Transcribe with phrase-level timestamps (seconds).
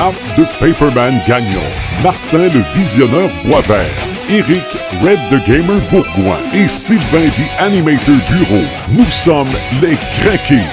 [0.00, 1.60] Marc de Paperman Gagnon,
[2.02, 3.84] Martin le Visionneur Boisvert,
[4.30, 4.64] Eric
[5.02, 8.64] Red the Gamer Bourgoin et Sylvain the Animator Bureau.
[8.88, 9.50] Nous sommes
[9.82, 10.64] les Craqués.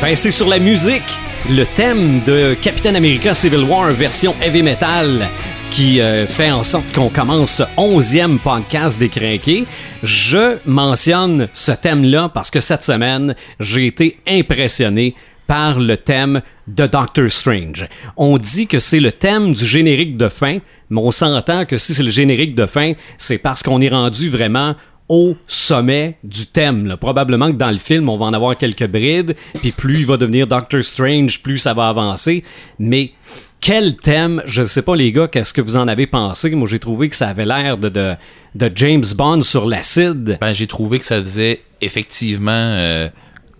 [0.00, 1.02] Ben, c'est sur la musique,
[1.50, 5.28] le thème de Captain America Civil War version heavy metal
[5.70, 9.66] qui euh, fait en sorte qu'on commence ce onzième podcast des Crinqués.
[10.02, 15.14] Je mentionne ce thème-là parce que cette semaine, j'ai été impressionné
[15.46, 17.88] par le thème de Doctor Strange.
[18.16, 21.92] On dit que c'est le thème du générique de fin, mais on s'entend que si
[21.92, 24.76] c'est le générique de fin, c'est parce qu'on est rendu vraiment
[25.08, 26.86] au sommet du thème.
[26.86, 26.96] là.
[26.96, 30.16] Probablement que dans le film, on va en avoir quelques brides, puis plus il va
[30.16, 32.42] devenir Doctor Strange, plus ça va avancer.
[32.78, 33.12] Mais
[33.60, 36.54] quel thème, je ne sais pas les gars, qu'est-ce que vous en avez pensé?
[36.54, 38.14] Moi, j'ai trouvé que ça avait l'air de, de,
[38.54, 40.38] de James Bond sur l'acide.
[40.40, 43.08] Ben, j'ai trouvé que ça faisait effectivement euh,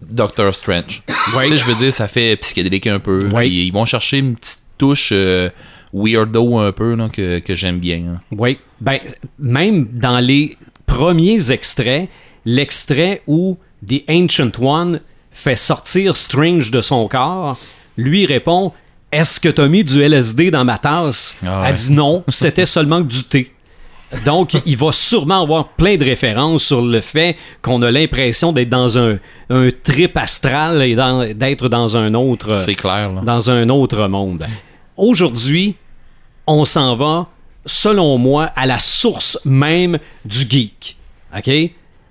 [0.03, 1.03] Doctor Strange.
[1.37, 1.49] Ouais.
[1.49, 3.27] Tu sais, je veux dire, ça fait psychédélique un peu.
[3.29, 3.49] Ouais.
[3.51, 5.51] Ils, ils vont chercher une petite touche euh,
[5.93, 7.97] weirdo un peu là, que, que j'aime bien.
[8.17, 8.21] hein.
[8.33, 8.59] Oui.
[8.81, 8.99] Ben,
[9.39, 12.09] même dans les premiers extraits,
[12.45, 17.59] l'extrait où The Ancient One fait sortir Strange de son corps,
[17.97, 18.73] lui répond
[19.13, 21.37] Est-ce que t'as mis du LSD dans ma tasse?
[21.47, 23.51] Ah Elle dit non, c'était seulement du thé.
[24.25, 28.69] Donc, il va sûrement avoir plein de références sur le fait qu'on a l'impression d'être
[28.69, 29.19] dans un,
[29.51, 30.95] un trip astral et
[31.35, 33.13] d'être dans un autre C'est clair.
[33.13, 33.23] Là.
[33.23, 34.47] dans un autre monde.
[34.97, 35.75] Aujourd'hui,
[36.47, 37.27] on s'en va,
[37.67, 40.97] selon moi, à la source même du geek.
[41.37, 41.51] OK?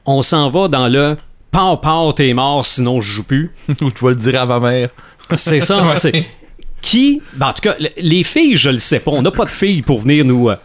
[0.05, 1.17] On s'en va dans le
[1.51, 3.51] Pau Pau, t'es mort, sinon je joue plus.
[3.81, 4.89] Ou tu vas le dire à ma mère.
[5.35, 5.79] C'est ça.
[5.83, 6.25] hein, c'est-
[6.81, 9.11] Qui, ben, en tout cas, le- les filles, je le sais pas.
[9.11, 10.55] On n'a pas de filles pour venir nous, euh,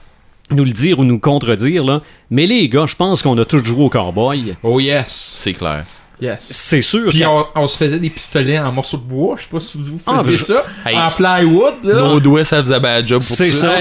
[0.50, 2.00] nous le dire ou nous contredire, là.
[2.30, 4.56] Mais les gars, je pense qu'on a tous joué au cowboy.
[4.64, 5.36] Oh yes.
[5.38, 5.84] C'est clair.
[6.20, 6.38] Yes.
[6.40, 9.36] C'est sûr Puis on, on se faisait des pistolets en morceaux de bois.
[9.38, 10.66] Je sais pas si vous Ah, faisiez je- ça.
[10.84, 11.94] Hey, en plywood, là.
[12.00, 13.74] Nos doigts, ça faisait bad job pour C'est ça, un,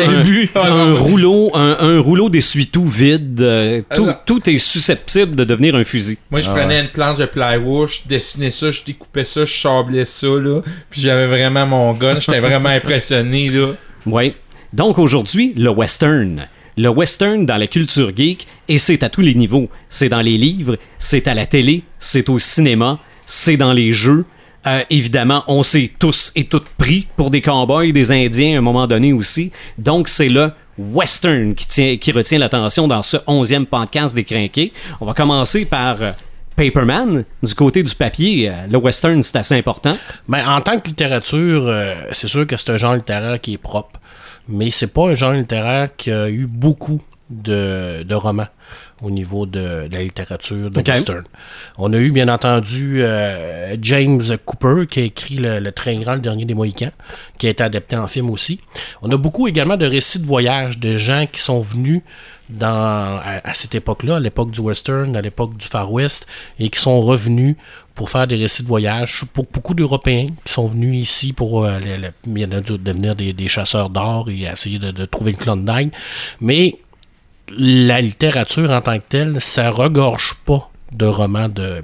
[0.55, 3.41] Ah, non, mais- rouleau, un, un rouleau d'essuie-tout vide.
[3.41, 4.07] euh, tout,
[4.45, 6.17] Ah, est susceptible de devenir un fusil.
[6.29, 10.05] Moi, je prenais une planche de plywood, je dessinais ça, je découpais ça, je sablais
[10.05, 10.61] ça, là.
[10.91, 12.19] Puis j'avais vraiment mon gun.
[12.19, 13.69] J'étais vraiment impressionné, là.
[14.05, 14.33] Oui.
[14.73, 16.47] Donc aujourd'hui, le western.
[16.79, 19.67] Le western dans la culture geek, et c'est à tous les niveaux.
[19.89, 24.25] C'est dans les livres, c'est à la télé, c'est au cinéma, c'est dans les jeux.
[24.67, 28.61] Euh, évidemment, on s'est tous et toutes pris pour des cowboys, des indiens à un
[28.61, 29.51] moment donné aussi.
[29.79, 34.71] Donc c'est le western qui, tient, qui retient l'attention dans ce onzième podcast des Crinqués.
[35.01, 36.11] On va commencer par euh,
[36.55, 37.23] Paperman.
[37.41, 39.97] Du côté du papier, euh, le western, c'est assez important.
[40.27, 43.57] Ben, en tant que littérature, euh, c'est sûr que c'est un genre littéraire qui est
[43.57, 43.99] propre.
[44.47, 48.47] Mais c'est pas un genre littéraire qui a eu beaucoup de, de romans
[49.01, 51.23] au niveau de, de la littérature de western.
[51.77, 56.15] On a eu bien entendu euh, James Cooper qui a écrit le, le Train Grand,
[56.15, 56.91] le dernier des Mohicans,
[57.37, 58.59] qui a été adapté en film aussi.
[59.01, 62.01] On a beaucoup également de récits de voyage de gens qui sont venus
[62.49, 66.27] dans à, à cette époque-là, à l'époque du western, à l'époque du Far West,
[66.59, 67.55] et qui sont revenus
[67.95, 69.23] pour faire des récits de voyage.
[69.33, 72.61] Pour beaucoup d'Européens qui sont venus ici pour euh, le- le- il y en a
[72.61, 75.91] d'autres devenir des, des chasseurs d'or et essayer de, de trouver le Klondike.
[76.39, 76.75] Mais
[77.57, 81.81] la littérature en tant que telle, ça regorge pas de romans de,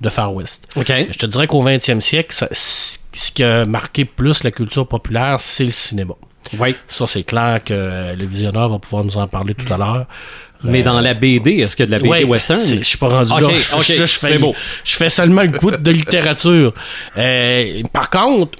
[0.00, 0.66] de Far West.
[0.76, 0.86] OK.
[0.88, 2.98] Je te dirais qu'au 20e siècle, ça- ce
[3.32, 6.14] qui a marqué plus la culture populaire, c'est le cinéma.
[6.58, 6.74] Oui.
[6.88, 10.06] Ça, c'est clair que le visionneur va pouvoir nous en parler tout à l'heure.
[10.62, 12.58] Mais dans la BD, est-ce qu'il y a de la BD Ouais, western?
[12.58, 13.48] Je suis pas rendu là.
[13.82, 14.54] Je- fais- beau.
[14.82, 16.72] Je fais seulement le coup de littérature.
[17.18, 18.58] Euh, par contre,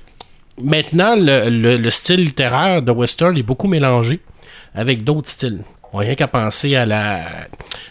[0.62, 4.20] maintenant, le, le- le style littéraire de western est beaucoup mélangé
[4.74, 5.60] avec d'autres styles.
[5.94, 7.24] On rien qu'à penser à la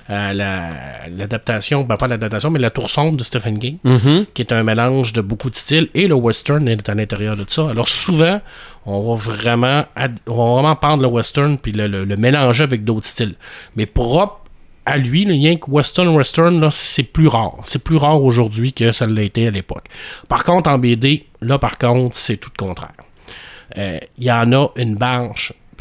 [0.09, 4.25] à la- l'adaptation, ben pas l'adaptation, mais la tour sombre de Stephen King, Mhm.
[4.33, 7.45] qui est un mélange de beaucoup de styles, et le western est à l'intérieur de
[7.47, 7.69] ça.
[7.69, 8.41] Alors souvent,
[8.85, 9.85] on va vraiment
[10.27, 13.35] on va vraiment prendre le western puis le, le- le mélanger avec d'autres styles.
[13.77, 14.41] Mais propre
[14.85, 17.55] à lui, le lien que western western, là, c'est plus rare.
[17.63, 19.85] C'est plus rare aujourd'hui que ça l'a été à l'époque.
[20.27, 22.91] Par contre, en BD, là, par contre, c'est tout le contraire.
[23.77, 24.97] Euh, Il y en a une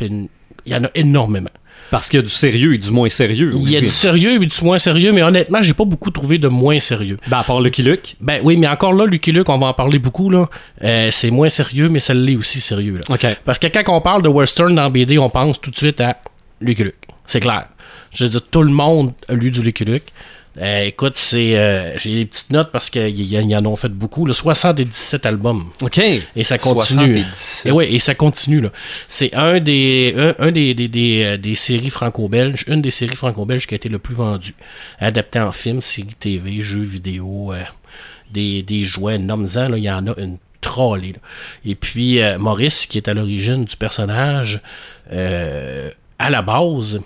[0.00, 0.28] une-
[0.64, 1.50] il y en a énormément.
[1.92, 3.80] Parce qu'il y a du sérieux et du moins sérieux Il y a aussi.
[3.82, 7.18] du sérieux et du moins sérieux, mais honnêtement, j'ai pas beaucoup trouvé de moins sérieux.
[7.28, 8.16] Ben, à part Lucky Luke.
[8.18, 10.48] Ben oui, mais encore là, Lucky Luke, on va en parler beaucoup, là.
[10.82, 13.14] Euh, c'est moins sérieux, mais ça l'est aussi sérieux, là.
[13.14, 13.26] OK.
[13.44, 16.16] Parce que quand on parle de western dans BD, on pense tout de suite à
[16.62, 16.94] Lucky Luke.
[17.26, 17.66] C'est clair.
[18.14, 20.14] Je veux dire, tout le monde a lu du Lucky Luke.
[20.58, 24.26] Euh, écoute, c'est euh, j'ai des petites notes parce qu'ils en ont fait beaucoup.
[24.26, 25.70] Là, 77 albums.
[25.80, 25.98] OK.
[25.98, 27.22] Et ça continue.
[27.22, 27.66] 77.
[27.66, 28.70] Et ouais, et ça continue là.
[29.08, 33.16] C'est un des un, un des, des, des, euh, des séries franco-belges, une des séries
[33.16, 34.54] franco-belges qui a été le plus vendue.
[34.98, 37.62] Adapté en film, série TV, jeux vidéo, euh,
[38.30, 41.12] des, des jouets, nomme-en, là, il y en a une trollée.
[41.12, 41.18] là.
[41.64, 44.60] Et puis euh, Maurice, qui est à l'origine du personnage,
[45.12, 47.00] euh, à la base,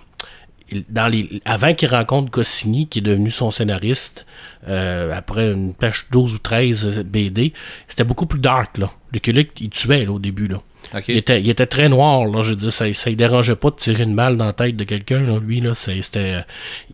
[0.89, 4.27] dans les, avant qu'il rencontre Goscinny, qui est devenu son scénariste,
[4.69, 7.53] euh, après une page 12 ou 13 BD,
[7.89, 8.91] c'était beaucoup plus dark, là.
[9.13, 10.61] Luke, il tuait, là, au début, là.
[11.09, 13.77] Il, était, il était très noir, là, je veux dire, ça, ça dérangeait pas de
[13.77, 16.35] tirer une balle dans la tête de quelqu'un, là, lui, là, c'était...
[16.35, 16.41] euh,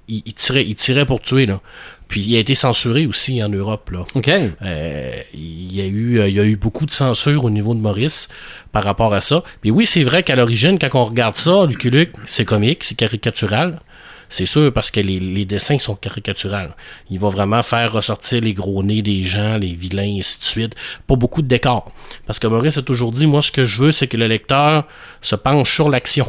[0.08, 1.60] Il, il tirait, il tirait pour tuer, là.
[2.12, 4.04] Puis il a été censuré aussi en Europe, là.
[4.14, 4.28] OK.
[4.28, 7.72] Euh, il y a eu euh, il y a eu beaucoup de censure au niveau
[7.72, 8.28] de Maurice
[8.70, 9.42] par rapport à ça.
[9.62, 12.96] Puis oui, c'est vrai qu'à l'origine, quand on regarde ça, Lucky Luke, c'est comique, c'est
[12.96, 13.80] caricatural.
[14.28, 16.76] C'est sûr parce que les, les dessins sont caricaturales.
[17.10, 20.44] Il va vraiment faire ressortir les gros nez des gens, les vilains, et ainsi de
[20.44, 20.74] suite.
[21.06, 21.92] Pas beaucoup de décors.
[22.26, 24.84] Parce que Maurice a toujours dit, moi, ce que je veux, c'est que le lecteur
[25.22, 26.28] se penche sur l'action.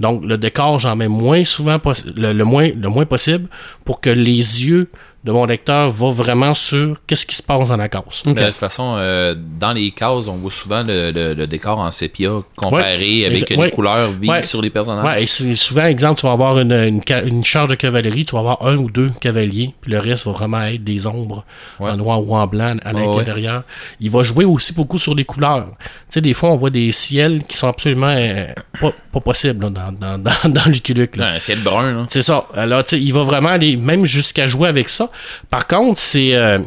[0.00, 1.80] Donc, le décor, j'en mets moins souvent,
[2.16, 3.48] le, le moins, le moins possible
[3.84, 4.90] pour que les yeux
[5.24, 8.02] de mon lecteur vont vraiment sur qu'est-ce qui se passe dans la case.
[8.26, 11.78] Mais De toute façon, euh, dans les cases, on voit souvent le, le- le décor
[11.78, 13.26] en sépia comparé Ouais.
[13.26, 13.70] avec les ouais.
[13.70, 14.42] couleurs vives Ouais.
[14.42, 15.04] sur les personnages.
[15.04, 18.32] Ouais, et c'est- souvent, exemple, tu vas avoir une, une, une charge de cavalerie, tu
[18.32, 21.44] vas avoir un ou deux cavaliers, puis le reste va vraiment être des ombres
[21.78, 21.90] Ouais.
[21.90, 23.62] en noir ou en blanc à Ouais, l'intérieur.
[24.00, 25.68] Il va jouer aussi beaucoup sur les couleurs.
[25.78, 28.46] Tu sais, des fois, on voit des ciels qui sont absolument euh,
[28.80, 31.28] pas, pas possibles là, dans, dans, dans, dans Lucky Luke, là.
[31.34, 32.06] Un ciel brun, là.
[32.10, 32.46] C'est ça.
[32.54, 35.10] Alors, tu sais, il va vraiment aller même jusqu'à jouer avec ça.
[35.50, 36.58] Par contre, c'est euh,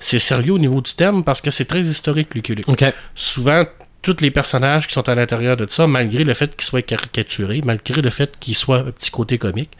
[0.00, 2.68] c'est sérieux au niveau du thème parce que c'est très historique, Lucky Luke.
[2.68, 2.84] OK.
[3.14, 3.64] Souvent,
[4.02, 7.62] tous les personnages qui sont à l'intérieur de ça, malgré le fait qu'ils soient caricaturés,
[7.64, 9.70] malgré le fait qu'ils soient un petit côté comique,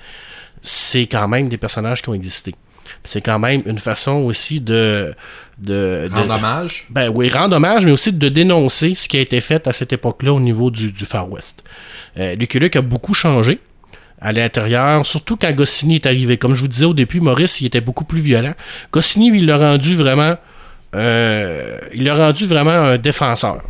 [0.62, 2.54] c'est quand même des personnages qui ont existé.
[3.02, 5.14] C'est quand même une façon aussi de...
[5.58, 6.86] de, de- Rendre hommage?
[6.90, 9.92] ben oui, rendre hommage, mais aussi de dénoncer ce qui a été fait à cette
[9.92, 11.64] époque-là au niveau du, du Far West.
[12.18, 13.58] Euh, Lucky Luke a beaucoup changé
[14.24, 16.38] à l'intérieur, surtout quand Goscinny est arrivé.
[16.38, 18.54] Comme je vous disais au début, Maurice, il était beaucoup plus violent.
[18.90, 20.34] Goscinny, lui, il l'a rendu vraiment...
[20.96, 23.62] euh, il l'a rendu vraiment un défenseur.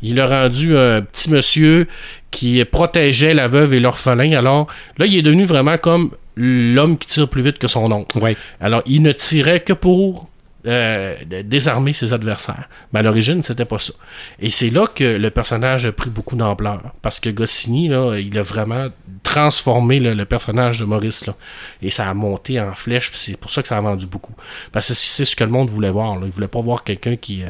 [0.00, 1.88] Il l'a rendu un petit monsieur
[2.30, 4.32] qui protégeait la veuve et l'orphelin.
[4.32, 8.16] Alors là, il est devenu vraiment comme l'homme qui tire plus vite que son oncle.
[8.18, 8.36] Ouais.
[8.60, 10.29] Alors, il ne tirait que pour
[10.66, 12.68] euh, désarmer ses adversaires.
[12.92, 13.92] Mais à l'origine, c'était pas ça.
[14.38, 16.82] Et c'est là que le personnage a pris beaucoup d'ampleur.
[17.02, 18.88] Parce que Goscinny, là, il a vraiment
[19.22, 21.26] transformé le, personnage de Maurice.
[21.26, 21.34] Là.
[21.82, 24.34] Et ça a monté en flèche, c'est pour ça que ça a vendu beaucoup.
[24.72, 26.16] Parce que c'est ce que le monde voulait voir.
[26.16, 26.22] Là.
[26.26, 27.42] Il voulait pas voir quelqu'un qui...
[27.42, 27.48] euh,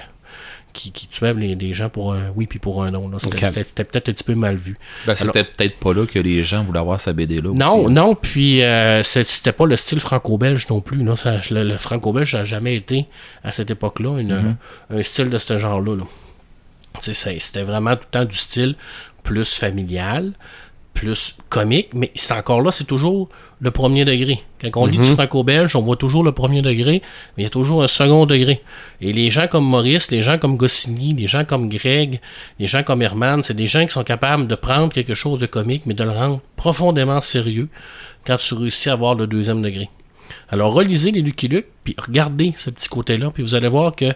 [0.72, 3.10] qui, qui tuait les, les gens pour un oui puis pour un non.
[3.18, 4.76] C'était peut-être un petit peu mal vu.
[5.06, 7.50] Ben, c'était peut-être pas là que les gens voulaient avoir sa BD là.
[7.54, 7.92] Non, aussi.
[7.94, 11.04] non, puis euh, c'était pas le style franco-belge non plus.
[11.16, 13.06] Ça, le, le franco-belge n'a jamais été,
[13.44, 14.56] à cette époque-là, une-
[14.90, 15.96] un style de ce genre-là.
[15.96, 16.04] là.
[17.00, 18.74] C'était vraiment tout le temps du style
[19.22, 20.32] plus familial,
[20.94, 23.28] plus comique, mais c'est encore là, c'est toujours
[23.60, 24.42] le premier degré.
[24.60, 27.02] Quand on lit du franco-belge, on voit toujours le premier degré,
[27.36, 28.62] mais il y a toujours un second degré.
[29.00, 32.20] Et les gens comme Maurice, les gens comme Goscinny, les gens comme Greg,
[32.58, 35.46] les gens comme Herman, c'est des gens qui sont capables de prendre quelque chose de
[35.46, 37.68] comique, mais de le rendre profondément sérieux
[38.26, 39.88] quand tu réussis à avoir le deuxième degré.
[40.48, 44.06] Alors, relisez les Lucky Luke, puis regardez ce petit côté-là, puis vous allez voir que,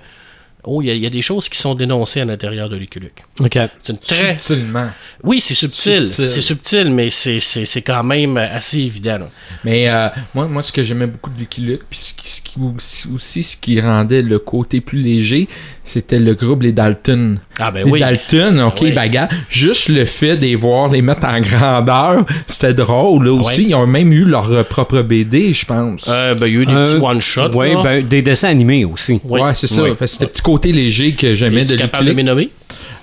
[0.66, 2.76] oh, il y, a- il y a des choses qui sont dénoncées à l'intérieur de
[2.76, 2.98] Luke.
[3.40, 3.52] OK.
[3.82, 4.38] C'est une très...
[4.38, 4.90] Subtilement.
[5.22, 6.28] Oui, c'est subtil, Subtil.
[6.28, 9.18] c'est subtil, mais c'est- c'est c'est quand même assez évident.
[9.18, 9.30] là.
[9.64, 12.60] Mais euh, moi, moi, ce que j'aimais beaucoup de Luke, puis ce qui, ce qui
[12.76, 15.48] aussi, aussi, ce qui rendait le côté plus léger,
[15.84, 17.38] c'était le groupe Les Dalton.
[17.58, 18.00] Ah ben les oui.
[18.00, 18.92] Dalton, ok, oui.
[18.92, 19.28] bagarre.
[19.48, 23.26] Juste le fait de les voir, les mettre en grandeur, c'était drôle.
[23.26, 23.66] Là aussi, Ouais.
[23.70, 26.06] ils ont même eu leur euh, propre BD, je pense.
[26.08, 27.54] Euh, ben, il y a eu des Euh, petits one-shots.
[27.54, 29.20] Ouais, ben, des dessins animés aussi.
[29.24, 29.40] oui.
[29.40, 29.82] Ouais, c'est ça.
[30.06, 32.50] C'était le petit côté léger que j'aimais de capable me nommer?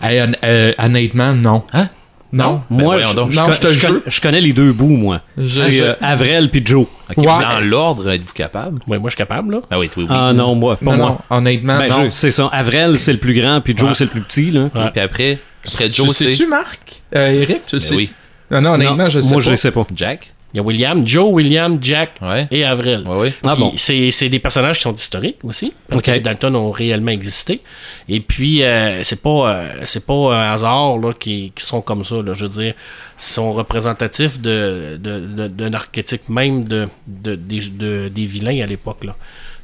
[0.02, 1.64] Hey, euh, honnêtement, non.
[1.74, 1.88] Hein?
[2.34, 2.62] Non?
[2.70, 3.32] Ben moi, je, donc.
[3.32, 5.22] je Non, je te je con- je connais les deux bouts, moi.
[5.38, 6.86] Je- C'est je- euh, Avrel puis Joe.
[7.18, 7.26] Ouais.
[7.26, 8.80] Dans l'ordre, êtes-vous capable?
[8.88, 9.62] Oui, moi, je suis capable, là.
[9.70, 10.10] Ah oui, oui, oui.
[10.10, 11.08] Ah non, moi, pas non, moi.
[11.30, 12.06] non, honnêtement, Ben, non.
[12.06, 12.48] je- c'est ça.
[12.54, 13.96] Avrel, c'est le plus grand, puis Joe, Ouais.
[13.96, 14.52] c'est le plus petit.
[14.52, 14.62] Là.
[14.74, 14.92] Ouais.
[14.94, 17.02] Puis après, après Tu Joe, c'est sais-tu, Marc?
[17.16, 17.96] Euh, Eric, tu Ben sais?
[17.96, 18.12] oui.
[18.50, 19.44] Non, non, honnêtement, Non, je sais moi, pas.
[19.46, 19.86] je le sais pas.
[19.96, 20.34] Jack?
[20.54, 22.48] Il y a William, Joe, William, Jack Ouais.
[22.52, 23.04] et Avril.
[23.08, 23.34] Ouais, ouais.
[23.44, 23.72] Ah bon.
[23.78, 27.62] C'est c'est des personnages qui sont historiques aussi, parce que les Dalton ont réellement existé.
[28.10, 32.04] Et puis, euh, c'est pas euh, c'est pas un hasard là, qui, qui sont comme
[32.04, 32.16] ça.
[32.22, 37.36] Là, je veux dire, ils sont représentatifs de, de, de- d'un archétype même de, de,
[37.36, 39.04] des- de- des vilains à l'époque.
[39.06, 39.16] là.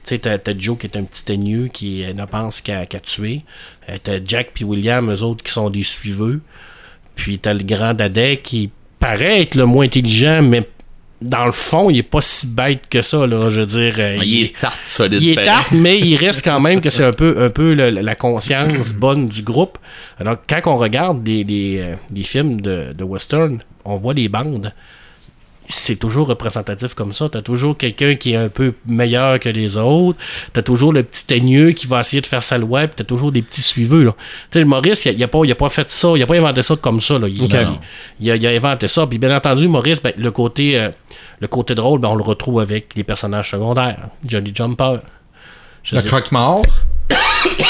[0.05, 2.85] Tu sais, t'as, t'as Joe qui est un petit teigneux qui euh, ne pense qu'à,
[2.85, 3.41] qu'à tuer.
[3.89, 6.39] Euh, t'as Jack puis William, eux autres, qui sont des suiveux.
[7.17, 10.63] Puis t'as le grand Dadais qui paraît être le moins intelligent, mais
[11.21, 13.49] dans le fond, il est pas si bête que ça, là.
[13.49, 15.21] Je veux dire, euh, Il est tarte solide.
[15.21, 15.49] il est pareil.
[15.49, 18.93] tarte, mais il reste quand même que c'est un peu, un peu le- la conscience
[18.93, 19.77] bonne du groupe.
[20.19, 24.29] Alors, quand on regarde des, des, euh, des films de, de western, on voit les
[24.29, 24.71] bandes.
[25.69, 27.27] C'est toujours représentatif comme ça.
[27.29, 30.17] T'as toujours quelqu'un qui est un peu meilleur que les autres.
[30.53, 32.87] T'as toujours le petit teigneux qui va essayer de faire sa loi.
[32.87, 34.03] Puis t'as toujours des petits suiveux.
[34.05, 34.15] Là.
[34.49, 36.13] Tu sais, Maurice, il a, il a pas, il a pas fait ça.
[36.15, 37.19] Il a pas inventé ça comme ça.
[37.19, 37.27] Là.
[37.27, 39.05] Il, a, il a inventé ça.
[39.07, 40.89] Puis bien entendu, Maurice, ben, le côté, euh,
[41.39, 44.07] le côté drôle, ben, on le retrouve avec les personnages secondaires.
[44.25, 44.99] Johnny Jumper.
[45.91, 46.61] Le croque-mort.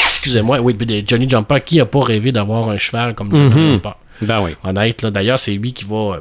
[0.05, 0.75] Excusez-moi, oui,
[1.05, 3.93] Johnny Jumper, qui a pas rêvé d'avoir un cheval comme Johnny Jumper?
[4.21, 4.51] Ben oui.
[4.63, 5.11] Honnête, là.
[5.11, 6.19] D'ailleurs, c'est lui qui va euh,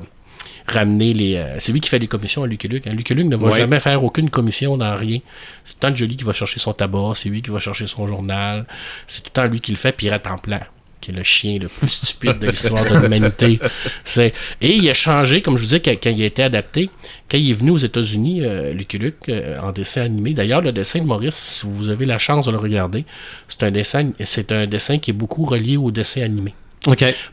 [0.69, 1.37] ramener les.
[1.37, 2.87] euh, c'est lui qui fait les commissions à Lucky Luke.
[2.87, 2.93] hein.
[2.93, 3.57] Lucky Luke ne va Ouais.
[3.59, 5.19] jamais faire aucune commission dans rien.
[5.65, 7.87] C'est tout le temps Johnny qui va chercher son tabac, c'est lui qui va chercher
[7.87, 8.67] son journal.
[9.07, 10.61] C'est tout le temps lui qui le fait, reste en plan.
[10.99, 13.61] Qui est le chien le plus stupide de l'histoire de l'humanité.
[14.05, 14.33] C'est...
[14.63, 16.89] Et il a changé, comme je vous disais, quand, quand il a été adapté,
[17.31, 20.33] quand il est venu aux États-Unis, euh, Lucky Luke, euh, en dessin animé.
[20.33, 23.05] D'ailleurs, le dessin de Maurice, si vous avez la chance de le regarder,
[23.47, 26.55] c'est un dessin, c'est un dessin qui est beaucoup relié au dessin animé.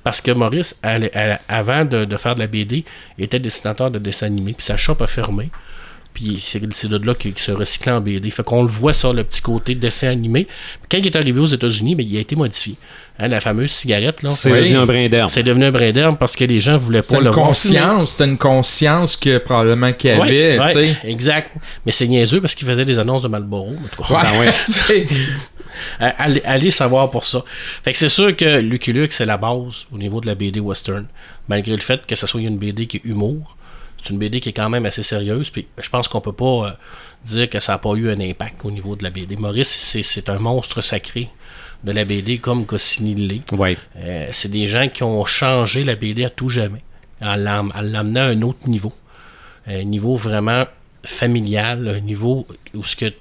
[0.04, 2.84] Parce que Maurice, elle- elle- avant de, de faire de la BD,
[3.20, 4.54] était dessinateur de dessin animé.
[4.54, 5.50] Puis sa shop a fermé.
[6.14, 6.60] Puis c'est
[6.90, 8.30] de là qu'il se recyclait en BD.
[8.30, 10.46] Fait qu'on le voit ça, le petit côté dessin animé.
[10.46, 12.76] Puis quand il est arrivé aux États-Unis, mais il a été modifié.
[13.20, 14.30] Hein, la fameuse cigarette, là.
[14.32, 14.60] C'est Oui.
[14.60, 15.30] devenu un brin d'herbe.
[15.30, 18.12] C'est devenu un brin d'herbe parce que les gens voulaient pas le conscience.
[18.14, 20.60] C'était une conscience que probablement qu'il Ouais, avait.
[20.60, 20.98] ouais, tu sais.
[21.10, 21.52] exact.
[21.86, 23.70] Mais c'est niaiseux parce qu'il faisait des annonces de Marlboro.
[23.74, 24.20] en tout cas.
[24.40, 25.08] Ouais.
[26.01, 27.44] Euh, allez, allez savoir pour ça.
[27.84, 30.60] Fait que c'est sûr que Lucky Luke, c'est la base au niveau de la BD
[30.60, 31.06] western.
[31.48, 33.58] Malgré le fait que ce soit une BD qui est humour,
[34.01, 35.50] c'est une BD qui est quand même assez sérieuse.
[35.50, 36.72] Puis je pense qu'on peut pas euh,
[37.25, 39.36] dire que ça n'a pas eu un impact au niveau de la BD.
[39.36, 41.30] Maurice, c'est, c'est un monstre sacré
[41.84, 43.51] de la BD comme Goscinny l'est.
[43.51, 43.77] Ouais.
[43.98, 46.82] Euh, c'est des gens qui ont changé la BD à tout jamais,
[47.22, 48.94] en l'amenant à un autre niveau.
[49.68, 50.65] Un niveau vraiment
[51.06, 53.13] familial, un niveau où ce que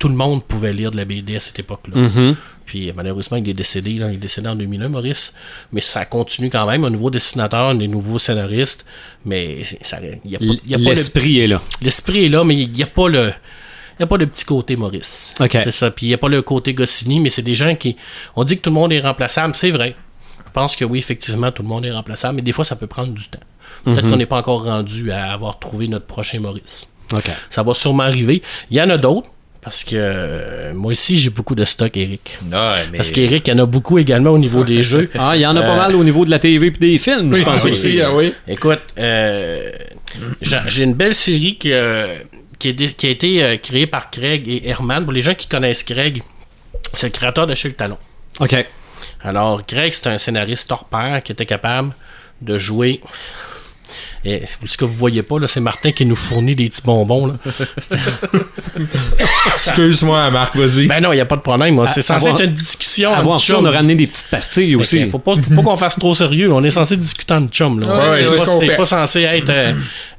[0.00, 1.96] tout le monde pouvait lire de la BD à cette époque-là.
[2.00, 2.36] Mhm.
[2.66, 3.94] Puis malheureusement, il est décédé.
[3.98, 4.08] là.
[4.10, 5.34] il est décédé en 2001, Maurice.
[5.72, 6.84] Mais ça continue quand même.
[6.84, 8.84] Un nouveau dessinateur, des nouveaux scénaristes.
[9.24, 11.60] Mais ça, il y a pas, il y a pas le L'esprit est là.
[11.82, 13.28] L'esprit est là, mais il n'y a pas le.
[13.28, 15.34] Il n'y a pas le petit côté Maurice.
[15.38, 15.50] Ok.
[15.62, 15.90] C'est ça.
[15.90, 17.96] Puis il n'y a pas le côté Goscinny, mais c'est des gens qui.
[18.36, 19.94] On dit que tout le monde est remplaçable, c'est vrai.
[20.46, 22.86] Je pense que oui, effectivement, tout le monde est remplaçable, mais des fois, ça peut
[22.86, 23.38] prendre du temps.
[23.84, 24.10] Peut-être Mhm.
[24.10, 26.88] qu'on n'est pas encore rendu à avoir trouvé notre prochain Maurice.
[27.12, 27.30] OK.
[27.50, 28.40] Ça va sûrement arriver.
[28.70, 29.28] Il y en a d'autres,
[29.62, 32.38] parce que euh, moi aussi, j'ai beaucoup de stock, Eric.
[32.50, 32.58] Ouais,
[32.90, 32.98] mais...
[32.98, 35.10] Parce qu'Eric, il y en a beaucoup également au niveau des jeux.
[35.18, 36.98] Ah, il y en a pas Euh, mal au niveau de la TV et des
[36.98, 37.72] films, je pense oui.
[37.72, 38.00] aussi.
[38.00, 38.32] ah oui.
[38.48, 39.70] Écoute, euh,
[40.40, 42.06] j'ai une belle série qui, euh,
[42.58, 45.04] qui, est dé- qui a été euh, créée par Craig et Herman.
[45.04, 46.22] Pour les gens qui connaissent Craig,
[46.94, 47.98] c'est le créateur de Chez le Talon.
[48.40, 48.54] OK.
[49.22, 51.92] Alors, Greg, c'est un scénariste hors pair qui était capable
[52.40, 53.00] de jouer.
[54.24, 57.26] Et ce que vous voyez pas, là, c'est Martin qui nous fournit des petits bonbons.
[57.26, 57.34] Là.
[59.54, 60.86] Excuse-moi, Marc, vas-y.
[60.86, 61.74] Ben non, il n'y a pas de problème.
[61.74, 61.86] moi.
[61.86, 63.12] C'est censé avoir- être une discussion.
[63.12, 65.08] Avant ça, on a ramené des petites pastilles que aussi.
[65.10, 66.52] Faut pas, faut pas qu'on fasse trop sérieux.
[66.52, 67.80] On est censé discuter en chum.
[67.80, 68.10] Là.
[68.10, 69.72] Ouais, c'est c'est pas, pas censé être euh,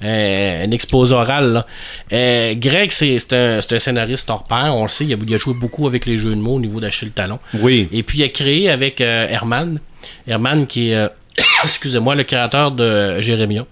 [0.04, 1.54] euh, un exposé oral.
[1.54, 1.66] Là.
[2.12, 4.74] Euh, Greg, c'est c'est un, c'est un scénariste hors pair.
[4.76, 5.06] On le sait.
[5.06, 7.40] Il a, il a joué beaucoup avec les jeux de mots au niveau d'Achille Talon.
[7.60, 7.88] Oui.
[7.92, 9.80] Et puis il a créé avec euh, Herman.
[10.28, 11.08] Herman qui est, euh,
[11.64, 13.66] excusez-moi, le créateur de Jérémia,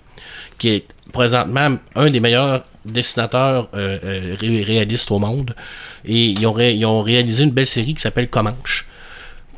[0.59, 5.55] qui est présentement un des meilleurs dessinateurs euh, euh, ré- réalistes au monde.
[6.05, 8.87] Et ils ils ont réalisé une belle série qui s'appelle Comanche.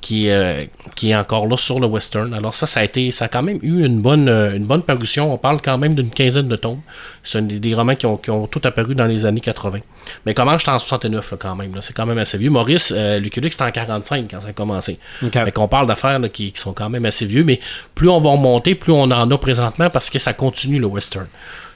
[0.02, 0.66] Qui, euh,
[0.96, 2.34] qui est encore là sur le western.
[2.34, 4.82] Alors ça, ça a été, ça a quand même eu une bonne, euh, une bonne
[4.82, 5.32] parution.
[5.32, 6.82] On parle quand même d'une quinzaine de tomes.
[7.24, 9.80] C'est un des, des romans qui ont, qui ont tout apparu dans les années 80.
[10.26, 11.76] Mais Comanche, c'est en 69 là, quand même.
[11.76, 11.84] là?
[11.84, 12.50] C'est quand même assez vieux.
[12.50, 14.98] Maurice, euh, Luke, c'était en 45 quand ça a commencé.
[15.24, 15.34] OK.
[15.34, 17.60] Fait qu'on parle d'affaires là, qui, qui sont quand même assez vieux, mais
[17.94, 21.28] plus on va remonter, plus on en a présentement parce que ça continue le western.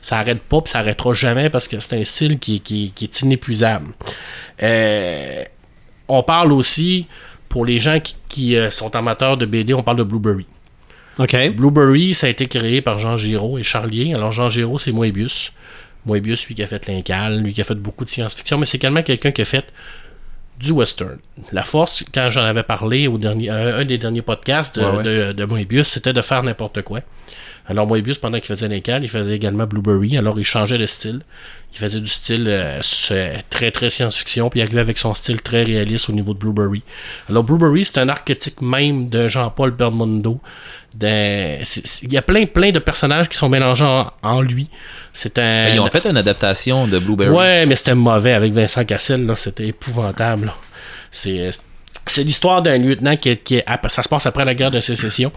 [0.02, 3.06] Ça arrête pas, puis ça arrêtera jamais parce que c'est un style qui, qui, qui
[3.06, 3.94] est inépuisable.
[4.62, 5.44] Euh,
[6.08, 7.08] on parle aussi,
[7.56, 10.46] pour les gens qui, qui, euh, sont amateurs de BD, on parle de Blueberry.
[11.20, 11.34] OK.
[11.56, 14.14] Blueberry, ça a été créé par Jean Giraud et Charlier.
[14.14, 15.54] Alors, Jean Giraud, c'est Moebius.
[16.06, 18.76] Moebius, lui qui a fait Lincal, lui qui a fait beaucoup de science-fiction, mais c'est
[18.76, 19.68] également quelqu'un qui a fait
[20.60, 21.18] du western.
[21.54, 24.98] La force, quand j'en avais parlé au dernier, euh, un des derniers podcasts de, Ouais,
[24.98, 25.04] ouais.
[25.04, 27.00] de- de Moebius, c'était de faire n'importe quoi.
[27.68, 30.18] Alors Moebius, pendant qu'il faisait Lincal, il faisait également Blueberry.
[30.18, 31.22] Alors il changeait de style.
[31.74, 35.42] Il faisait du style euh, c'est très très science-fiction, puis il arrivait avec son style
[35.42, 36.84] très réaliste au niveau de Blueberry.
[37.30, 40.40] Alors Blueberry, c'est un archétype même de Jean-Paul Belmondo.
[41.02, 41.64] Il
[42.14, 44.70] y a plein plein de personnages qui sont mélangés en, en lui.
[45.14, 45.68] C'est un.
[45.74, 47.32] Ils ont fait une adaptation de Blueberry.
[47.36, 50.54] Ouais, mais c'était mauvais avec Vincent Cassel, là, c'était épouvantable.
[51.12, 51.50] C'est
[52.08, 54.70] c'est l'histoire d'un lieutenant qui, est- qui est- après- ça se passe après la guerre
[54.70, 55.32] de sécession.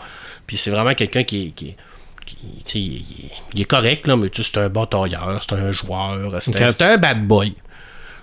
[0.46, 1.74] Puis c'est vraiment quelqu'un qui, est- qui,
[2.74, 7.54] il, est correct, là, mais c'est un batailleur, c'est un joueur, c'est un, bad boy.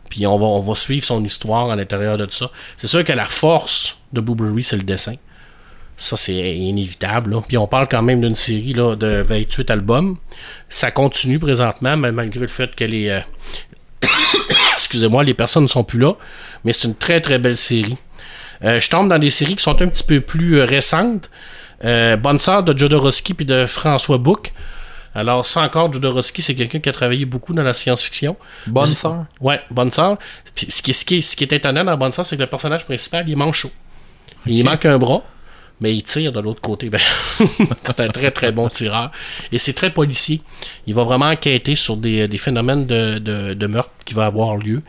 [0.09, 2.51] Puis on va, on va suivre son histoire à l'intérieur de tout ça.
[2.77, 5.15] C'est sûr que la force de Blueberry, c'est le dessin.
[5.97, 7.31] Ça, c'est inévitable.
[7.31, 7.41] là.
[7.47, 10.17] Puis on parle quand même d'une série là, de 28 albums.
[10.69, 13.09] Ça continue présentement, mais malgré le fait que les.
[13.09, 13.19] euh,
[14.74, 16.13] Excusez-moi, les personnes ne sont plus là.
[16.63, 17.97] Mais c'est une très très belle série.
[18.63, 21.29] Euh, je tombe dans des séries qui sont un petit peu plus euh, récentes.
[21.84, 24.53] Euh, Bonne sœur de Jodorowsky puis de François Bouc.
[25.13, 28.36] Alors, ça encore, Jodorowsky, c'est quelqu'un qui a travaillé beaucoup dans la science-fiction.
[28.67, 29.25] Bonne sœur.
[29.39, 30.17] Ouais, Bonne sœur.
[30.53, 32.41] Puis ce qui, ce, qui est, ce qui est étonnant dans Bonne sœur, c'est que
[32.41, 33.72] le personnage principal, il est manchot.
[34.46, 35.24] Il manque un bras,
[35.79, 36.89] mais il tire de l'autre côté.
[36.89, 37.00] Ben,
[37.84, 39.12] c'est un très très bon tireur.
[39.53, 40.41] Et c'est très policier.
[40.86, 44.58] Il va vraiment enquêter sur des, des phénomènes de, de, de meurtre qui va avoir
[44.58, 44.82] lieu.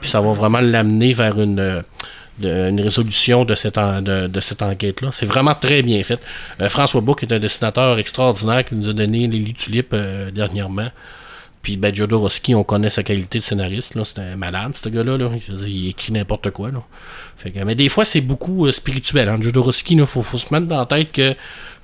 [0.00, 1.82] Puis ça va vraiment l'amener vers une, euh,
[2.38, 5.10] de- une résolution de cette, en- de, de cette enquête-là.
[5.12, 6.20] C'est vraiment très bien fait.
[6.60, 10.88] Euh, François Bouc est un dessinateur extraordinaire qui nous a donné Lily Tulip euh, dernièrement.
[11.62, 13.94] Puis ben, Jodorowsky, on connaît sa qualité de scénariste.
[13.94, 14.02] Là.
[14.04, 15.16] C'est un malade, ce gars-là.
[15.16, 15.30] Là.
[15.66, 16.72] Il écrit n'importe quoi.
[16.72, 16.82] Là.
[17.36, 19.28] Fait que, mais des fois, c'est beaucoup euh, spirituel.
[19.28, 19.38] Hein.
[19.40, 21.34] Jodorowsky, il faut, faut se mettre dans la tête que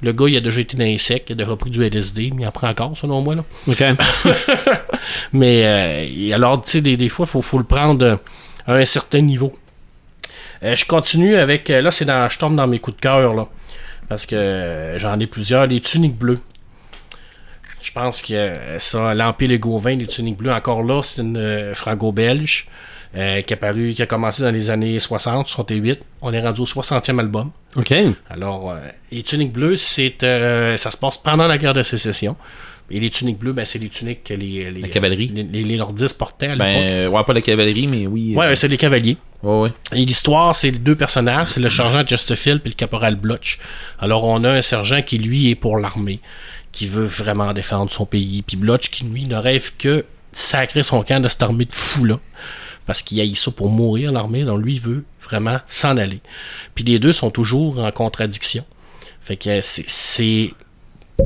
[0.02, 2.33] le gars, il a déjà été dans les secs, il a déjà pris du LSD,
[2.35, 3.37] mais il en prend encore, selon moi.
[3.37, 3.45] Là.
[5.33, 8.19] Mais euh, alors, tu sais, des, des fois, il faut, faut le prendre
[8.67, 9.52] à un certain niveau.
[10.62, 11.71] Euh, je continue avec.
[11.71, 12.29] euh, là, c'est dans.
[12.29, 13.47] Je tombe dans mes coups de cœur, là.
[14.09, 15.67] Parce que euh, j'en ai plusieurs.
[15.67, 16.41] Les tuniques bleues.
[17.81, 22.69] Je pense que ça, l'Empire Les Gauvin, les tuniques bleues, encore là, c'est une franco-belge
[23.17, 26.03] euh, qui, a paru, qui a commencé dans les années 60, 68.
[26.21, 27.50] On est rendu au 60e album.
[27.77, 27.95] OK.
[28.29, 28.79] Alors, euh,
[29.11, 32.37] les tuniques bleues, c'est, euh, ça se passe pendant la guerre de sécession.
[32.90, 35.30] Et les tuniques bleues, ben, c'est les tuniques que les, les, La cavalerie.
[35.35, 36.66] les, les- les nordistes portaient à l'époque.
[36.66, 38.35] Ben, ouais, pas la cavalerie, mais oui.
[38.35, 39.18] Ouais, euh, ouais, c'est les cavaliers.
[39.42, 39.73] ouais, ouais.
[39.95, 43.59] Et l'histoire, c'est les deux personnages, c'est le sergent Chesterfield et le caporal Blotch.
[43.99, 46.21] Alors, on a un sergent qui, lui, est pour l'armée,
[46.73, 48.42] qui veut vraiment défendre son pays.
[48.47, 52.18] Puis Blotch, qui, lui, ne rêve que sacrer son camp de cette armée de fous-là.
[52.87, 54.45] Parce qu'il a ça pour mourir, l'armée.
[54.45, 56.21] Donc, lui, il veut vraiment s'en aller.
[56.75, 58.64] Puis les deux sont toujours en contradiction.
[59.21, 60.52] Fait que c'est- c'est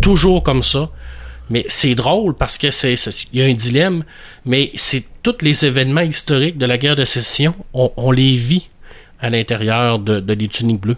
[0.01, 0.91] toujours comme ça.
[1.51, 2.95] Mais c'est drôle parce que c'est
[3.33, 4.05] il y a un dilemme,
[4.45, 8.71] mais c'est tous les événements historiques de la guerre de sécession, on, on les vit
[9.21, 10.97] à l'intérieur de, de les tuniques bleues.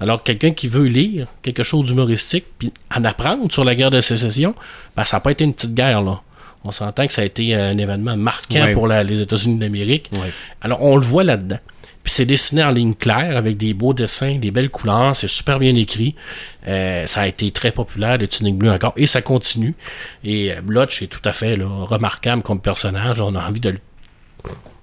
[0.00, 4.00] Alors quelqu'un qui veut lire quelque chose d'humoristique puis en apprendre sur la guerre de
[4.00, 4.54] sécession,
[4.96, 6.20] ben, ça n'a pas été une petite guerre là.
[6.64, 8.72] On s'entend que ça a été un événement marquant Ouais.
[8.72, 10.10] pour la- les États-Unis d'Amérique.
[10.14, 10.32] Ouais.
[10.60, 11.58] Alors on le voit là-dedans.
[12.04, 15.58] Puis c'est dessiné en ligne claire avec des beaux dessins, des belles couleurs, c'est super
[15.58, 16.14] bien écrit.
[16.68, 19.74] Euh, ça a été très populaire, le Tunic Bleu encore, et ça continue.
[20.22, 23.20] Et euh, Blotch est tout à fait là, remarquable comme personnage.
[23.22, 23.78] On a envie de le.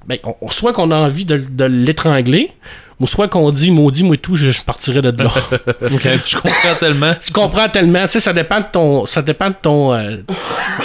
[0.08, 2.52] Ben, on- on- soit qu'on a envie de, de l'étrangler,
[3.00, 5.30] ou soit qu'on dit maudit, moi et tout, je, je partirais de là.
[6.26, 7.14] Je comprends tellement.
[7.24, 9.06] tu comprends tellement, tu sais, ça dépend de ton.
[9.06, 9.94] Ça dépend de ton.
[9.94, 10.18] euh,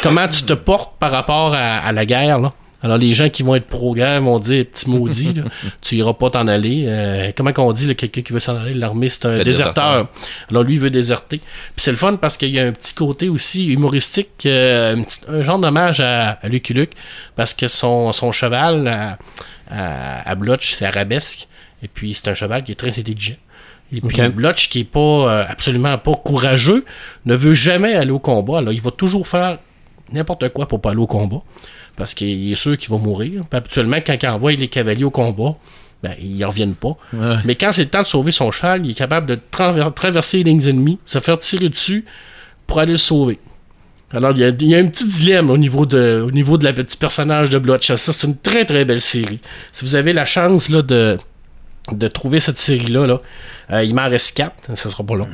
[0.02, 2.52] comment tu te portes par rapport à, à la guerre, là.
[2.86, 5.42] Alors, les gens qui vont être pro-guerre vont dire, petit maudit, là,
[5.82, 6.84] tu iras pas t'en aller.
[6.86, 10.08] Euh, comment qu'on dit, quelqu'un qui veut s'en aller, l'armée, c'est un déserteur.
[10.50, 11.38] Alors, lui, il veut déserter.
[11.38, 15.02] Puis c'est le fun parce qu'il y a un petit côté aussi humoristique, euh, un,
[15.02, 16.92] petit- un genre d'hommage à, à Lucky Luke,
[17.34, 19.18] parce que son, son cheval à,
[19.68, 21.48] à, à Blotch, c'est arabesque.
[21.82, 23.34] Et puis, c'est un cheval qui est très intelligent.
[23.92, 24.16] Et puis.
[24.30, 26.84] Blotch, qui est pas euh, absolument pas courageux,
[27.24, 28.58] ne veut jamais aller au combat.
[28.58, 29.58] Alors, il va toujours faire
[30.12, 31.42] n'importe quoi pour pas aller au combat.
[31.96, 33.44] Parce qu'il est sûr qu'il va mourir.
[33.48, 35.56] Puis, habituellement, quand il envoie les cavaliers au combat,
[36.02, 36.96] ben, ils reviennent pas.
[37.12, 37.36] Ouais.
[37.46, 40.38] Mais quand c'est le temps de sauver son cheval, il est capable de traver- traverser
[40.38, 42.04] les lignes ennemies, se faire tirer dessus
[42.66, 43.38] pour aller le sauver.
[44.12, 46.58] Alors, il y a, il y a un petit dilemme au niveau, de, au niveau
[46.58, 47.96] de la, du personnage de Bloodshot.
[47.96, 49.40] Ça, c'est une très très belle série.
[49.72, 51.16] Si vous avez la chance là, de,
[51.90, 53.20] de trouver cette série-là, là,
[53.72, 55.28] euh, il m'en reste quatre, ça sera pas long.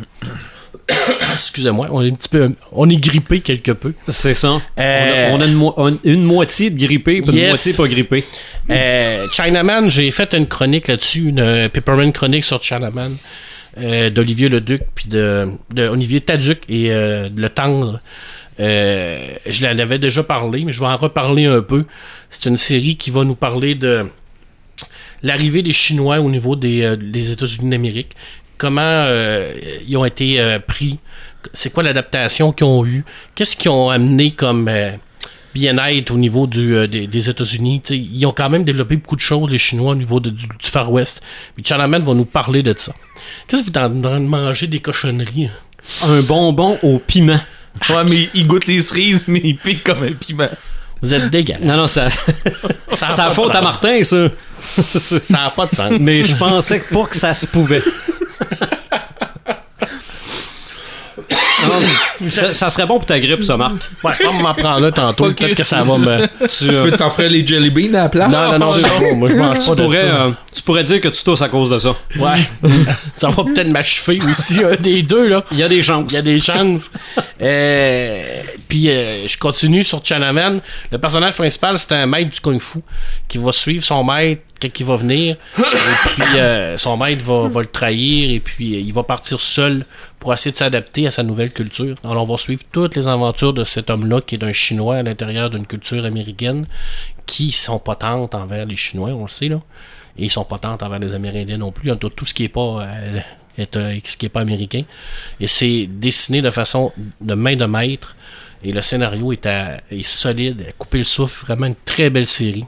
[1.34, 3.92] Excusez-moi, on est un petit peu, on est grippé quelque peu.
[4.08, 4.60] C'est ça.
[4.78, 7.72] Euh, On, a, on a une, mo- on- une moitié de grippé, puis une moitié
[7.74, 8.24] pas grippé.
[8.70, 13.10] Euh, Chinaman, j'ai fait une chronique là-dessus, une euh, Peppermint chronique sur Chinaman,
[13.78, 18.00] euh, d'Olivier Leduc, puis de, de Olivier Taduc et euh, Le Tendre.
[18.60, 21.84] Euh, je l'en avais déjà parlé, mais je vais en reparler un peu.
[22.30, 24.06] C'est une série qui va nous parler de
[25.22, 28.10] l'arrivée des Chinois au niveau des, des États-Unis d'Amérique.
[28.62, 29.52] Comment euh,
[29.88, 31.00] ils ont été euh, pris?
[31.52, 33.04] C'est quoi l'adaptation qu'ils ont eu.
[33.34, 34.90] Qu'est-ce qu'ils ont amené comme euh,
[35.52, 37.82] bien-être au niveau du, euh, des, des États-Unis?
[37.90, 40.70] Ils ont quand même développé beaucoup de choses, les Chinois, au niveau de- du, du
[40.70, 41.22] Far West.
[41.56, 42.92] Puis Chalamet va nous parler de ça.
[43.48, 45.50] Qu'est-ce que vous êtes en train de manger des cochonneries?
[46.04, 47.40] Un bonbon au piment.
[47.90, 50.48] Ouais, mais il goûte les cerises, mais il pique comme un piment.
[51.02, 51.64] Vous êtes dégueulasse.
[51.64, 52.08] Non, non, ça,
[52.92, 53.60] ça a ça a faute à.
[53.60, 54.28] Martin, ça.
[54.60, 55.90] Ça n'a pas de sens.
[55.98, 57.82] Mais je pensais pas que ça se pouvait.
[62.28, 63.74] Ça, ça serait bon pour ta grippe, ça, Marc.
[64.02, 65.24] Ouais, je m'en prendre là tantôt.
[65.32, 65.54] Peut-être you.
[65.56, 66.26] que ça va me.
[66.48, 68.30] Tu, euh, Tu peux t'en faire les jelly beans à la place?
[68.30, 69.16] Non, non, non, c'est bon.
[69.16, 70.30] Moi, je mange pas de pourrais, ça.
[70.54, 71.96] Tu pourrais dire que tu tousses à cause de ça.
[72.16, 72.38] Ouais.
[73.16, 75.44] ça va peut-être m'achever aussi, un des deux, là.
[75.50, 76.04] Il y a des chances.
[76.10, 76.90] Il y a des chances.
[77.40, 80.60] Euh, puis euh, je continue sur Chanaman.
[80.90, 82.80] Le personnage principal, c'est un maître du kung fu
[83.28, 85.36] qui va suivre son maître quand il va venir.
[85.58, 85.62] et
[86.06, 89.84] puis euh, son maître va, va le trahir et puis euh, il va partir seul
[90.20, 91.96] pour essayer de s'adapter à sa nouvelle culture.
[92.04, 95.02] Alors on va suivre toutes les aventures de cet homme-là qui est un Chinois à
[95.02, 96.66] l'intérieur d'une culture américaine
[97.26, 99.60] qui sont potentes envers les Chinois, on le sait là.
[100.18, 101.90] Et ils sont potentes envers les Amérindiens non plus.
[101.90, 103.20] En tout, tout ce qui est pas euh,
[103.58, 104.82] est, euh, ce qui est pas américain.
[105.40, 108.14] Et c'est dessiné de façon de main de maître.
[108.64, 111.46] Et le scénario est, à- est solide, à couper le souffle.
[111.46, 112.64] Vraiment une très belle série.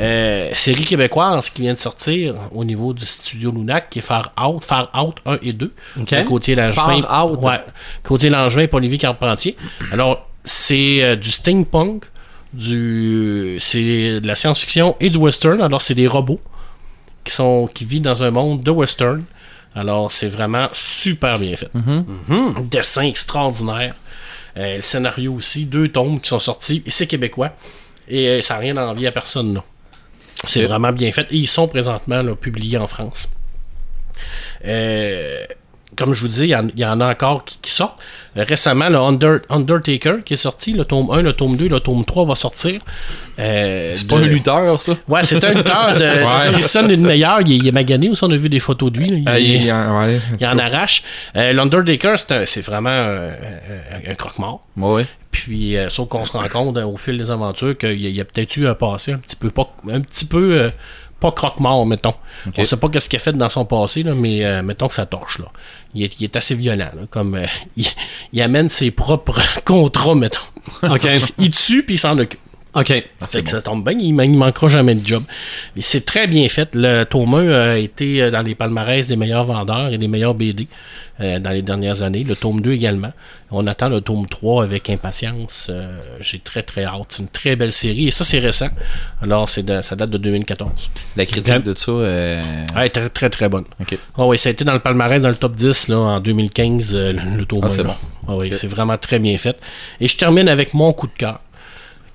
[0.00, 4.32] Euh, série québécoise qui vient de sortir au niveau du studio Lunac, qui est Far
[4.42, 5.72] Out, Far Out 1 et 2.
[6.00, 6.10] Ok.
[6.12, 7.02] Le Côté Langevin.
[7.02, 7.38] Far Out.
[7.42, 7.60] Ouais.
[8.02, 9.54] Côté Langevin et Olivier Carpentier.
[9.92, 12.06] Alors, c'est euh, du steampunk,
[12.52, 15.60] du, c'est de la science-fiction et du western.
[15.60, 16.40] Alors, c'est des robots
[17.24, 19.24] qui sont qui vivent dans un monde de western.
[19.74, 21.70] Alors, c'est vraiment super bien fait.
[21.74, 22.68] Mm-hmm.
[22.68, 23.94] Dessin extraordinaire.
[24.58, 27.52] Euh, le scénario aussi, deux tomes qui sont sortis, et c'est québécois.
[28.06, 29.64] Et euh, ça n'a rien envie à personne, là.
[30.44, 31.26] C'est vraiment bien fait.
[31.30, 33.30] Et ils sont présentement là, publiés en France.
[34.64, 35.44] Euh,
[35.96, 37.98] comme je vous dis, il y, en- il y en a encore qui, qui sortent.
[38.36, 41.80] Euh, récemment, le Under- Undertaker qui est sorti, le tome 1, le tome 2, le
[41.80, 42.80] tome 3 va sortir.
[43.38, 44.92] Euh, C'est pas un lutteur, ça?
[45.08, 46.04] Ouais, c'est un lutteur de,
[46.88, 46.94] Ouais.
[46.94, 47.40] Une meilleure.
[47.46, 49.22] Il, est- il est magané aussi, on a vu des photos de lui.
[49.22, 49.38] là.
[49.38, 50.20] Il, il- il- il en- ouais.
[50.40, 51.02] il en arrache.
[51.36, 53.34] Euh, L'Undertaker, c'est vraiment euh,
[54.06, 54.64] un, croque-mort.
[54.76, 55.06] Ouais.
[55.30, 58.22] Puis, euh, sauf qu'on se rend compte euh, au fil des aventures qu'il y a,
[58.22, 60.70] a peut-être eu un passé un petit peu pas, un petit peu euh,
[61.22, 62.14] pas croque-mort, mettons.
[62.58, 64.94] On sait pas qu'est-ce qu'il a fait dans son passé, là, mais euh, mettons que
[64.94, 65.46] ça torche là.
[65.94, 67.86] Il est, il est assez violent, là, comme euh, il,
[68.32, 70.40] il amène ses propres contrats, mettons.
[71.38, 72.40] Il tue puis il s'en occupe.
[72.74, 72.86] OK.
[73.26, 75.22] Fait que ça tombe bien, il, il manquera jamais de job.
[75.76, 76.70] Mais c'est très bien fait.
[76.74, 80.68] Le tome 1 a été dans les palmarès des meilleurs vendeurs et des meilleurs BD
[81.20, 82.24] euh, dans les dernières années.
[82.24, 83.12] Le tome 2 également.
[83.50, 85.68] On attend le tome 3 avec impatience.
[85.70, 87.04] Euh, J'ai très très hâte.
[87.10, 88.08] C'est une très belle série.
[88.08, 88.68] Et ça, c'est récent.
[89.20, 90.90] Alors, c'est de- ça date de 2014.
[91.16, 92.42] La critique de ça, euh...
[92.74, 93.64] Ouais, très très très bonne.
[93.82, 93.98] Ok.
[94.16, 96.94] Ah oui, ça a été dans le palmarès, dans le top 10 là, en 2015,
[96.94, 97.68] euh, le, le tome Ah, 1.
[97.70, 97.94] c'est bon.
[98.26, 99.58] Ah oui, c'est vraiment très bien fait.
[100.00, 101.40] Et je termine avec mon coup de cœur.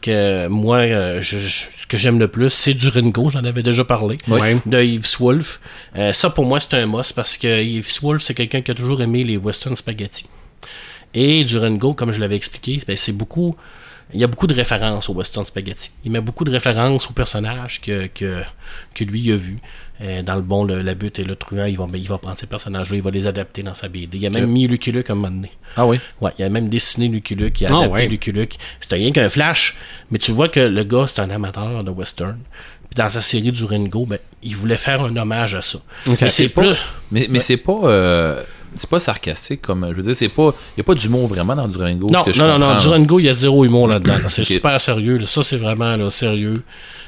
[0.02, 3.64] Que moi, euh, je, je- ce que j'aime le plus, c'est du Ringo, j'en avais
[3.64, 4.18] déjà parlé.
[4.28, 4.40] Oui.
[4.66, 5.60] De Yves Wolf.
[5.96, 8.76] Euh, ça, pour moi, c'est un must parce que Yves Wolf, c'est quelqu'un qui a
[8.76, 10.26] toujours aimé les western spaghetti.
[11.14, 13.56] Et du Ringo, comme je l'avais expliqué, ben, c'est beaucoup.
[14.14, 15.92] Il y a beaucoup de références au western spaghetti.
[16.06, 18.42] Il met beaucoup de références aux personnages que, que,
[18.94, 19.58] que lui a vus.
[20.00, 22.20] Euh, dans le bon, le, la butte et le truand, il va, ben, il va
[22.20, 24.20] prendre ces personnages-là, il va les adapter dans sa BD.
[24.20, 25.50] Il a même mis Lucky Luke à un moment donné.
[25.76, 26.00] Ah oui?
[26.22, 28.08] Ouais, il a même dessiné Lucky Luke, il a Ah adapté ouais.
[28.08, 28.58] Lucky Luke.
[28.80, 29.76] C'était rien qu'un flash,
[30.12, 32.38] mais tu vois que le gars, c'est un amateur de western.
[32.90, 35.80] Puis dans sa série du Ringo, ben, il voulait faire un hommage à ça.
[36.22, 36.76] Et c'est pas- plus...
[37.12, 37.80] Mais, mais c'est pas.
[37.86, 38.44] euh,
[38.76, 39.84] C'est pas sarcastique comme.
[39.90, 40.54] Je veux dire, c'est pas.
[40.78, 42.08] Y a pas d'humour vraiment dans Durango.
[42.12, 42.92] Non, que je non, non, non, comprends, du là.
[42.94, 44.14] Ringo, il y a zéro humour là-dedans.
[44.22, 44.30] là.
[44.30, 45.18] C'est super sérieux.
[45.18, 45.26] là.
[45.26, 46.62] Ça, c'est vraiment là, sérieux.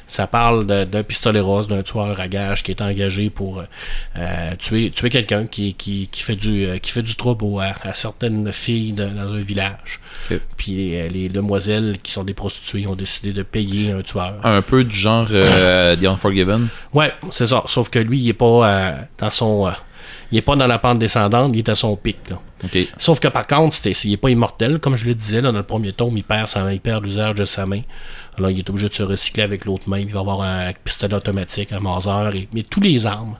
[0.09, 3.61] Ça parle d'un pistolet rose, d'un tueur à gage qui est engagé pour
[4.17, 7.75] euh, tuer, tuer quelqu'un qui, qui, qui fait du euh, qui fait du trouble à,
[7.87, 9.99] à certaines filles de- dans un village.
[10.31, 10.39] Ok.
[10.57, 14.35] Puis euh, les demoiselles qui sont des prostituées ont décidé de payer un tueur.
[14.43, 16.69] Un peu du genre euh, The Unforgiven?
[16.91, 17.63] Ouais, c'est ça.
[17.67, 19.71] Sauf que lui, il est pas euh, dans son euh,
[20.31, 22.17] il est pas dans la pente descendante, il est à son pic.
[22.29, 22.39] Là.
[22.97, 24.79] Sauf que par contre, c'était, il est pas immortel.
[24.79, 27.35] Comme je le disais là, dans le premier tome, il perd, sa, il perd l'usage
[27.35, 27.81] de sa main.
[28.39, 29.99] Alors, il est obligé de se recycler avec l'autre main.
[29.99, 32.09] Il va avoir un pistolet automatique, un Mauser.
[32.35, 33.37] Et, mais tous les armes,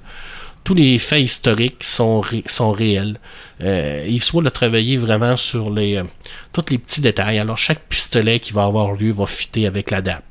[0.63, 3.19] tous les faits historiques sont, ré- sont réels.
[3.61, 6.03] Euh, Yves Swoll a travaillé vraiment sur les, euh,
[6.53, 7.39] tous les petits détails.
[7.39, 10.23] Alors, chaque pistolet qui va avoir lieu va fitter avec la date.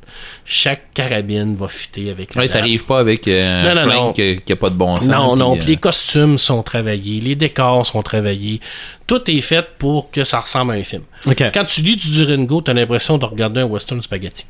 [0.44, 2.56] Chaque carabine va fitter avec la Ouais, date.
[2.58, 4.12] t'arrives pas avec euh, Non, un non, flingue non.
[4.12, 5.08] qui qui a pas de bon sens.
[5.08, 8.60] Non, non, puis, les costumes sont travaillés, les décors sont travaillés.
[9.06, 11.02] Tout est fait pour que ça ressemble à un film.
[11.26, 11.42] OK.
[11.54, 14.44] Quand tu lis du Durango, t'as l'impression de regarder un western spaghetti.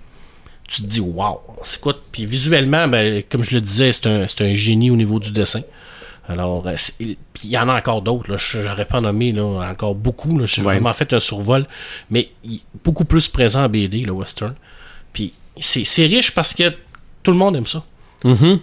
[0.69, 1.95] Tu te dis, waouh, c'est quoi?
[2.13, 5.31] Puis visuellement, ben, comme je le disais, c'est un, c'est un génie au niveau du
[5.31, 5.63] dessin.
[6.29, 8.37] Alors, euh, il y en a encore d'autres.
[8.37, 10.39] J'aurais pas nommé là, encore beaucoup.
[10.39, 10.45] là.
[10.45, 10.75] J'ai Ouais.
[10.75, 11.67] vraiment fait un survol.
[12.11, 14.55] Mais il- beaucoup plus présent en BD, le western.
[15.15, 16.65] Puis c'est c'est riche parce que
[17.23, 17.83] tout le monde aime ça.
[18.25, 18.59] Mhm.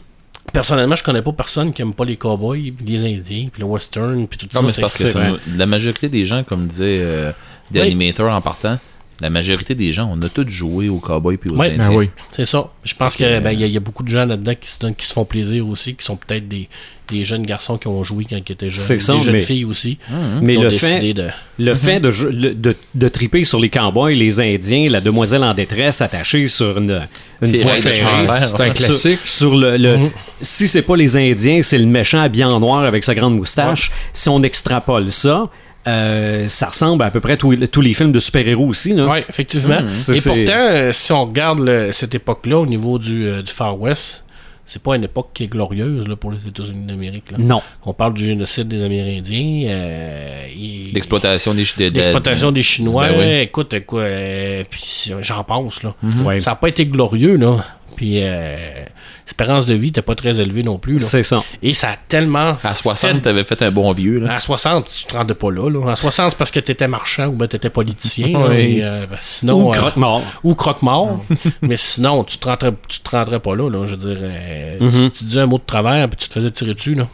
[0.54, 3.66] Personnellement, je connais pas personne qui aime pas les cowboys, puis les indiens, puis le
[3.66, 4.66] western, puis tout Non, ça.
[4.68, 7.32] mais c'est parce que la majorité des gens, comme disait euh,
[7.72, 7.88] des Oui.
[7.88, 8.78] animateurs en partant,
[9.22, 11.90] la majorité des gens, on a tous joué aux cowboys puis aux Ouais, Indiens.
[11.90, 12.10] Ben oui.
[12.34, 12.70] C'est ça.
[12.84, 14.70] Je pense que ben, il y, a- il y a beaucoup de gens là-dedans qui
[14.70, 16.68] se, donnent- qui se font plaisir aussi, qui sont peut-être des,
[17.10, 18.84] des jeunes garçons qui ont joué quand ils étaient jeunes.
[18.84, 19.98] C'est ça, des jeunes mais- filles aussi.
[20.42, 21.28] Mais qui ont le fait, de.
[21.60, 25.44] le fait de, jou- le- de, de triper sur les cowboys, les Indiens, la demoiselle
[25.44, 27.02] en détresse attachée sur une,
[27.42, 28.02] une C'est voie ferrée.
[28.02, 29.20] un classique.
[29.24, 30.10] Sur, sur le, le-
[30.42, 33.92] Si c'est pas les Indiens, c'est le méchant habillé en noir avec sa grande moustache.
[34.12, 35.50] Si on extrapole ça,
[35.88, 38.94] euh, ça ressemble à peu près à tous, tous les films de super-héros aussi.
[38.94, 39.08] Là.
[39.08, 39.80] Oui, effectivement.
[40.00, 43.52] C'est- Et pourtant, euh, si on regarde le- cette époque-là au niveau du, euh, du
[43.52, 44.24] Far West,
[44.68, 47.32] c'est pas une époque qui est glorieuse là, pour les États-Unis d'Amérique.
[47.32, 47.38] là.
[47.40, 47.62] Non.
[47.86, 49.68] On parle du génocide des Amérindiens.
[49.70, 53.42] euh, et- D'exploitation des, de- de- L'exploitation des Chinois, Ben oui.
[53.42, 55.94] écoute, quoi, euh, puis j'en pense, là.
[56.24, 56.40] Ouais.
[56.40, 57.64] Ça n'a pas été glorieux, là.
[57.96, 58.86] Puis, euh,
[59.28, 61.00] l'espérance de vie n'était pas très élevée non plus.
[61.00, 61.44] C'est ça.
[61.64, 62.58] Et ça a tellement.
[62.64, 64.20] À 60, fait- t'avais fait un bon vieux.
[64.20, 64.36] Là.
[64.36, 65.92] À 60, tu te rendais pas là, là.
[65.92, 68.56] À 60, c'est parce que t'étais marchand ou ben t'étais politicien, là, Oui.
[68.78, 69.68] et, euh, ben, sinon.
[69.68, 70.22] Ou euh, croque-mort.
[70.44, 71.26] ou croque-mort.
[71.62, 73.86] mais sinon, tu te rentrais, tu te rendrais pas là, là.
[73.86, 75.10] Je veux dire, euh, Mhm.
[75.12, 77.08] tu, tu disais un mot de travers, puis tu te faisais tirer dessus, là.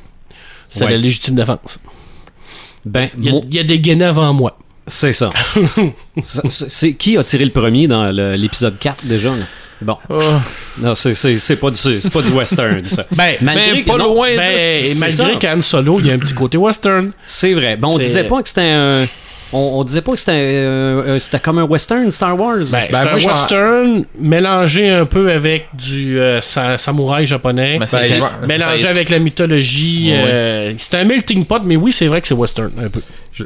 [0.70, 0.92] C'est Ouais.
[0.92, 1.80] la légitime défense.
[2.86, 4.58] Ben, Il y, a- il y a des gainés avant moi.
[4.88, 5.30] c'est ça.
[6.24, 9.30] C'est qui a tiré le premier dans l'épisode 4 déjà?
[9.36, 9.44] là?
[9.82, 9.98] Bon.
[10.80, 13.04] Non, c'est- c'est c'est pas, du- c'est pas du western, ça.
[13.18, 14.30] Ben, Malgré mais que pas non, loin.
[14.36, 17.12] Ben, et c'est malgré qu'Anne Solo, il y a un petit côté western.
[17.26, 17.78] C'est vrai.
[17.78, 19.08] Bon, on disait pas que c'était un.
[19.54, 22.58] On, on disait pas que c'était euh, euh, c'était comme un western Star Wars.
[22.60, 27.78] Ben, c'est Ben, un western mélangé un peu avec du euh, sa- samouraï japonais.
[27.86, 30.12] C'est Ben, que- vois- mélangé ça avec la mythologie.
[30.12, 30.22] Ouais.
[30.26, 32.72] euh, c'est un melting pot, mais oui, c'est vrai que c'est western.
[32.82, 33.02] Un peu.
[33.34, 33.44] Je-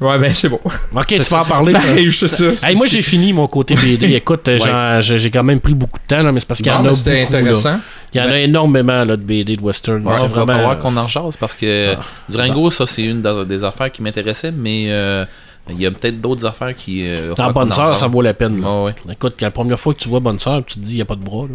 [0.00, 0.60] Ouais, ben c'est bon.
[0.94, 1.72] Ok, tu vas en parler.
[1.72, 2.68] Ben, ça.
[2.68, 4.12] Hey, moi, j'ai fini mon côté BD.
[4.14, 4.48] Écoute,
[5.00, 6.80] j'ai j'ai quand même pris beaucoup de temps, là, mais c'est parce qu'il y en
[6.84, 7.44] a ben, C'était beaucoup.
[7.64, 7.80] là.
[8.14, 10.06] Il y en a énormément là, de BD de western.
[10.06, 10.52] Ouais, c'est il va vraiment.
[10.58, 11.94] falloir qu'on en rejase parce que
[12.28, 15.24] Durango, ça, c'est une des- affaires qui m'intéressait, mais euh,
[15.68, 17.06] il y a peut-être d'autres affaires qui.
[17.06, 18.64] euh, falloir Bonne Sœur, ça vaut la peine.
[18.64, 18.94] Ouais.
[19.10, 21.06] Écoute, la première fois que tu vois Bonne Sœur, tu te dis, il n'y a
[21.06, 21.46] pas de bras.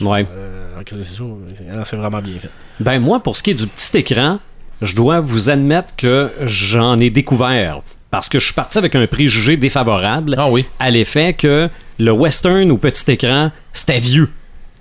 [0.00, 0.08] Là.
[0.08, 0.26] Ouais.
[0.32, 1.22] euh, c'est ça.
[1.56, 2.50] C'est- C'est vraiment bien fait.
[2.80, 4.38] Ben moi, pour ce qui est du petit écran,
[4.82, 7.80] je dois vous admettre que j'en ai découvert.
[8.10, 10.64] Parce que je suis parti avec un préjugé défavorable Ah oui.
[10.78, 14.30] à l'effet que le western au petit écran, c'était vieux.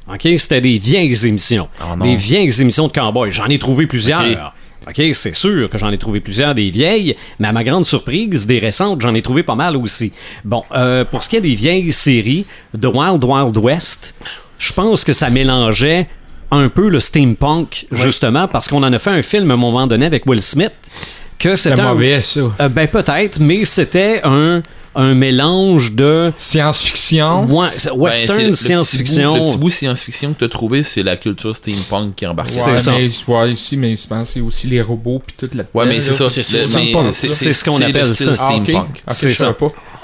[0.07, 0.27] OK?
[0.37, 1.67] C'était des vieilles émissions.
[1.97, 2.05] Non.
[2.05, 3.31] des vieilles émissions de cowboys.
[3.31, 4.21] J'en ai trouvé plusieurs.
[4.21, 4.37] OK.
[4.87, 8.45] OK, c'est sûr que j'en ai trouvé plusieurs des vieilles, mais à ma grande surprise,
[8.45, 10.13] des récentes, j'en ai trouvé pas mal aussi.
[10.43, 12.45] Bon, euh, pour ce qui est des vieilles séries,
[12.79, 14.15] The Wild Wild West,
[14.59, 16.07] je pense que ça mélangeait
[16.51, 19.87] un peu le steampunk, justement, parce qu'on en a fait un film à un moment
[19.87, 20.73] donné avec Will Smith,
[21.39, 21.93] que c'était C'était un...
[21.93, 22.41] mauvais, ça.
[22.59, 24.61] Euh, ben peut-être, mais c'était un,
[24.95, 27.45] un mélange de Science-fiction?
[27.45, 29.35] ouais, c'est- Ben, c'est western, le- le petit bout- science-fiction.
[29.35, 32.47] Le petit bout science-fiction que tu as trouvé, c'est la culture steampunk qui embarque.
[32.49, 32.91] C'est Ouais, ça.
[32.91, 36.01] mais, ouais, ici, mais je pense c'est aussi les robots puis tout la Ouais, mais
[36.01, 36.29] c'est ça.
[36.29, 38.31] c'est- c'est- c'est- c'est- c'est ce qu'on le appelle ça.
[38.31, 39.03] Ah, steampunk.
[39.11, 39.55] C'est ça.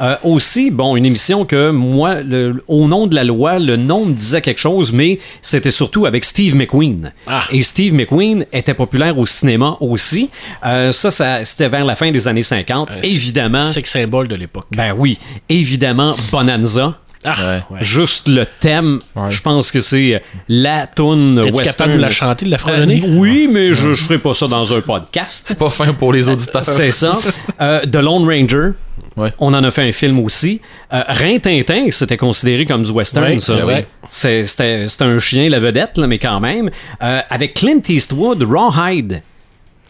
[0.01, 4.05] Euh, aussi, bon, une émission que moi, le- au nom de la loi, le nom
[4.05, 7.11] me disait quelque chose, mais c'était surtout avec Steve McQueen.
[7.27, 7.43] Ah.
[7.51, 10.29] Et Steve McQueen était populaire au cinéma aussi.
[10.65, 12.91] Euh, ça, ça c'était vers la fin des années 50.
[12.91, 14.65] Euh, évidemment, C'est symbole de l'époque.
[14.71, 16.97] ben oui, évidemment, Bonanza.
[17.23, 17.77] Ah, Ouais.
[17.81, 19.29] Juste le thème, Ouais.
[19.31, 21.75] je pense que c'est la tune T'es-tu western.
[21.77, 23.03] capable de la chanter, de la Euh, fredonner?
[23.07, 25.43] oui, mais je, je ferai pas ça dans un podcast.
[25.47, 26.63] C'est pas fin pour les auditeurs.
[26.65, 27.19] C'est ça.
[27.60, 28.71] Euh, The Lone Ranger.
[29.17, 29.34] Ouais.
[29.39, 30.62] On en a fait un film aussi.
[30.93, 33.55] Euh, Rintintin, c'était considéré comme du western, Ouais, ça.
[33.57, 33.88] c'est vrai.
[34.10, 36.69] C'est- C'était c'était un chien, la vedette, là, mais quand même.
[37.03, 39.21] Euh, avec Clint Eastwood, Rawhide.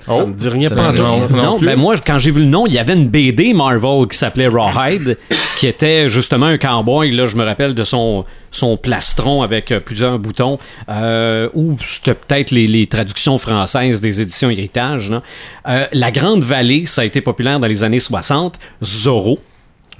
[0.06, 1.04] Ça me dit rien pas me dit tout.
[1.04, 1.26] rien.
[1.36, 1.68] Non Non, plus.
[1.68, 4.48] ben moi, quand j'ai vu le nom, il y avait une BD Marvel qui s'appelait
[4.48, 5.18] Rawhide,
[5.58, 7.12] qui était justement un cowboy.
[7.12, 10.58] Là, je me rappelle de son, son plastron avec euh, plusieurs boutons,
[10.90, 15.14] euh, ou c'était peut-être les, les traductions françaises des éditions Héritage.
[15.68, 18.58] Euh, La Grande Vallée, ça a été populaire dans les années 60.
[18.84, 19.40] Zorro.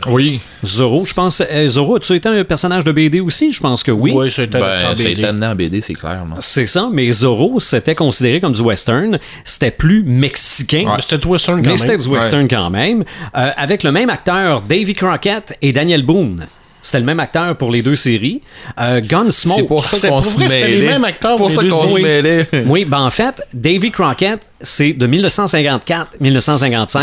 [0.08, 0.40] Oui.
[0.66, 1.42] Zorro, je pense.
[1.42, 3.52] euh, Zorro, as-tu été un personnage de BD aussi?
[3.52, 4.12] Je pense que oui.
[4.14, 5.26] Oui, c'est un Ben, BD.
[5.26, 6.24] en BD, c'est clair.
[6.40, 9.20] C'est ça, mais Zorro, c'était considéré comme du western.
[9.44, 10.86] C'était plus mexicain.
[11.02, 12.02] C'était du western quand Mais c'était même.
[12.02, 13.04] du western quand même.
[13.38, 16.48] Euh, avec le même acteur, Davy Crockett et Daniel Boone.
[16.84, 18.42] C'était le même acteur pour les deux séries.
[18.80, 19.60] Euh, Gunsmoke.
[19.60, 20.94] C'est pour ça qu'on se vrai, c'était les mêlait.
[20.94, 22.48] mêmes acteurs C'est pour ça qu'on se mêlait.
[22.66, 27.02] Oui, ben en fait, Davy Crockett, c'est de 1954-1955.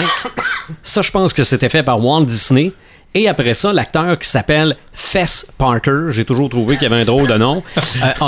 [0.82, 2.72] ça, je pense que c'était fait par Walt Disney.
[3.14, 7.04] Et après ça, l'acteur qui s'appelle Fess Parker, j'ai toujours trouvé qu'il y avait un
[7.06, 7.80] drôle de nom, euh,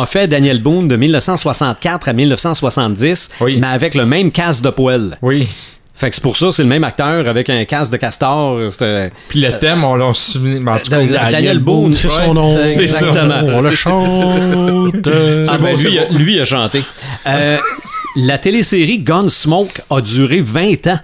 [0.03, 3.59] a fait Daniel Boone de 1964 à 1970, Oui.
[3.61, 5.19] mais avec le même casque de poêle.
[5.23, 5.47] Oui.
[5.95, 8.59] Fait que c'est pour ça, c'est le même acteur avec un casque de castor.
[8.71, 10.07] C'était Puis le thème, on l'a.
[10.07, 12.59] En tout cas, Da- Da- Daniel Boone, c'est son nom.
[12.67, 13.43] c'est Exactement.
[13.45, 14.95] On le chante.
[15.49, 16.83] Ah ben, bon, lui, lui, il a chanté.
[17.27, 17.59] Euh,
[18.17, 21.01] la télésérie Gunsmoke a duré 20 ans.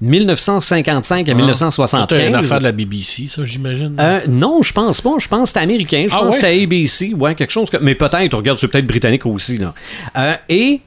[0.00, 2.34] 1955 à C'est une 1975.
[2.34, 3.96] affaire de la BBC, ça, j'imagine.
[3.98, 5.14] Euh, non, je pense pas.
[5.18, 6.06] Je pense que c'était américain.
[6.08, 6.52] Je Ah pense que ouais?
[6.52, 7.14] c'était ABC.
[7.14, 7.70] Ouais, quelque chose.
[7.70, 7.78] Que...
[7.78, 9.58] Mais peut-être, regarde, c'est peut-être britannique aussi.
[9.58, 9.74] Là.
[10.16, 10.80] Euh, et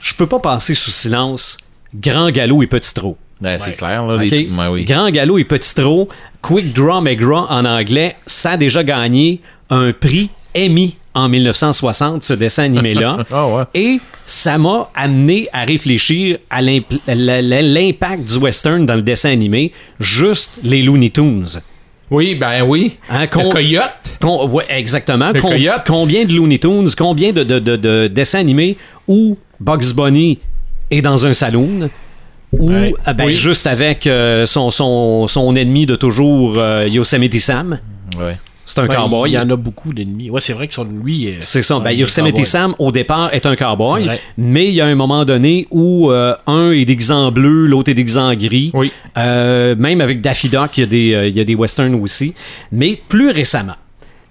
[0.00, 1.58] je peux pas passer sous silence
[1.94, 3.16] Grand Galop et Petit Trot.
[3.42, 4.16] Ouais, c'est clair, là.
[4.22, 4.84] Les- ouais, oui.
[4.84, 6.08] Grand Galop et Petit Trot,
[6.42, 12.34] Quick Draw McGraw en anglais, ça a déjà gagné un prix Emmy en 1960, ce
[12.34, 13.18] dessin animé-là.
[13.32, 13.62] Ah ouais.
[13.74, 20.58] Et ça m'a amené à réfléchir à l'impact du western dans le dessin animé, juste
[20.62, 21.46] les Looney Tunes.
[22.10, 22.98] Oui, ben oui.
[23.10, 23.94] Hein, Le coyote.
[24.20, 25.32] Con- ouais, exactement.
[25.32, 25.82] Le coyote.
[25.86, 28.76] combien de Looney Tunes, combien de, de- de- de dessins animés
[29.08, 30.38] où Bugs Bunny
[30.90, 31.88] est dans un saloon
[32.52, 32.94] ou Ouais.
[33.08, 33.34] euh, ben, Oui.
[33.34, 37.80] juste avec euh, son, son, son ennemi de toujours, euh, Yosemite Sam.
[38.16, 38.36] Ouais.
[38.76, 39.30] C'est un Ouais, cowboy.
[39.30, 40.30] Il y en a beaucoup d'ennemis.
[40.30, 41.28] Ouais, c'est vrai que son lui.
[41.28, 41.80] euh, C'est ça.
[41.80, 42.44] Ben, Yosemite.
[42.44, 44.20] Sam, au départ, est un cowboy, Ouais.
[44.38, 47.90] mais il y a un moment donné où euh, un est déguisé en bleu, l'autre
[47.90, 48.70] est déguisé en gris.
[48.74, 48.92] Oui.
[49.16, 51.94] Euh, même avec Daffy Duck, il y, a des, euh, il y a des westerns
[51.94, 52.34] aussi.
[52.70, 53.76] Mais plus récemment,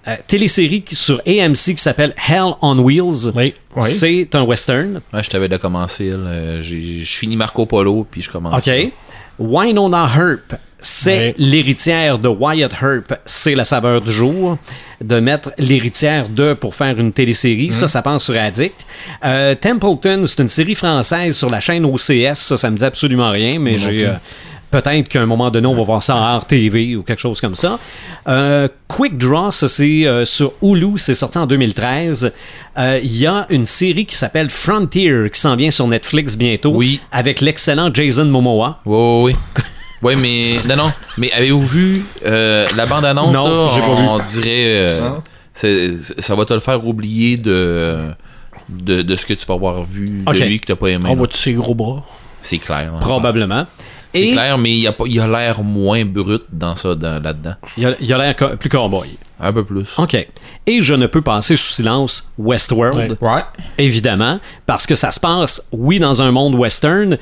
[0.08, 3.31] euh, télésérie qui- sur AMC qui s'appelle Hell on Wheels.
[3.36, 3.53] Oui.
[3.75, 3.89] Oui.
[3.89, 5.01] C'est un western.
[5.12, 6.12] Ouais, je t'avais de commencer.
[6.12, 6.62] là.
[6.62, 8.67] Je finis Marco Polo, puis je commence.
[8.67, 8.91] OK.
[9.39, 13.13] Winona Earp, c'est l'héritière de Wyatt Earp.
[13.25, 14.57] C'est la saveur du jour.
[15.03, 17.71] De mettre l'héritière de pour faire une télésérie.
[17.71, 18.75] Ça, ça passe sur Addict.
[19.25, 22.35] Euh, Templeton, c'est une série française sur la chaîne OCS.
[22.35, 24.07] Ça, ça me dit absolument rien, mais j'ai.
[24.07, 24.13] euh,
[24.71, 27.55] Peut-être qu'à un moment donné, on va voir ça en RTV ou quelque chose comme
[27.55, 27.79] ça.
[28.27, 32.33] Euh, Quick Draw, ça c'est euh, sur Hulu, c'est sorti en 2013.
[32.77, 36.71] Euh, Il y a une série qui s'appelle Frontier qui s'en vient sur Netflix bientôt.
[36.73, 36.99] Oui.
[37.11, 38.81] Avec l'excellent Jason Momoa.
[38.85, 39.63] Oui, oui.
[40.06, 40.58] Ouais, mais.
[40.68, 40.91] Non, non.
[41.18, 43.32] Mais avez-vous vu euh, la bande-annonce?
[43.34, 44.46] Non, là, j'ai pas on dirait.
[44.48, 45.24] euh, Non.
[45.54, 48.10] c'est- ça va te le faire oublier de,
[48.70, 50.36] de, de ce que tu vas avoir vu Ok.
[50.39, 51.06] de lui que t'as pas aimé.
[51.06, 51.15] On là.
[51.15, 52.04] voit tous ses gros bras?
[52.41, 52.91] C'est clair.
[52.94, 53.00] là.
[53.00, 53.65] Probablement.
[54.13, 57.22] C'est Et clair, mais il a, pas- il a l'air moins brut dans ça, dans-
[57.22, 57.56] là-dedans.
[57.76, 59.08] il a il a l'air co- plus cowboy.
[59.41, 59.88] Un peu plus.
[59.98, 60.15] OK.
[60.65, 63.18] Et je ne peux passer sous silence Westworld.
[63.20, 63.41] Ouais.
[63.78, 67.18] évidemment, parce que ça se passe, oui, dans un monde western,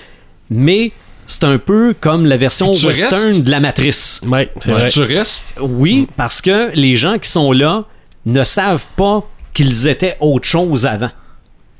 [0.51, 0.91] mais
[1.27, 3.11] c'est un peu comme la version Futuriste.
[3.11, 4.21] western de la Matrice.
[4.27, 4.51] Ouais.
[4.61, 5.55] Futuriste.
[5.61, 7.85] Oui, parce que les gens qui sont là
[8.25, 11.11] ne savent pas qu'ils étaient autre chose avant.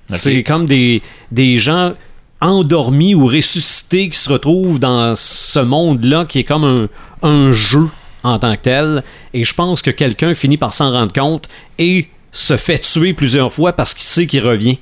[0.10, 1.02] C'est comme des,
[1.32, 1.94] des gens
[2.42, 7.88] endormis ou ressuscités qui se retrouvent dans ce monde-là qui est comme un, un jeu
[8.24, 9.04] en tant que tel.
[9.34, 11.48] Et je pense que quelqu'un finit par s'en rendre compte
[11.80, 14.78] et se fait tuer plusieurs fois parce qu'il sait qu'il revient.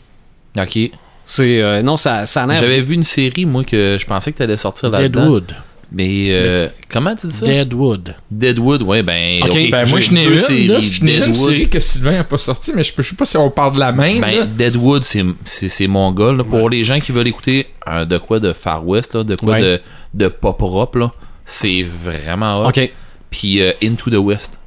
[0.57, 0.77] Ok.
[1.33, 4.89] C'est euh, non ça J'avais vu une série, moi, que je pensais que t'allais sortir
[4.89, 5.21] là-dedans.
[5.21, 5.55] Deadwood.
[5.93, 7.45] Mais euh, comment tu dis ça?
[7.45, 8.15] Deadwood.
[8.29, 9.39] Deadwood, ouais, ben.
[9.43, 10.67] Ok, Ben moi je n'ai une, séries.
[10.67, 13.15] là, je n'ai une série que Sylvain n'a pas sorti, mais je, peux- je sais
[13.15, 14.19] pas si on parle de la même.
[14.21, 14.27] là.
[14.31, 16.33] Ben, Deadwood, c'est- c'est c'est mon gars.
[16.33, 16.43] là.
[16.43, 19.53] Pour les gens qui veulent écouter euh, de quoi de Far West, là, de quoi
[19.53, 19.61] Ouais.
[19.61, 19.81] de,
[20.13, 21.11] de pop rock, là,
[21.45, 22.69] c'est vraiment hot.
[22.69, 22.91] OK.
[23.29, 24.59] Puis euh, Into the West.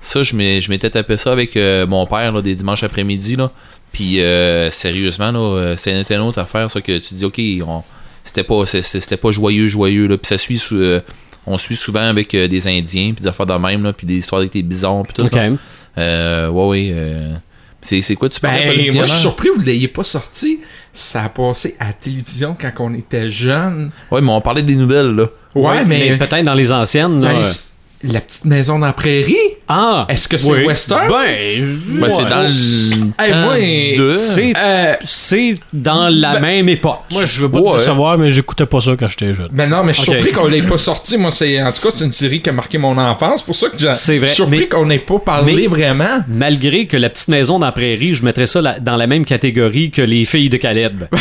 [0.00, 3.36] Ça, je m'étais tapé ça avec euh, mon père là, des dimanches après-midi.
[3.36, 3.50] là.
[3.94, 7.82] Puis euh, sérieusement, là, euh, c'est une autre affaire, ça que tu dis, ok, on-
[8.24, 10.06] c'était pas, c'était pas joyeux, joyeux.
[10.06, 10.18] Là.
[10.18, 11.00] Puis ça suit, euh,
[11.46, 14.16] on suit souvent avec euh, des Indiens, puis des affaires de même, là, puis des
[14.16, 15.32] histoires avec les bisons, puis tout OK.
[15.32, 15.48] ça.
[15.98, 16.90] Euh, ouais, ouais.
[16.92, 17.34] euh,
[17.82, 20.04] c'est, c'est quoi tu parlais Ben, moi, je suis surpris que vous ne l'ayez pas
[20.04, 20.60] sorti.
[20.92, 23.90] Ça a passé à la télévision quand on était jeune.
[24.10, 25.26] Ouais, mais on parlait des nouvelles, là.
[25.54, 26.16] Ouais, mais.
[26.16, 27.34] peut-être dans les anciennes là.
[28.04, 29.36] La petite maison dans la prairie?
[29.68, 30.64] ah, Est-ce que c'est oui.
[30.64, 31.08] western?
[31.08, 33.56] Ben, Ben, c'est dans le.
[33.60, 37.00] Hey, de- c'est Euh, c'est dans la Ben, même époque.
[37.10, 37.78] Moi, je veux pas Ouais.
[37.78, 39.48] te savoir, mais j'écoutais pas ça quand j'étais jeune.
[39.52, 41.16] Ben non, mais je suis surpris qu'on l'ait pas sorti.
[41.18, 43.40] Moi, c'est en tout cas, c'est une série qui a marqué mon enfance.
[43.40, 43.94] C'est pour ça que j'ai
[44.26, 46.20] surpris mais- qu'on n'ait pas parlé mais- vraiment.
[46.28, 49.24] Malgré que la petite maison dans la prairie, je mettrais ça la- dans la même
[49.24, 51.04] catégorie que les filles de Caleb.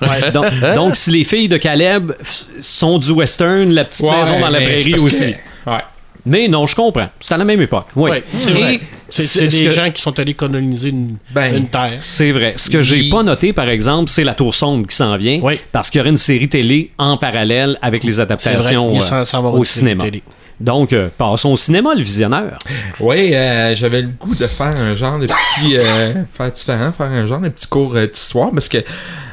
[0.00, 2.12] Ouais, donc, donc, si les filles de Caleb
[2.58, 5.34] sont du western, la petite Ouais, maison dans la mais prairie aussi.
[5.64, 5.76] que- Ouais.
[6.24, 7.08] Mais non, je comprends.
[7.20, 7.86] C'est à la même époque.
[7.96, 8.10] Oui.
[8.10, 8.80] Ouais, c'est vrai.
[9.10, 11.98] C'est c'est c'est ce des que- gens qui sont allés coloniser une, Ben, une terre.
[12.00, 12.54] C'est vrai.
[12.56, 15.38] Ce que j'ai Il- pas noté, par exemple, c'est la tour sombre qui s'en vient.
[15.42, 15.60] Oui.
[15.70, 18.22] Parce qu'il y aurait une série télé en parallèle avec les vrai.
[18.22, 20.04] adaptations Il euh, au cinéma.
[20.04, 20.22] télé.
[20.60, 22.56] Donc, euh, passons au cinéma, le visionneur.
[23.00, 25.76] Oui, euh, j'avais le goût de faire un genre de petit.
[25.76, 28.78] euh, faire différent, faire un genre de petit cours euh, d'histoire parce que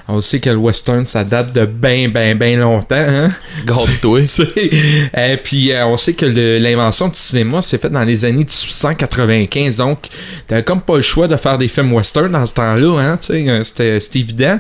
[0.09, 2.95] on sait que le western ça date de ben, ben, ben longtemps.
[2.95, 3.31] Hein?
[3.65, 4.25] Garde-toi.
[4.25, 4.43] Sais,
[5.17, 9.77] euh, puis euh, on sait que l'invention du cinéma s'est faite dans les années 1895,
[9.77, 10.07] donc
[10.47, 13.63] t'avais comme pas le choix de faire des films western dans ce temps-là, hein, euh,
[13.63, 14.59] c'était c'était évident.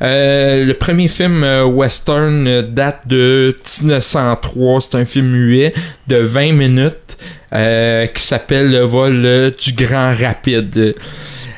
[0.00, 5.74] Euh, le premier film euh, western date de 1903, c'est un film muet
[6.06, 7.18] de 20 minutes
[7.52, 10.94] euh, qui s'appelle le vol euh, du Grand Rapide.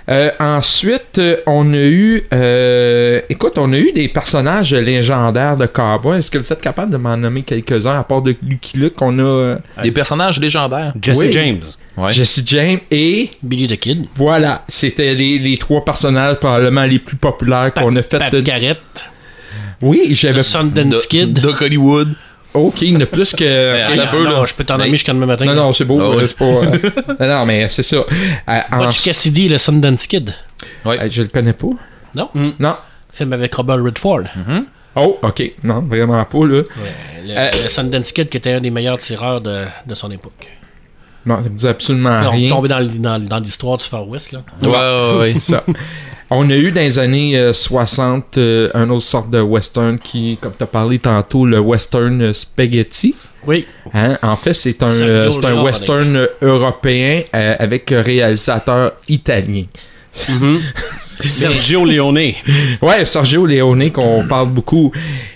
[0.09, 5.67] Euh, ensuite, euh, on a eu, euh, écoute, on a eu des personnages légendaires de
[5.67, 6.19] cowboy.
[6.19, 9.17] Est-ce que vous êtes capable de m'en nommer quelques-uns à part de Lucky Luke On
[9.21, 10.93] a euh, Des personnages légendaires.
[11.01, 11.31] Jesse Oui.
[11.33, 11.61] James.
[11.97, 12.11] Ouais.
[12.11, 14.07] Jesse James et Billy the Kid.
[14.17, 18.19] voilà, c'était les, les trois personnages probablement les plus populaires qu'on a fait.
[18.19, 18.81] Pat de- Garrett.
[19.83, 20.43] Oui, j'avais.
[20.43, 21.35] Sundance Kid.
[21.41, 22.15] Doc Hollywood.
[22.55, 23.45] Ok, il y en a plus que.
[24.25, 24.45] Non, là.
[24.47, 25.45] je peux t'en Mais- nommer jusqu'à demain matin.
[25.45, 25.99] Non, non, c'est beau.
[26.01, 26.27] Ah ouais.
[26.29, 26.79] pas, euh,
[27.21, 27.97] non, non, mais c'est ça.
[27.97, 30.35] Euh, en- Butch Cassidy, le Sundance Kid.
[30.85, 30.99] Ouais.
[31.01, 31.69] Euh, je le connais pas.
[32.17, 32.29] Non?
[32.59, 32.77] Non.
[33.13, 34.23] Film avec Robert Redford.
[34.97, 35.53] Oh, ok.
[35.63, 36.63] Non, vraiment pas, là.
[36.63, 36.67] Le,
[37.29, 40.49] Euh, le Sundance Kid qui était un des meilleurs tireurs de, de son époque.
[41.27, 42.49] Non, ça me dit absolument on est rien.
[42.49, 44.33] tombé dans, l- dans, dans l'histoire du Far West.
[44.33, 44.41] Là.
[44.63, 45.37] Ouais, ouais, ouais.
[45.41, 45.63] ça.
[46.33, 50.39] On a eu dans les années euh, 60 euh, un autre sorte de western qui,
[50.41, 53.17] comme tu as parlé tantôt, le western euh, spaghetti.
[53.47, 53.67] Oui.
[53.93, 54.17] Hein?
[54.23, 55.65] En fait, c'est un, euh, c'est un Leone.
[55.65, 59.65] western euh, européen euh, avec un réalisateur italien.
[61.27, 62.33] Sergio Leone.
[62.81, 64.93] Ouais, Sergio Leone qu'on parle beaucoup.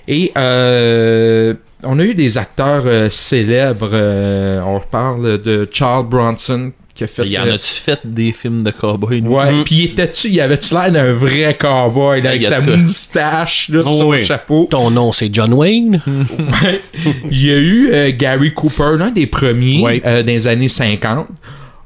[0.07, 3.91] Et euh, on a eu des acteurs euh, célèbres.
[3.93, 7.27] euh, on parle de Charles Bronson qui a fait.
[7.27, 9.21] Il y en euh, a-tu fait des films de cowboy?
[9.23, 13.93] Ouais, puis était-tu, il avait-tu l'air d'un vrai cowboy là, avec sa moustache, là, Oh
[13.95, 14.25] son oui.
[14.25, 14.69] chapeau?
[14.71, 16.01] Ton nom, c'est John Wayne?
[17.31, 20.03] Il y a eu euh, Gary Cooper, l'un des premiers Ouais.
[20.05, 21.27] euh, dans les années 50.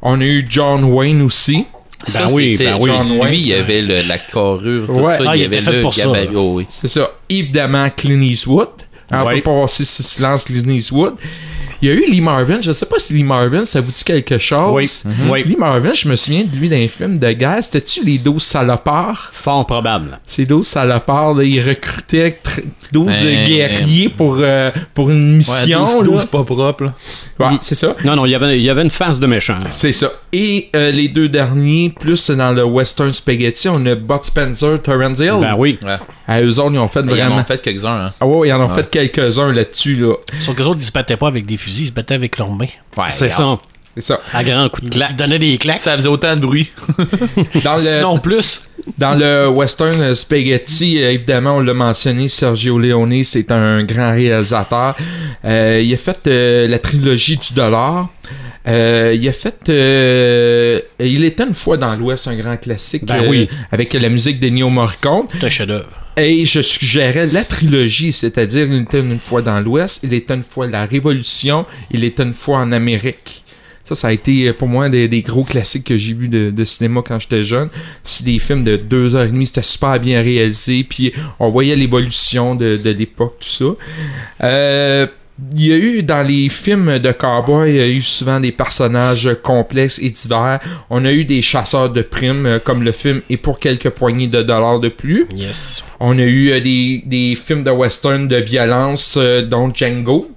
[0.03, 1.65] On a eu John Wayne aussi.
[2.07, 2.91] Ça, Ben oui, ben oui.
[2.91, 5.17] John Wayne, Lui, il avait le- la carrure, tout Ouais.
[5.19, 5.25] ça.
[5.29, 6.29] Ah, il il y avait fait le pour ça, gabarit.
[6.37, 6.67] Oh, oui.
[6.69, 7.11] C'est ça.
[7.29, 8.69] Évidemment, Clint Eastwood.
[9.11, 9.37] On Ouais.
[9.37, 11.15] peut pas passer sous silence Clint Eastwood.
[11.81, 12.59] Il y a eu Lee Marvin.
[12.61, 14.75] Je sais pas si Lee Marvin, ça vous dit quelque chose.
[14.75, 14.91] Oui.
[15.31, 15.45] Oui.
[15.45, 17.63] Lee Marvin, je me souviens de lui dans un film de guerre.
[17.63, 19.29] C'était-tu les 12 salopards?
[19.33, 20.19] Fort probable.
[20.27, 25.85] Ces 12 salopards, là, ils recrutaient tr- 12 Ben, guerriers pour, euh, pour une mission.
[25.85, 26.11] Ouais, 12, là.
[26.13, 26.95] 12 pas propre, là.
[27.39, 27.95] Ouais, c'est ça.
[28.05, 29.59] Non, non, il y avait, il y avait une face de méchant.
[29.71, 30.11] C'est ça.
[30.33, 35.21] Et euh, les deux derniers, plus dans le western spaghetti, on a Bud Spencer, Terrence
[35.21, 35.37] Hill.
[35.41, 35.79] Ben oui.
[35.85, 35.97] Ouais.
[36.27, 37.37] Ah, eux autres, ils ont fait Ils en vraiment...
[37.39, 38.13] ont fait quelques-uns, hein.
[38.21, 40.15] Ah ouais, ils en ont fait quelques-uns là-dessus, là.
[40.41, 42.39] Sauf que les autres, ils se battaient pas avec des fusils, ils se battaient avec
[42.39, 42.67] leurs mains.
[42.97, 43.59] Ouais, C'est ça.
[43.95, 44.21] C'est ça.
[44.33, 45.17] À grand coup de Ils claque.
[45.17, 45.79] donnaient des claques.
[45.79, 46.71] Ça faisait autant de bruit.
[47.65, 48.63] Dans le, Sinon plus.
[48.97, 54.13] dans le western euh, spaghetti, euh, évidemment, on l'a mentionné, Sergio Leone, c'est un grand
[54.13, 54.95] réalisateur.
[55.45, 58.09] Euh, il a fait euh, la trilogie du dollar.
[58.69, 63.25] Euh, il a fait euh, Il était une fois dans l'Ouest, un grand classique Ben
[63.25, 63.49] euh, oui.
[63.73, 65.27] avec la musique de Neo Morricone.
[65.41, 65.89] C'est un chef-d'œuvre.
[66.21, 70.43] Et je suggérais la trilogie, c'est-à-dire il était une fois dans l'Ouest, il était une
[70.43, 73.45] fois la Révolution, il était une fois en Amérique.
[73.85, 76.65] Ça, ça a été euh, pour moi des, gros classiques que j'ai vus de, de
[76.65, 77.71] cinéma quand j'étais jeune.
[78.05, 81.77] C'est des films de deux heures et demie, c'était super bien réalisé, puis on voyait
[81.77, 84.45] l'évolution de, de l'époque, tout ça.
[84.45, 85.07] Euh,
[85.55, 88.51] il y a eu dans les films de cowboy, il y a eu souvent des
[88.51, 90.59] personnages complexes et divers.
[90.91, 94.27] On a eu des chasseurs de primes, euh, comme le film Et pour quelques poignées
[94.27, 95.27] de dollars de plus.
[95.37, 95.85] Yes.
[96.01, 100.29] On a eu euh, des, des films de western de violence, euh, dont Django.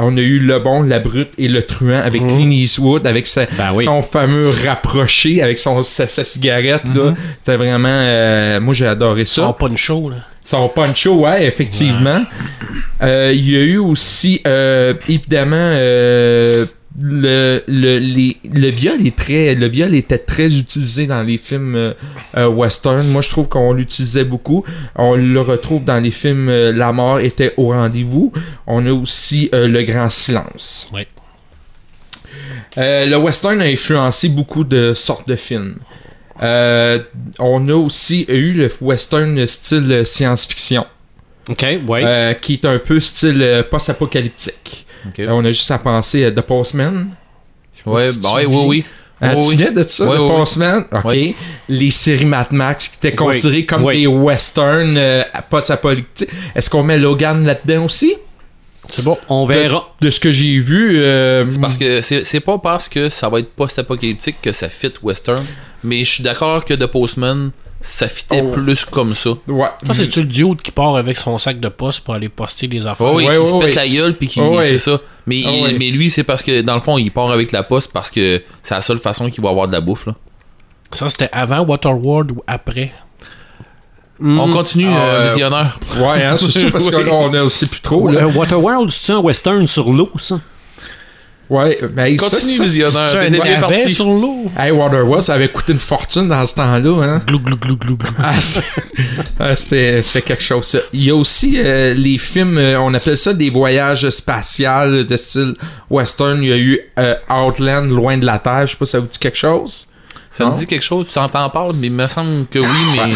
[0.00, 3.46] On a eu Le Bon, La Brute et Le Truand avec Clint Eastwood, avec sa-
[3.56, 3.84] Ben oui.
[3.84, 6.82] son fameux rapproché, avec son, sa, sa cigarette.
[6.94, 7.14] là.
[7.44, 7.88] C'était vraiment...
[7.88, 9.42] euh, moi, j'ai adoré ça.
[9.42, 10.16] Son poncho, là.
[10.44, 12.24] Son poncho, ouais, effectivement.
[13.02, 16.64] Euh, Il y a eu aussi, euh, évidemment, euh,
[17.00, 21.76] le, le, les- le viol est très, le viol était très utilisé dans les films
[21.76, 21.92] euh,
[22.36, 23.06] euh, western.
[23.08, 24.64] Moi, je trouve qu'on l'utilisait beaucoup.
[24.96, 28.32] On le retrouve dans les films euh, La mort était au rendez-vous.
[28.66, 30.88] On a aussi euh, Le Grand Silence.
[30.92, 31.06] Ouais.
[32.76, 35.76] Euh, le western a influencé beaucoup de sortes de films.
[36.42, 36.98] Euh,
[37.38, 40.86] on a aussi eu le western style science-fiction,
[41.48, 42.02] OK, ouais.
[42.04, 44.86] euh, qui est un peu style post-apocalyptique.
[45.18, 47.08] Euh, on a juste à penser à The Postman.
[47.86, 48.84] Ouais, si bah ouais, oui, oui.
[49.20, 49.56] Hein, Oui, tu oui.
[49.56, 50.28] viens de ça, Ouais, The.
[50.36, 50.84] Postman?
[50.92, 51.16] Ok.
[51.68, 56.28] Les séries Mad Max qui étaient considérées comme des westerns euh, post-apocalyptiques.
[56.54, 58.14] Est-ce qu'on met Logan là-dedans aussi?
[58.88, 59.18] C'est bon.
[59.28, 59.92] On verra.
[60.00, 63.28] De ce que j'ai vu, euh, C'est parce que c'est c'est pas parce que ça
[63.28, 65.44] va être post-apocalyptique que ça fit western,
[65.84, 68.50] mais je suis d'accord que The Postman, ça fitait Oh.
[68.52, 69.30] plus comme ça.
[69.46, 69.66] ouais.
[69.86, 72.86] Ça, c'est-tu le duo qui part avec son sac de poste pour aller poster les
[72.86, 73.06] affaires?
[73.08, 73.64] Oh oui, Ouais, qui ouais, se ouais.
[73.66, 74.64] pète la gueule puis qui Oh ouais.
[74.66, 74.98] c'est ça.
[75.26, 75.76] Mais, Oh il- ouais.
[75.78, 78.42] mais lui c'est parce que dans le fond il part avec la poste parce que
[78.62, 80.14] c'est la seule façon qu'il va avoir de la bouffe là.
[80.90, 82.92] Ça, c'était avant Waterworld ou après?
[84.20, 85.78] On continue Ah, euh, euh, visionneur.
[85.98, 88.08] Ouais, hein, c'est sûr, parce que là, on ne sait plus trop.
[88.08, 88.26] Euh, Là.
[88.26, 90.40] Waterworld, c'est un western sur l'eau, ça?
[91.50, 93.90] Ouais, mais ça, Continue, ça, as T'es un parti.
[93.90, 94.50] sur l'eau.
[94.58, 97.22] Hey, Waterworld, ça avait coûté une fortune dans ce temps-là, hein?
[97.26, 98.10] Glou, glou, glou, glou, glou.
[98.22, 98.62] Ah, c'est-
[99.40, 100.78] ah, c'était c'était quelque chose, ça.
[100.92, 105.16] Il y a aussi euh, les films, euh, on appelle ça des voyages spatials de
[105.16, 105.54] style
[105.88, 106.42] western.
[106.42, 108.66] Il y a eu euh, Outland, Loin de la Terre.
[108.66, 109.86] Je sais pas si ça vous dit quelque chose.
[110.30, 110.50] Ça Non?
[110.50, 113.10] me dit quelque chose, tu t'entends parler, mais il me semble que oui, mais.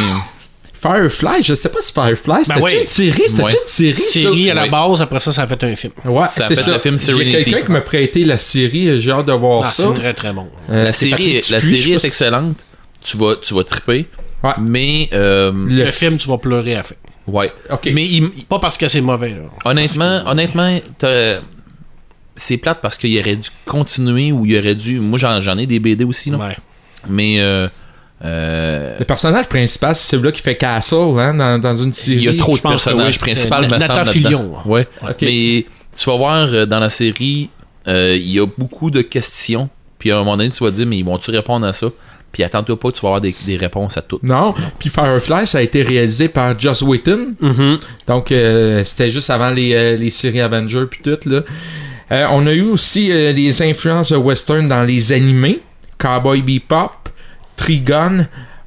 [0.83, 2.73] Firefly, je sais pas si Firefly, c'était oui.
[2.81, 3.53] une série, c'était Ouais.
[3.53, 4.21] une série, ça?
[4.21, 5.93] Série à la base, après ça, ça a fait un film.
[6.05, 6.73] Ouais, Ça a c'est fait ça.
[6.73, 9.85] le film J'ai quelqu'un qui m'a prêté la série, j'ai hâte de voir Ah, ça.
[9.87, 10.49] c'est très très bon.
[10.71, 12.57] Euh, La série, la Dupuis, série est excellente.
[13.01, 14.07] Tu vas, tu vas triper.
[14.43, 14.51] Ouais.
[14.61, 16.95] Mais, euh, Le f- film, tu vas pleurer à la fin.
[17.29, 17.51] ouais.
[17.71, 17.89] Ok.
[17.95, 19.43] Mais il- Pas parce que c'est mauvais, là.
[19.65, 21.39] honnêtement, honnêtement, t'as-
[22.35, 24.99] c'est plate parce qu'il aurait dû continuer ou il aurait dû.
[24.99, 26.39] Moi, j'en, j'en ai des BD aussi, là.
[26.39, 26.57] Ouais.
[27.09, 27.69] Mais, euh,
[28.25, 32.19] euh, Le personnage principal, c'est celui-là qui fait Castle, hein, dans, dans une série.
[32.19, 33.19] il y a trop de personnages oui.
[33.33, 34.31] principaux, C'est me Nathan semble, Fillion.
[34.43, 34.63] là-dedans.
[34.67, 34.87] Ouais.
[35.03, 35.17] Ok.
[35.23, 35.67] Mais
[35.97, 37.51] tu vas voir euh, dans la série,
[37.89, 39.69] euh, il y a beaucoup de questions.
[39.99, 41.89] Puis à un moment donné, tu vas te dire, mais ils vont-tu répondre à ça?
[42.33, 44.23] Puis attends-toi pas, tu vas avoir des, des réponses à toutes.
[44.23, 47.35] Non, puis Firefly, ça a été réalisé par Joss Whedon.
[47.41, 47.79] Mhm.
[48.07, 51.43] Donc, euh, c'était juste avant les, euh, les séries Avengers puis tout, là.
[52.11, 55.61] Euh, on a eu aussi euh, des influences western dans les animés.
[55.99, 57.02] Cowboy Bebop,
[57.57, 58.27] Trigun,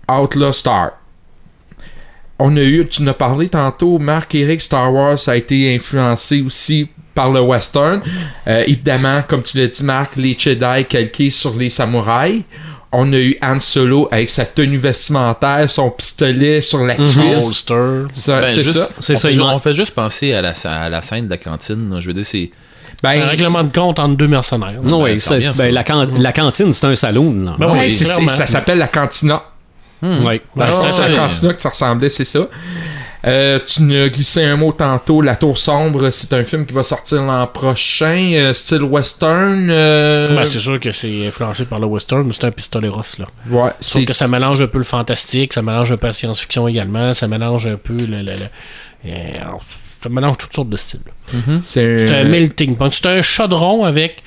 [0.10, 0.92] Outlaw Star.
[2.38, 6.90] On a eu, tu nous as parlé tantôt, Marc-Éric Star Wars a été influencé aussi
[7.14, 8.02] par le western.
[8.48, 12.44] Euh, évidemment, comme tu l'as dit, Marc, les Jedi calqués sur les samouraïs.
[12.92, 17.46] On a eu Han Solo avec sa tenue vestimentaire, son pistolet sur la cuisse.
[17.46, 18.04] Holster.
[18.14, 18.90] Ça, Ben, c'est ça.
[19.00, 21.90] C'est on ça, fait on juste penser à la, à la scène de la cantine.
[21.94, 22.00] là.
[22.02, 22.52] Je veux dire, c'est.
[23.04, 24.82] Ben, Un règlement de compte entre deux mercenaires.
[24.82, 27.46] Non, Ben, oui, ça ça, vient, ben, la, can- la cantine, c'est un saloon.
[27.46, 27.56] là.
[27.60, 29.44] Ben oui, ça s'appelle la cantina.
[30.02, 30.42] Oui.
[30.56, 32.48] Ben, Ah, c'est la cantina que ça ressemblait, c'est ça.
[33.28, 36.74] Euh, tu nous as glissé un mot tantôt, La Tour Sombre, c'est un film qui
[36.76, 39.68] va sortir l'an prochain, euh, style western.
[39.72, 43.26] euh, Ben, c'est sûr que c'est influencé par le western, mais c'est un pistoleros, là.
[43.50, 46.68] ouais, Sauf que ça mélange un peu le fantastique, ça mélange un peu la science-fiction
[46.68, 48.06] également, ça mélange un peu le...
[48.22, 48.36] le-
[49.04, 49.10] le-
[49.42, 49.62] alors,
[50.04, 51.00] ça mélange toutes sortes de styles.
[51.64, 52.94] c'est C'est un- melting pot.
[52.94, 54.22] C'est un chaudron avec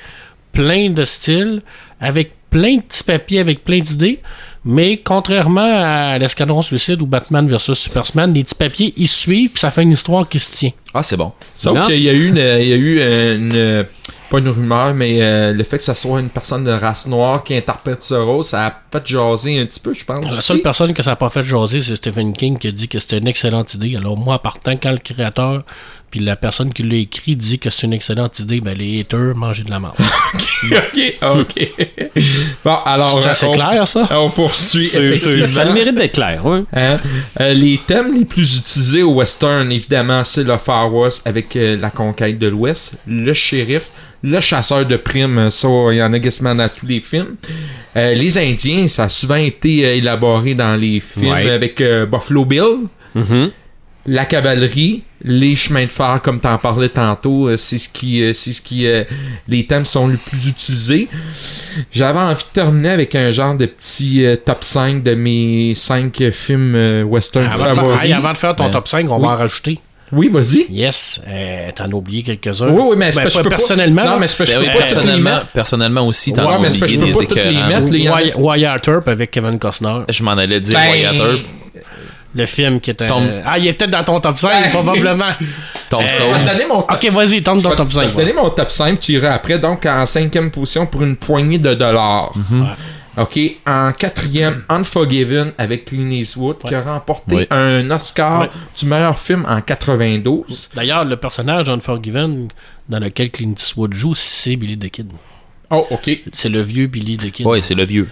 [0.52, 1.62] plein de styles,
[2.00, 4.20] avec plein de petits papiers, avec plein d'idées.
[4.64, 9.60] Mais contrairement à l'Escadron Suicide ou Batman vs Superman, les petits papiers, ils suivent, puis
[9.60, 10.70] ça fait une histoire qui se tient.
[10.92, 11.32] Ah, c'est bon.
[11.54, 11.86] Sauf Non.
[11.86, 13.86] qu'il y a eu une, il y a eu une,
[14.31, 17.43] pas une rumeur, mais euh, le fait que ça soit une personne de race noire
[17.45, 20.24] qui interprète ce rôle, ça a fait jaser un petit peu, je pense.
[20.24, 20.43] La aussi.
[20.43, 22.99] seule personne que ça n'a pas fait jaser, c'est Stephen King qui a dit que
[22.99, 23.97] c'était une excellente idée.
[23.97, 25.64] Alors moi, partant, quand le créateur
[26.11, 29.37] puis la personne qui l'a écrit dit que c'est une excellente idée, ben les haters
[29.37, 29.95] mangeaient de la merde.
[30.72, 31.68] ok, ok.
[32.64, 34.09] bon, alors, Ça, c'est on, clair, ça?
[34.12, 34.87] on poursuit.
[34.87, 36.45] Ça a le mérite d'être clair.
[36.47, 36.62] ouais.
[36.72, 36.99] Hein?
[37.41, 41.76] Euh, les thèmes les plus utilisés au western, évidemment, c'est le Far West avec euh,
[41.79, 43.91] la conquête de l'Ouest, le shérif,
[44.22, 47.36] le chasseur de primes, ça, il y en a quasiment dans tous les films.
[47.96, 51.50] Euh, les Indiens, ça a souvent été euh, élaboré dans les films Ouais.
[51.50, 52.86] avec euh, Buffalo Bill.
[53.14, 53.50] Mhm.
[54.06, 58.62] La cavalerie, les chemins de fer, comme t'en parlais tantôt, c'est ce qui, c'est ce
[58.62, 58.86] qui,
[59.46, 61.08] les thèmes sont les plus utilisés.
[61.92, 67.02] J'avais envie de terminer avec un genre de petit top 5 de mes 5 films
[67.06, 68.00] western Avant de, faire, favoris.
[68.02, 69.22] hey, avant de faire ton Ben, top 5, on oui.
[69.22, 69.78] va en rajouter.
[70.12, 70.66] Oui, vas-y.
[70.70, 72.68] Yes, euh, t'en as oublié quelques-uns.
[72.68, 74.02] Oui, oui, mais Ben, que je pas peux personnellement.
[74.04, 74.11] Pas...
[74.11, 75.46] Non, mais c'est parce que Ben je peux pas toutes les personnellement, mettre.
[75.48, 77.92] personnellement aussi, t'en Ouais, as que oublié je peux pas toutes les mettre.
[77.92, 80.00] Wy- Wyatt Earp avec Kevin Costner.
[80.09, 81.40] Je m'en allais dire Ben, Wyatt Earp,
[82.34, 83.06] Le film qui était.
[83.06, 85.24] Tom- Ah, il est peut-être dans ton top 5, Ben, probablement.
[85.90, 86.44] Tom Euh, Je vais te Stone.
[86.44, 88.12] donner mon top Ok, vas-y, tente Je ton top je vais 5.
[88.12, 89.59] te donner mon top 5, tu iras après.
[89.59, 92.32] Donc, en cinquième position pour une poignée de dollars.
[93.18, 93.38] OK.
[93.66, 97.46] En quatrième, Unforgiven avec Clint Eastwood, qui a remporté Ouais.
[97.50, 98.50] un Oscar Ouais.
[98.78, 100.70] du meilleur film en 92.
[100.74, 102.48] D'ailleurs, le personnage d'Unforgiven
[102.88, 105.10] dans lequel Clint Eastwood joue, c'est Billy the Kid.
[105.70, 106.10] Oh, OK.
[106.32, 107.46] C'est le vieux Billy the Kid.
[107.46, 108.08] Ouais, c'est le vieux.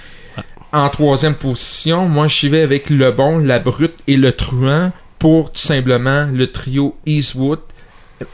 [0.73, 5.51] En troisième position, moi, je vais avec Le Bon, La Brute et Le Truand pour
[5.53, 7.61] tout simplement le trio Eastwood,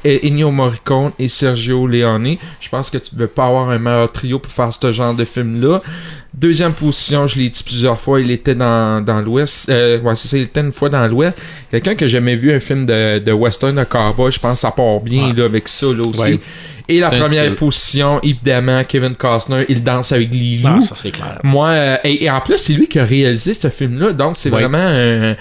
[0.05, 2.37] et Ennio Morricone et Sergio Leone.
[2.61, 5.13] Je pense que tu ne peux pas avoir un meilleur trio pour faire ce genre
[5.15, 5.83] de film-là.
[6.43, 9.69] Deuxième position, je l'ai dit plusieurs fois, il était dans, dans l'Ouest.
[9.71, 11.35] Euh, ouais, c'est ça, il était une fois dans l'Ouest.
[11.71, 14.61] Quelqu'un que j'ai jamais vu un film de, de western de cowboy, je pense que
[14.61, 16.21] ça part bien là, avec ça là aussi.
[16.21, 16.41] Ouais.
[16.89, 17.55] Et la première style.
[17.55, 20.67] position, évidemment, Kevin Costner, il danse avec loups.
[20.69, 21.39] Ah, ça c'est clair.
[21.45, 24.51] Moi, euh, et, et en plus, c'est lui qui a réalisé ce film-là, donc c'est
[24.51, 25.37] vraiment un-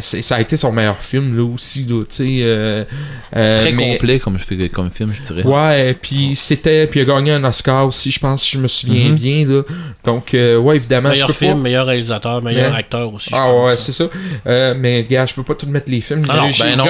[0.00, 2.26] ça a été son meilleur film là aussi, là, tu sais.
[2.42, 2.84] euh,
[3.36, 4.36] euh, Très mais- complet comme,
[4.72, 5.44] comme film, je dirais.
[5.46, 8.66] Ouais, puis c'était, puis il a gagné un Oscar aussi, je pense, si je me
[8.68, 9.14] souviens Mhm.
[9.14, 9.62] bien là.
[10.04, 11.58] Donc, euh, ouais, évidemment, Meilleur je peux film, pas.
[11.62, 13.30] meilleur réalisateur, meilleur Mais- acteur aussi.
[13.32, 14.04] Ah ouais, c'est ça.
[14.46, 16.24] Euh, mais gars, je peux pas tout mettre les films.
[16.28, 16.84] Ah non, ben non.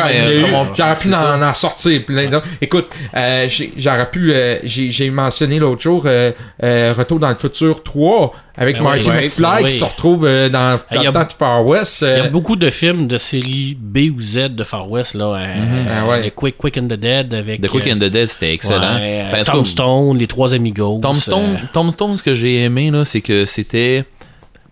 [0.75, 2.47] J'aurais pu en, en sortir plein d'autres.
[2.61, 4.33] Écoute, euh, j'aurais pu.
[4.33, 8.83] euh, j'ai j'ai mentionné l'autre jour euh, euh, Retour dans le futur 3 avec Ben
[8.85, 9.65] Marty oui, McFly ben oui.
[9.65, 12.03] qui se retrouve euh, dans Il y a- le temps du Far West.
[12.03, 15.15] Il y a euh, beaucoup de films de série B ou Z de Far West,
[15.15, 15.27] là.
[15.35, 16.23] euh, Ah ouais.
[16.23, 17.61] les Quick, Quick and the Dead avec.
[17.61, 18.97] The Quick euh, and the Dead, c'était excellent.
[18.97, 21.01] ouais, euh, Ben, Tom cas, Stone, les trois amigos.
[21.03, 24.05] Tom Stone, euh, Tom Stone, ce que j'ai aimé, là, c'est que c'était.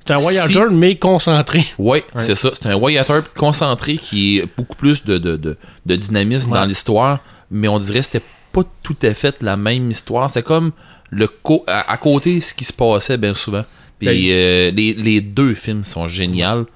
[0.07, 1.65] C'est un Wyatt Si- mais concentré.
[1.79, 2.51] Ouais, c'est ça.
[2.53, 5.57] C'est un Wyatt Earp concentré qui est beaucoup plus de, de, de,
[5.87, 6.59] de dynamisme Ouais.
[6.59, 7.21] dans l'histoire,
[7.51, 10.29] mais on dirait que c'était pas tout à fait la même histoire.
[10.29, 10.73] C'était comme
[11.15, 13.65] le co à, à côté ce qui se passait bien souvent.
[13.99, 16.67] Puis Ben, euh, les, les deux films sont géniaux.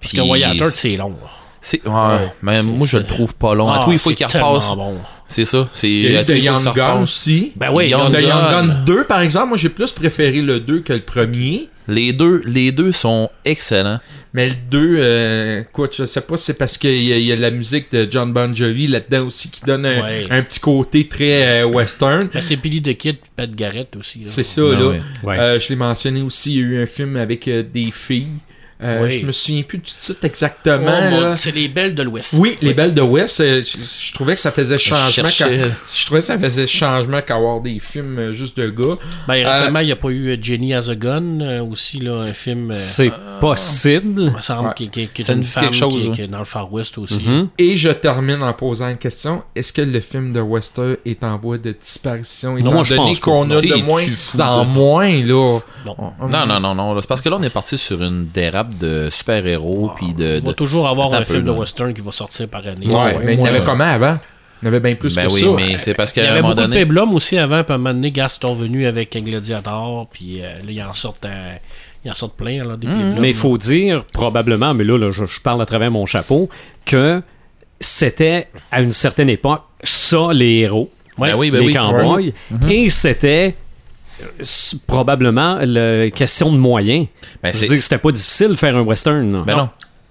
[0.00, 1.14] Parce que Earp, c'est long.
[1.60, 3.68] c'est ouais, moi je le trouve pas long.
[3.70, 4.98] à Ah, tous les fois qu'il repasse, bon.
[5.28, 5.68] C'est ça.
[5.72, 7.52] C'est Il y a eu The Young Gun aussi.
[7.56, 8.66] Ben oui, Young Young The Young Gun.
[8.68, 11.68] Gun 2, par exemple, moi j'ai plus préféré le 2 que le premier.
[11.88, 14.00] Les deux, les deux sont excellents.
[14.34, 17.32] Mais le 2, euh, quoi, je sais pas, c'est parce qu'il y, a- il y
[17.32, 20.26] a la musique de John Bon Jovi là-dedans aussi qui donne un, Ouais.
[20.28, 22.28] un petit côté très euh, western.
[22.34, 24.18] Ben, c'est Billy the Kid et Pat Garrett aussi.
[24.24, 24.88] C'est ça, là.
[24.88, 25.00] ouais.
[25.22, 25.38] Ouais.
[25.38, 28.26] Euh, je l'ai mentionné aussi, il y a eu un film avec euh, des filles.
[28.82, 29.20] Euh, Oui.
[29.20, 30.86] Je me souviens plus du titre Oh, exactement.
[30.90, 31.34] là.
[31.36, 32.34] c'est les Belles de l'Ouest.
[32.38, 35.28] Oui, les Belles de West, euh, je, je trouvais que ça faisait changement.
[35.38, 38.96] Quand, je trouvais que ça faisait changement qu'avoir des films euh, juste de gars.
[39.28, 42.20] Ben, récemment, il n'y a pas eu euh, Jenny Has a Gun, euh, aussi, là,
[42.20, 42.70] un film.
[42.70, 44.22] euh, C'est possible.
[44.22, 44.74] il me semble Ouais.
[44.76, 46.14] qui, qui- qui est Ça me une femme quelque chose, qui, ouais.
[46.14, 47.22] qui est dans le Far West aussi.
[47.26, 47.48] Mhm.
[47.58, 49.42] Et je termine en posant une question.
[49.54, 52.56] Est-ce que le film de Western est en voie de disparition?
[52.56, 54.02] Étant moi, je donné pense qu'on a de moins
[54.40, 55.58] en moins, là?
[55.84, 55.96] Non.
[56.20, 57.00] On- Non, non, non, non.
[57.00, 59.90] C'est parce que là, on est parti sur une dérape de super-héros.
[59.96, 61.58] puis de, Il va de- toujours avoir un un peu, film de là.
[61.58, 62.86] western qui va sortir par année.
[62.86, 64.18] Ouais, mais il y en avait comment avant?
[64.62, 65.46] Il y en avait bien plus Ben que oui, ça.
[65.54, 66.76] mais c'est parce y avait beaucoup de donné.
[66.76, 70.40] péblums aussi avant, puis à un moment donné, Gas sont venus avec un Gladiator, puis
[70.42, 71.54] euh, là, ils en sortent, euh,
[72.04, 73.16] ils en sortent plein, là, des péblums.
[73.20, 76.48] Mais il faut dire, probablement, mais là, là, je, je parle à travers mon chapeau,
[76.86, 77.20] que
[77.80, 81.30] c'était, à une certaine époque, ça, les héros, Ouais.
[81.30, 81.72] Ben oui, ben les oui.
[81.74, 82.34] cowboys,
[82.70, 83.54] et c'était
[84.86, 87.06] probablement la question de moyens.
[87.42, 89.42] Ben, je c'est- veux dire, c'était pas difficile de faire un western.
[89.44, 89.68] Ben non.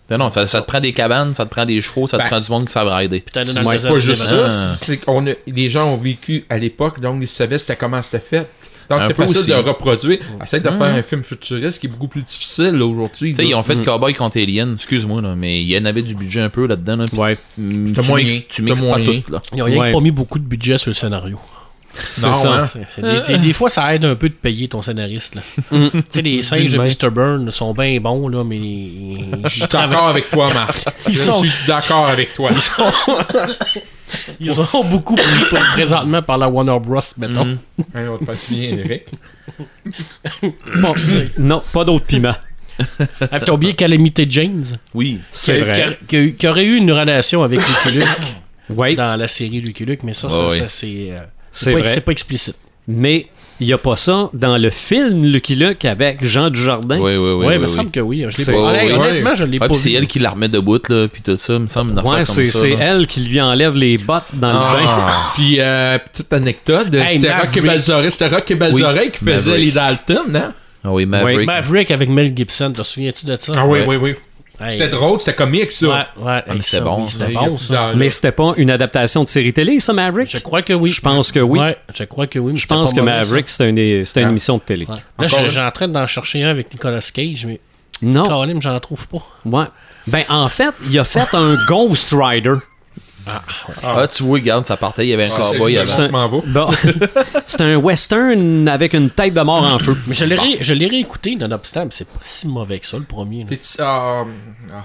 [0.07, 2.25] Ben non, ça, ça te prend des cabanes, ça te prend des chevaux, ça Ben,
[2.25, 3.23] te prend du monde qui savent rider.
[3.33, 4.49] C'est pas juste ça, Ah.
[4.75, 8.47] c'est qu'on les gens ont vécu à l'époque, donc ils savaient c'était comment c'était fait.
[8.87, 9.49] Donc c'est facile aussi.
[9.49, 10.19] de reproduire.
[10.43, 13.31] Essaye de faire un film futuriste qui est beaucoup plus difficile aujourd'hui.
[13.33, 16.03] Tu sais, ils ont fait Cowboy contre Alien, excuse-moi, là, mais il y en avait
[16.03, 16.97] du budget un peu là-dedans.
[16.97, 19.21] Là, Ouais, mm, tu mixes, tu mixes pas moyen.
[19.25, 19.41] tout, là.
[19.55, 19.89] Ils ont rien Ouais.
[19.89, 21.39] que pas mis beaucoup de budget sur le scénario.
[22.07, 22.63] C'est Non, ça.
[22.63, 23.21] hein.
[23.27, 25.35] Des, des- des fois, ça aide un peu de payer ton scénariste.
[25.35, 25.41] là.
[25.71, 26.87] tu sais, les singes de Ouais.
[27.01, 27.09] Mr.
[27.09, 28.59] Burn sont bien bons, là, mais.
[29.45, 30.85] Je suis d'accord avec toi, Marc.
[31.07, 32.49] Ils Je sont- suis d'accord avec toi.
[34.39, 37.57] Ils sont beaucoup pris présentement par la Warner Bros, mettons.
[37.93, 39.05] Hein, on te passe bien, Eric?
[40.41, 40.93] Bon,
[41.37, 42.35] Non, pas d'autres piments.
[43.31, 45.19] Ah, T'as oublié Calamity James, Oui.
[45.31, 45.59] C'est
[46.07, 46.33] qui, vrai.
[46.37, 48.07] qui aurait eu une relation avec Lucky Luke
[48.69, 50.65] Oui, dans la série Lucky Luke, mais ça, ça, Ouais, ça, ouais.
[50.67, 51.07] c'est.
[51.11, 51.21] euh,
[51.57, 51.87] C'est pas, vrai.
[51.87, 52.55] c'est pas explicite.
[52.87, 53.27] mais
[53.61, 56.99] il n'y a pas ça dans le film Lucky Luke avec Jean Dujardin.
[56.99, 57.33] Oui, oui, oui.
[57.33, 57.69] Ouais, oui, il me oui.
[57.71, 58.25] semble que oui.
[58.29, 58.57] Je l'ai C'est- pas.
[58.57, 59.09] Ouais, Honnêtement, ouais.
[59.11, 61.57] honnêtement, je l'ai Ouais, pas c'est elle qui la remet debout, là, puis tout ça,
[61.57, 64.83] me semble, une Ouais, c'est elle qui lui enlève les bottes dans le bain.
[64.85, 65.31] Ah.
[65.35, 67.61] Puis, euh, petite anecdote, Hey, c'était Rock et.
[67.61, 69.65] Balzoré, c'était Rock et Balzoré qui faisait Maverick.
[69.65, 70.53] les Dalton, hein?
[70.83, 71.47] Ah oui, Maverick.
[71.47, 73.65] Maverick avec Mel Gibson, te souviens-tu de ça?
[73.65, 73.85] oui, Ouais.
[73.87, 74.15] oui, oui.
[74.59, 75.87] Hey, C'était drôle, c'était comique, ça.
[75.87, 75.93] Ouais,
[76.25, 76.43] ouais.
[76.47, 77.07] mais hey, c'était bon.
[77.07, 77.91] C'était bon, ça.
[77.95, 80.29] Mais c'était pas une adaptation de série télé, ça, Maverick?
[80.31, 80.89] Je crois que oui.
[80.91, 81.59] Je pense que oui.
[81.59, 82.53] Ouais, je crois que oui.
[82.53, 84.31] mais Je pense que mauvais, Maverick, c'était une, c'était une Ah.
[84.31, 84.87] émission de télé.
[85.19, 87.59] Là, j'ai en train d'en chercher un avec Nicolas Cage, mais
[88.01, 88.23] Non.
[88.23, 89.25] Caroline, j'en trouve pas.
[89.45, 89.65] Ouais.
[90.07, 92.55] Ben, en fait, il a fait un Ghost Rider.
[93.83, 95.87] Ah, tu vois, regarde, ça partait, il y avait un cowboy C'est avant.
[95.97, 96.07] C'est un-.
[96.47, 96.69] Bon.
[97.59, 99.97] un western avec une tête de mort en feu.
[100.07, 102.97] Mais je l'ai, ré- je l'ai réécouté, nonobstant, mais c'est pas si mauvais que ça,
[102.97, 103.45] le premier.
[103.45, 104.23] T'es ah,
[104.73, 104.83] ah.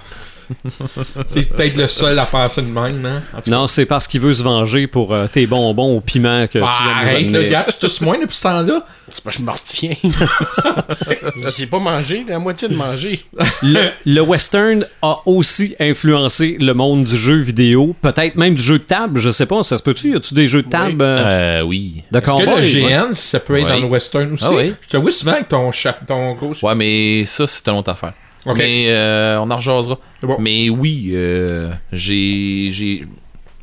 [1.33, 3.21] T'es peut-être le seul à penser de même, hein?
[3.47, 6.69] Non, c'est parce qu'il veut se venger pour euh, tes bonbons au piment que Bah,
[6.77, 7.49] tu viens de nous arrête, le amener.
[7.49, 8.85] gars, tu tous moins depuis ce temps-là.
[9.09, 9.93] C'est pas que je me retiens.
[11.57, 13.21] J'ai pas mangé, la moitié de manger.
[13.61, 18.79] le, le western a aussi influencé le monde du jeu vidéo, peut-être même du jeu
[18.79, 20.11] de table, je sais pas, ça se peut-tu?
[20.11, 22.03] Y a-tu des jeux de table euh, Euh, oui.
[22.11, 23.69] de Est-ce que le GN, ça peut être Ouais.
[23.69, 24.43] dans le western aussi?
[24.47, 24.73] Ah oui.
[24.81, 25.71] Je te vois souvent avec ton,
[26.07, 28.13] ton gros Ouais, mais ça, c'est une autre affaire.
[28.45, 29.97] Mais euh, on en rejasera.
[30.23, 30.37] Bon.
[30.39, 33.05] Mais oui, euh, j'ai, j'ai,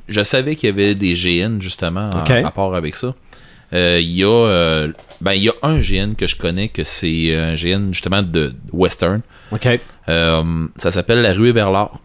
[0.09, 2.29] je savais qu'il y avait des GN justement en Ok.
[2.45, 3.15] rapport avec ça.
[3.75, 4.89] Euh, Il y a, euh,
[5.21, 8.55] ben il y a un GN que je connais que c'est un GN justement de
[8.73, 9.21] western.
[9.53, 9.69] Ok.
[10.09, 12.01] Euh, ça s'appelle la ruée vers l'or.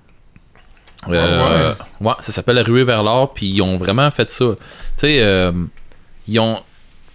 [1.10, 2.14] Euh, ouais.
[2.22, 4.46] ça s'appelle la ruée vers l'or, puis ils ont vraiment fait ça.
[4.56, 4.62] Tu
[4.98, 5.52] sais, euh,
[6.28, 6.58] ils ont,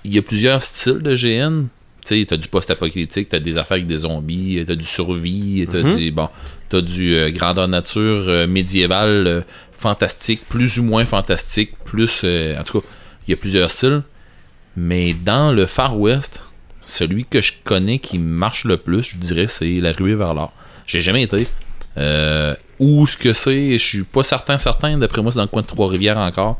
[0.04, 1.66] il y a plusieurs styles de GN.
[2.08, 6.10] Tu t'as du post-apocalyptique, t'as des affaires avec des zombies, t'as du survie, t'as du,
[6.10, 6.30] bon,
[6.70, 9.40] t'as du euh, grandeur nature euh, médiéval, euh,
[9.78, 12.86] fantastique, plus ou moins fantastique, plus, en tout cas,
[13.26, 14.02] il y a plusieurs styles.
[14.74, 16.42] Mais dans le Far West,
[16.86, 20.52] celui que je connais qui marche le plus, je dirais, c'est la ruée vers l'or.
[20.86, 21.46] J'ai jamais été.
[22.78, 24.96] Où ce que c'est, je suis pas certain, certain.
[24.96, 26.58] D'après moi, c'est dans le coin de Trois-Rivières encore.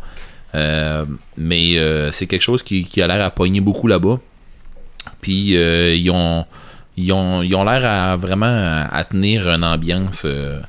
[1.37, 4.21] Mais c'est quelque chose qui, qui a l'air à pogner beaucoup là-bas.
[5.21, 6.45] Puis euh, ils ont
[6.97, 10.61] ils ont ils ont l'air à vraiment à, tenir une ambiance euh,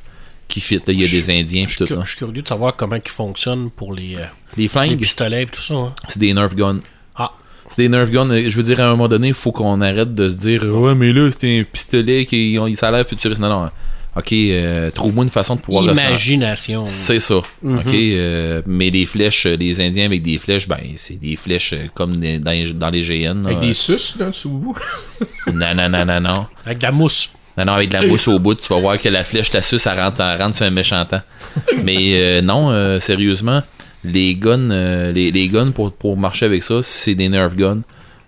[0.48, 0.76] qui fit.
[0.76, 0.82] là.
[0.88, 1.88] Il y a Je- des Indiens Je tout.
[2.04, 4.26] je suis curieux de savoir comment ils fonctionnent pour les, euh,
[4.58, 5.74] Les les flingues, pistolets et tout ça.
[5.76, 5.94] hein.
[6.08, 6.80] c'est des Nerf guns.
[7.16, 7.32] Ah,
[7.70, 8.30] C'est des Nerf guns.
[8.50, 10.96] Je veux dire, à un moment donné, il faut qu'on arrête de se dire Ouais,
[10.96, 13.42] mais là, c'était un pistolet qui ont- ça a l'air futuriste.
[13.42, 13.70] Non, non.
[14.16, 16.86] Ok, euh, trouve-moi une façon de pouvoir le imagination.
[16.86, 17.36] C'est ça.
[17.36, 17.46] OK.
[17.94, 21.86] euh, mais les flèches, euh, les Indiens avec des flèches, ben, c'est des flèches euh,
[21.94, 23.44] comme des- dans, les- dans les GN.
[23.44, 23.50] là.
[23.50, 24.76] Avec des sus, là, sous vous.
[25.54, 26.48] Non, non, non, non, non.
[26.66, 27.30] Avec de la mousse.
[27.58, 29.62] Non, non, avec de la mousse au bout, tu vas voir que la flèche, ta
[29.62, 31.22] suce, elle rentre, elle rentre sur un méchant temps.
[31.84, 33.62] Mais euh, non, euh, sérieusement,
[34.04, 37.82] les guns, euh, les, les guns pour, pour marcher avec ça, c'est des Nerf guns.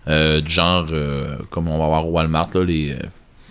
[0.07, 2.95] euh, du genre, euh, comme on va voir au Walmart, là, les.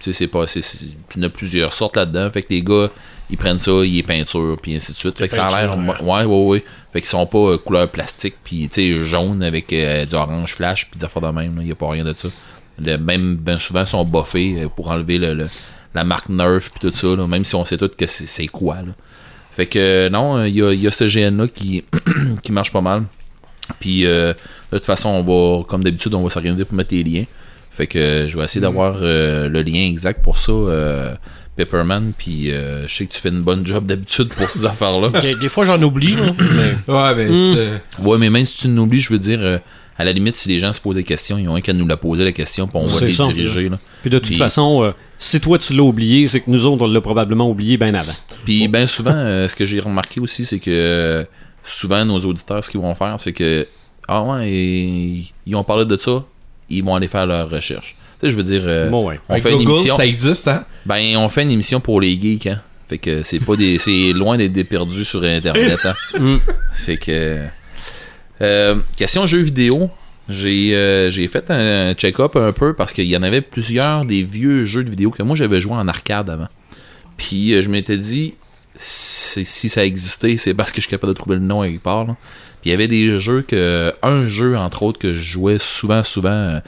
[0.01, 0.47] Tu sais, c'est pas.
[0.47, 0.87] c'est- c'est-
[1.17, 2.29] Il y en a plusieurs sortes là-dedans.
[2.31, 2.89] Fait que les gars,
[3.31, 5.17] ils prennent ça, ils les peinturent, puis ainsi de suite.
[5.19, 6.03] Fait que ça a l'air.
[6.03, 6.65] Ouais, ouais, ouais.
[6.93, 10.55] Fait qu'ils sont pas euh, couleur plastique, puis tu sais, jaune avec euh, du orange
[10.55, 11.59] flash, puis des affaires de même.
[11.63, 12.29] Il y a pas rien de ça.
[12.83, 15.49] Le, même, ben souvent, ils sont buffés euh, pour enlever le, le-
[15.95, 18.47] la marque Nerf, puis tout ça, là, même si on sait tout que c'est c'est
[18.47, 18.77] quoi.
[18.77, 18.93] Là.
[19.55, 21.85] Fait que non, il y a, y a ce GN-là qui,
[22.43, 23.05] qui marche pas mal.
[23.79, 24.33] Puis euh,
[24.73, 27.25] de toute façon, on va, comme d'habitude, on va s'organiser pour mettre les liens.
[27.81, 31.15] Fait que euh, je vais essayer d'avoir euh, le lien exact pour ça, euh,
[31.57, 32.13] Pepperman.
[32.17, 35.19] Puis euh, je sais que tu fais une bonne job d'habitude pour ces affaires-là.
[35.21, 36.15] Des, des fois, j'en oublie.
[36.15, 38.03] là, mais Ouais, ben, c'est.
[38.05, 39.57] Ouais, mais même si tu nous oublies, je veux dire, euh,
[39.97, 41.87] à la limite, si les gens se posent des questions, ils ont rien qu'à nous
[41.87, 43.27] la poser la question, puis on va les ça.
[43.29, 43.71] diriger.
[43.71, 43.79] Là.
[44.03, 46.85] Puis de toute Puis- façon, euh, si toi tu l'as oublié, c'est que nous autres,
[46.85, 48.13] on l'a probablement oublié bien avant.
[48.45, 51.25] Puis ben souvent, euh, ce que j'ai remarqué aussi, c'est que euh,
[51.65, 53.67] souvent nos auditeurs, ce qu'ils vont faire, c'est que
[54.09, 56.25] ah ouais, et- ils ont parlé de ça,
[56.71, 57.97] ils vont aller faire leur recherche.
[58.21, 59.21] Tu sais, je veux dire, euh, Bon, ouais.
[59.29, 59.97] on Avec fait une émission.
[59.97, 60.65] ça existe, hein?
[60.87, 62.61] Ben on fait une émission pour les geeks, hein.
[62.89, 65.79] Fait que c'est pas des, c'est loin d'être des perdus sur internet.
[65.85, 65.95] Hein.
[66.19, 66.37] Mm.
[66.75, 67.45] Fait que
[68.43, 69.91] euh, question jeux vidéo.
[70.29, 74.23] J'ai euh, j'ai fait un check-up un peu parce qu'il y en avait plusieurs des
[74.23, 76.47] vieux jeux de vidéo que moi j'avais joué en arcade avant.
[77.17, 78.35] Puis euh, je m'étais dit
[78.77, 82.05] si ça existait, c'est parce que je suis capable de trouver le nom quelque part.
[82.07, 82.17] là.
[82.65, 86.61] Il y avait des jeux que un jeu entre autres que je jouais souvent souvent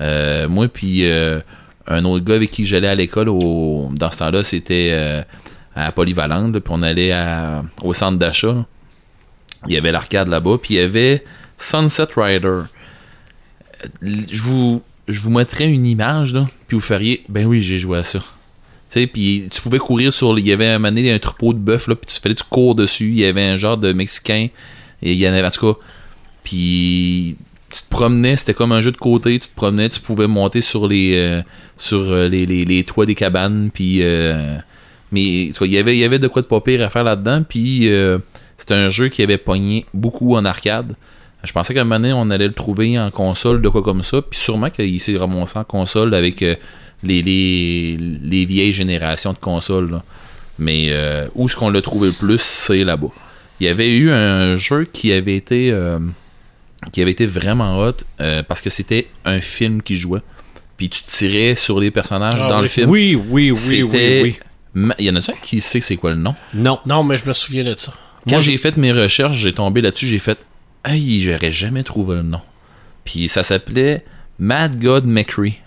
[0.00, 1.40] euh, moi puis euh,
[1.88, 5.22] un autre gars avec qui j'allais à l'école au dans ce temps-là, c'était euh,
[5.74, 7.14] à Polyvalente, puis on allait
[7.82, 8.66] au centre d'achat.
[9.66, 11.24] Il y avait l'arcade là-bas, puis il y avait
[11.58, 12.62] Sunset Rider.
[14.02, 17.98] Je vous, je vous mettrais une image, là, puis vous feriez, ben oui, j'ai joué
[17.98, 18.18] à ça.
[18.18, 21.58] Tu sais, puis tu pouvais courir sur, il y avait un donné, un troupeau de
[21.58, 24.48] bœuf, là, puis tu fallait tu cours dessus, il y avait un genre de Mexicain,
[25.02, 25.78] et il y en avait, en tout cas,
[26.44, 27.36] puis
[27.70, 30.60] tu te promenais, c'était comme un jeu de côté, tu te promenais, tu pouvais monter
[30.60, 31.42] sur les, euh,
[31.76, 33.98] sur euh, les, les, les toits des cabanes, puis...
[34.02, 34.56] euh,
[35.10, 37.42] mais il y avait, il y avait de quoi de pas pire à faire là-dedans,
[37.42, 38.18] puis euh,
[38.58, 40.96] c'était un jeu qui avait pogné beaucoup en arcade.
[41.44, 44.02] Je pensais qu'à un moment donné, on allait le trouver en console, de quoi comme
[44.02, 46.56] ça, puis sûrement qu'il s'est ramassé en console avec euh,
[47.02, 49.90] les, les, les vieilles générations de consoles.
[49.92, 50.04] là.
[50.58, 53.08] Mais euh, où est-ce qu'on l'a trouvé le plus, c'est là-bas.
[53.60, 55.98] Il y avait eu un jeu qui avait été euh,
[56.92, 60.20] qui avait été vraiment hot euh, parce que c'était un film qui jouait.
[60.76, 62.62] Puis tu tirais sur les personnages Ah dans oui.
[62.62, 62.90] le film.
[62.90, 64.38] Oui, oui, oui, oui, oui.
[64.74, 66.36] Ma- Il y en a un qui sait c'est quoi le nom?
[66.54, 66.78] Non.
[66.86, 67.92] non, mais je me souviens de ça.
[68.24, 70.38] Quand Moi, j'ai fait mes recherches, j'ai tombé là-dessus, j'ai fait
[70.84, 72.40] Hey, j'aurais jamais trouvé le nom.
[73.04, 74.04] Puis ça s'appelait
[74.38, 75.58] Mad God McCree.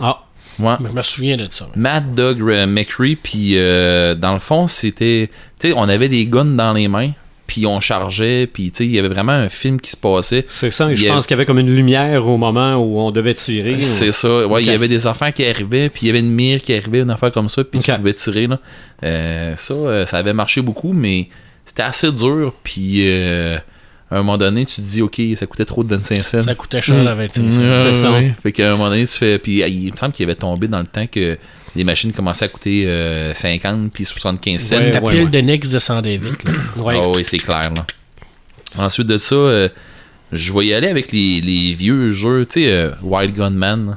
[0.00, 0.24] Ah,
[0.60, 0.74] Ouais.
[0.88, 1.68] je me souviens de ça.
[1.76, 5.30] Mad Dog euh, McCree, puis euh, dans le fond, c'était.
[5.58, 7.12] Tu sais, on avait des guns dans les mains,
[7.46, 10.44] puis on chargeait, puis tu sais, il y avait vraiment un film qui se passait.
[10.46, 10.90] c'est ça.
[10.90, 13.80] Et je pense qu'il y avait comme une lumière au moment où on devait tirer.
[13.80, 14.46] C'est ça.
[14.46, 16.74] Ouais, il y avait des affaires qui arrivaient, puis il y avait une mire qui
[16.74, 17.96] arrivait, une affaire comme ça, puis tu Ok.
[17.98, 18.46] pouvais tirer.
[18.46, 18.58] Là.
[19.04, 21.28] Euh, ça, euh, ça avait marché beaucoup, mais
[21.66, 23.58] c'était assez dur, puis euh,
[24.10, 26.40] à un moment donné, tu te dis, OK, ça coûtait trop de 25 cents.
[26.40, 27.60] Ça coûtait cher la 25 Ouais, cents.
[27.82, 28.12] C'est ça.
[28.12, 28.34] ouais.
[28.42, 29.38] Fait qu'à un moment donné, tu fais.
[29.38, 31.38] Puis euh, il me semble qu'il avait tombé dans le temps que
[31.76, 34.76] les machines commençaient à coûter euh, 50 puis 75 cents.
[34.78, 35.30] Ouais, Ta ouais, pile ouais.
[35.30, 36.42] de Nix descendait vite.
[36.44, 36.52] Là.
[36.82, 37.00] Ouais.
[37.02, 37.70] Ah oui, c'est clair.
[37.74, 37.86] Là.
[38.78, 39.68] Ensuite de ça, euh,
[40.32, 43.96] je vais y aller avec les, les vieux jeux, tu sais, euh, Wild Gunman.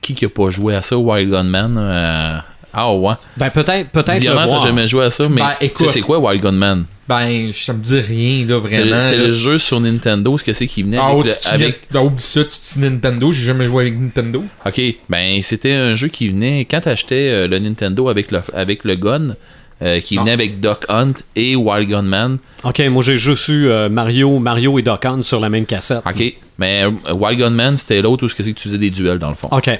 [0.00, 1.76] qui qui a pas joué à ça, Wild Gunman?
[1.78, 2.32] euh,
[2.72, 3.14] ah ouais.
[3.38, 5.90] Ben peut-être, peut-être t'as jamais joué à ça, mais Ben, tu sais, écoute.
[5.90, 6.84] c'est quoi Wild Gunman?
[7.08, 9.00] Ben, ça me dit rien, là, vraiment.
[9.00, 11.48] c'était le jeu sur Nintendo, ce que c'est qui venait Ah, avec, oh, le- tu
[11.48, 12.04] avec avec...
[12.04, 14.44] oublie ça, tu dis Nintendo, j'ai jamais joué avec Nintendo.
[14.66, 18.84] Ok, ben c'était un jeu qui venait quand t'achetais euh, le Nintendo avec le avec
[18.84, 19.36] le gun,
[19.80, 22.38] euh, qui venait avec Duck Hunt et Wild Gunman.
[22.64, 26.02] Ok, moi j'ai juste eu euh, Mario, Mario et Doc Hunt sur la même cassette.
[26.04, 29.30] Ok, mais euh, Wild Gunman, c'était l'autre où c'est que tu faisais des duels dans
[29.30, 29.48] le fond.
[29.50, 29.70] Ok.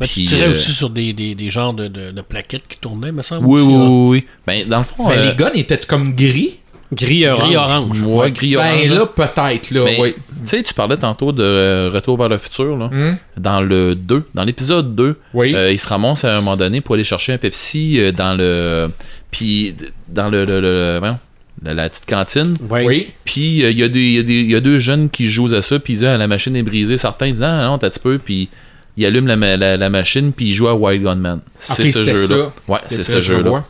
[0.00, 2.78] Ben, tu tirais euh, aussi sur des, des, des genres de, de, de plaquettes qui
[2.78, 3.44] tournaient, me semble.
[3.46, 4.26] Oui, aussi, oui, oui, oui.
[4.46, 6.59] Ben, dans le fond, Ben, euh, les guns étaient comme gris.
[6.92, 7.44] Gris orange.
[7.46, 8.02] Gris orange.
[8.02, 9.06] ouais, gris orange, Ben là.
[9.06, 10.14] peut-être, là, oui.
[10.42, 12.88] Tu sais, tu parlais tantôt de euh, Retour vers le futur, là.
[12.90, 13.16] Hmm?
[13.36, 15.54] Dans le 2, dans l'épisode 2, Oui.
[15.54, 18.36] euh, il se ramasse à un moment donné pour aller chercher un Pepsi euh, dans
[18.36, 18.88] le.
[19.30, 19.74] Puis,
[20.08, 20.44] dans le.
[20.44, 21.18] le, le- voyons,
[21.62, 22.54] la, la petite cantine.
[22.70, 23.08] Oui.
[23.24, 25.60] Puis, euh, il y, a des- il y, a y deux jeunes qui jouent à
[25.62, 26.96] ça, puis ils disent, Ah, la machine est brisée.
[26.96, 28.48] Certains disent, ah non, t'as un petit peu, puis
[28.96, 31.40] ils allument la, ma- la, la machine, puis ils jouent à Wild Gunman.
[31.58, 32.26] C'est ce jeu-là.
[32.26, 32.52] ça.
[32.66, 33.64] Ouais, c'est ce je jeu-là.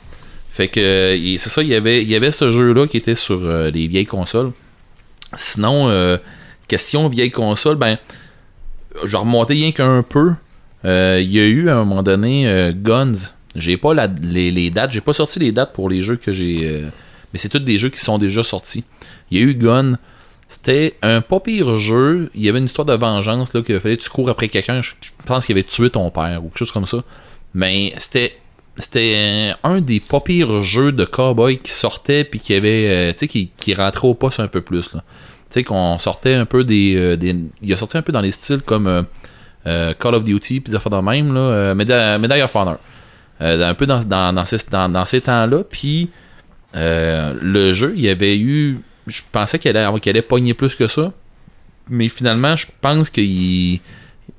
[0.52, 3.40] Fait que c'est ça, il y avait, il y avait ce jeu-là qui était sur
[3.42, 4.52] euh, les vieilles consoles.
[5.34, 6.16] Sinon, euh,
[6.68, 7.98] question vieille console, ben,
[9.04, 10.32] je remonter rien qu'un peu.
[10.84, 13.14] Euh, Il y a eu à un moment donné euh, Guns.
[13.54, 16.60] J'ai pas la- les, dates, j'ai pas sorti les dates pour les jeux que j'ai.
[16.64, 16.88] euh,
[17.32, 18.84] mais c'est tous des jeux qui sont déjà sortis.
[19.30, 19.98] Il y a eu Gun.
[20.48, 22.28] C'était un pas pire jeu.
[22.34, 24.82] Il y avait une histoire de vengeance là, qu'il fallait que tu cours après quelqu'un.
[24.82, 24.92] Je
[25.26, 27.04] pense qu'il avait tué ton père ou quelque chose comme ça.
[27.54, 28.36] Mais c'était
[28.78, 33.18] c'était un des pas pires jeux de cowboy qui sortait puis qui avait euh, tu
[33.20, 35.02] sais qui, qui rentrait au poste un peu plus là.
[35.50, 38.20] Tu sais qu'on sortait un peu des, euh, des il a sorti un peu dans
[38.20, 39.02] les styles comme euh,
[39.66, 42.78] euh, Call of Duty puis des affaires de même là, Meda- Medal of Honor.
[43.40, 46.10] Euh, un peu dans, dans, dans ces, dans ces temps-là puis
[46.76, 50.74] euh, le jeu, il y avait eu je pensais qu'il allait, qu'il allait pogner plus
[50.74, 51.12] que ça.
[51.88, 53.80] Mais finalement, je pense qu'il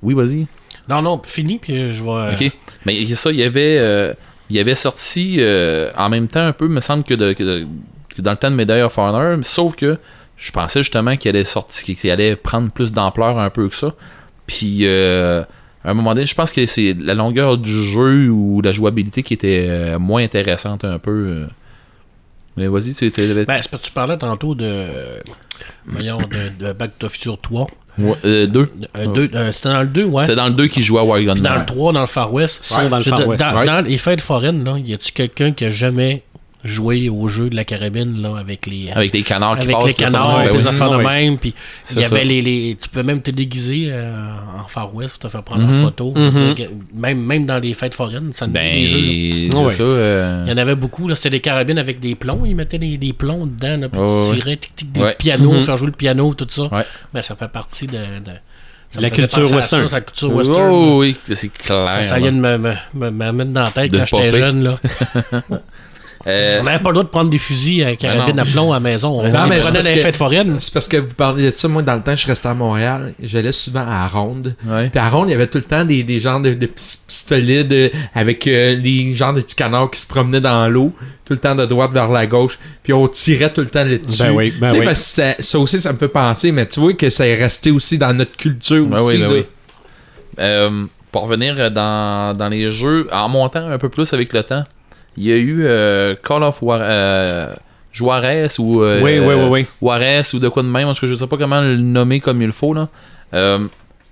[0.01, 0.47] oui, vas-y.
[0.89, 2.45] Non, non, fini, puis je vais.
[2.47, 2.51] Ok.
[2.86, 4.13] Mais ça, il y avait, euh,
[4.49, 7.43] il y avait sorti euh, en même temps un peu, me semble que, de- que
[7.43, 7.67] de-
[8.09, 9.97] que dans le temps de Medal of Honor, sauf que
[10.38, 13.93] je pensais justement qu'il allait sortir, qu'il allait prendre plus d'ampleur un peu que ça.
[14.47, 15.43] Puis euh,
[15.86, 19.23] à un moment donné, je pense que c'est la longueur du jeu ou la jouabilité
[19.23, 21.11] qui était euh, moins intéressante un peu.
[21.11, 21.47] euh.
[22.57, 23.27] Mais vas-y, tu étais.
[23.45, 24.86] Ben, c'est parce que tu parlais tantôt de.
[25.86, 27.67] Voyons, de, de Back to Future 3.
[27.97, 28.69] Ouais, euh, deux.
[28.97, 30.25] Euh, deux, euh, C'était dans le 2, ouais.
[30.25, 32.33] C'est dans le 2 qui jouait à Wild Puis dans le 3, dans le Far
[32.33, 32.63] West.
[32.63, 33.65] Sont dans le Far dire, West, Dans, ouais.
[33.65, 36.23] dans les fêtes foraines, là, y a-tu quelqu'un qui a jamais
[36.64, 38.91] joué au jeu de la carabine, là, avec les.
[38.91, 39.86] Avec les canards qui avec passent.
[39.88, 40.68] les canards, ben oui.
[40.68, 41.53] affaires de même, puis
[41.91, 44.12] il y avait les, les- tu peux même te déguiser euh,
[44.64, 45.80] en Far West pour te faire prendre Mhm.
[45.80, 46.14] en photo.
[46.14, 48.99] Que même, même dans les fêtes foraines, ça Ben, des jeux.
[48.99, 49.74] Ouais.
[49.80, 51.16] euh, Il y en avait beaucoup, là.
[51.16, 52.43] C'était des carabines avec des plombs.
[52.45, 55.16] Ils mettaient des, des plombs dedans, là, puis Ouais, ils tiraient, tic, tic, des Ouais.
[55.18, 55.62] pianos, Mhm.
[55.62, 56.64] faire jouer le piano, tout ça.
[56.64, 56.84] Ouais.
[57.14, 57.97] Ben, ça fait partie de,
[58.99, 59.84] La culture western.
[59.84, 60.70] Ça, c'est la culture western.
[60.72, 61.88] Oh, oui, c'est clair.
[61.88, 64.32] ça, ça vient de me, me, me- me mettre dans la tête De quand j'étais
[64.34, 64.76] jeune, là.
[66.28, 68.43] Euh, On n'avait pas le droit de prendre des fusils à carabine non.
[68.43, 69.19] à plomb à la maison.
[69.22, 70.57] On Non, mais prenait que- fêtes foraines.
[70.59, 71.67] C'est parce que vous parlez de ça.
[71.67, 73.13] Moi, dans le temps, je restais à Montréal.
[73.22, 74.55] J'allais souvent à Ronde.
[74.67, 74.89] ouais.
[74.89, 76.97] Puis à Ronde, il y avait tout le temps des, des genres de, de petits
[77.07, 80.93] pistolets de- avec euh, les genres de petits canards qui se promenaient dans l'eau,
[81.26, 82.59] tout le temps de droite vers la gauche.
[82.84, 84.24] Puis on tirait tout le temps là-dessus.
[84.24, 84.86] Ben oui, ben Tu sais, oui.
[84.86, 87.36] parce que ça, ça aussi, ça me fait penser, mais tu vois que ça est
[87.36, 89.15] resté aussi dans notre culture Ben aussi.
[89.15, 89.34] oui, ben là.
[89.34, 89.45] oui.
[90.39, 90.69] Euh,
[91.11, 94.63] pour revenir dans, dans les jeux, en montant un peu plus avec le temps,
[95.18, 97.53] il y a eu euh, Call of War, euh,
[97.93, 99.66] Juarez ou euh, Oui, oui, oui, oui.
[99.82, 102.41] Juarez ou de quoi de même, parce que je sais pas comment le nommer comme
[102.41, 102.88] il faut là.
[103.34, 103.59] Euh,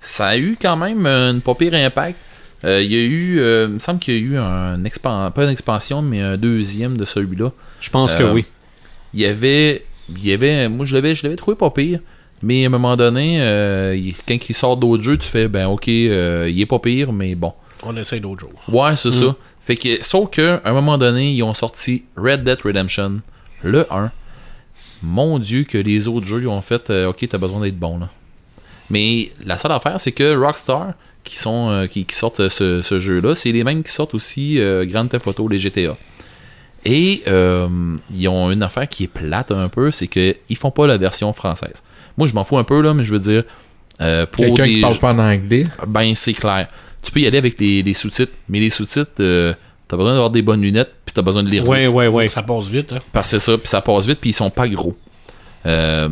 [0.00, 2.16] ça a eu quand même une pas pire impact.
[2.64, 5.30] Euh, il y a eu, euh, il me semble qu'il y a eu un expan
[5.30, 7.52] pas une expansion, mais un deuxième de celui-là.
[7.80, 8.44] Je pense que oui.
[9.14, 9.82] il y avait
[10.14, 12.00] il y avait moi je l'avais je l'avais trouvé pas pire
[12.42, 15.66] mais à un moment donné euh, il- quand il sort d'autres jeux tu fais ben
[15.66, 18.60] ok euh, il est pas pire mais bon On essaye d'autres jours.
[18.68, 19.34] ouais c'est ça
[19.64, 23.20] fait que sauf que à un moment donné ils ont sorti Red Dead Redemption
[23.62, 24.10] le 1
[25.02, 27.98] mon dieu que les autres jeux ils ont fait euh, ok t'as besoin d'être bon
[27.98, 28.08] là
[28.88, 30.94] mais la seule affaire c'est que Rockstar
[31.24, 34.14] qui sont euh, qui, qui sortent ce, ce jeu là c'est les mêmes qui sortent
[34.14, 35.96] aussi euh, Grand Theft Auto les GTA
[36.84, 37.68] et euh,
[38.14, 40.96] ils ont une affaire qui est plate un peu, c'est que ils font pas la
[40.96, 41.82] version française.
[42.16, 43.44] Moi, je m'en fous un peu là, mais je veux dire
[43.98, 45.66] pour Quelqu'un des qui parle pas en anglais.
[45.86, 46.68] ben c'est clair.
[47.02, 49.54] Tu peux y aller avec les, les sous-titres, mais les sous-titres, euh,
[49.88, 51.94] t'as besoin d'avoir des bonnes lunettes, puis t'as besoin de lire Ouais, vite.
[51.94, 52.28] ouais, ouais.
[52.28, 53.00] Ça passe vite, hein.
[53.12, 54.96] Parce que c'est ça, puis ça passe vite, puis ils sont pas gros.
[55.66, 56.08] Euh,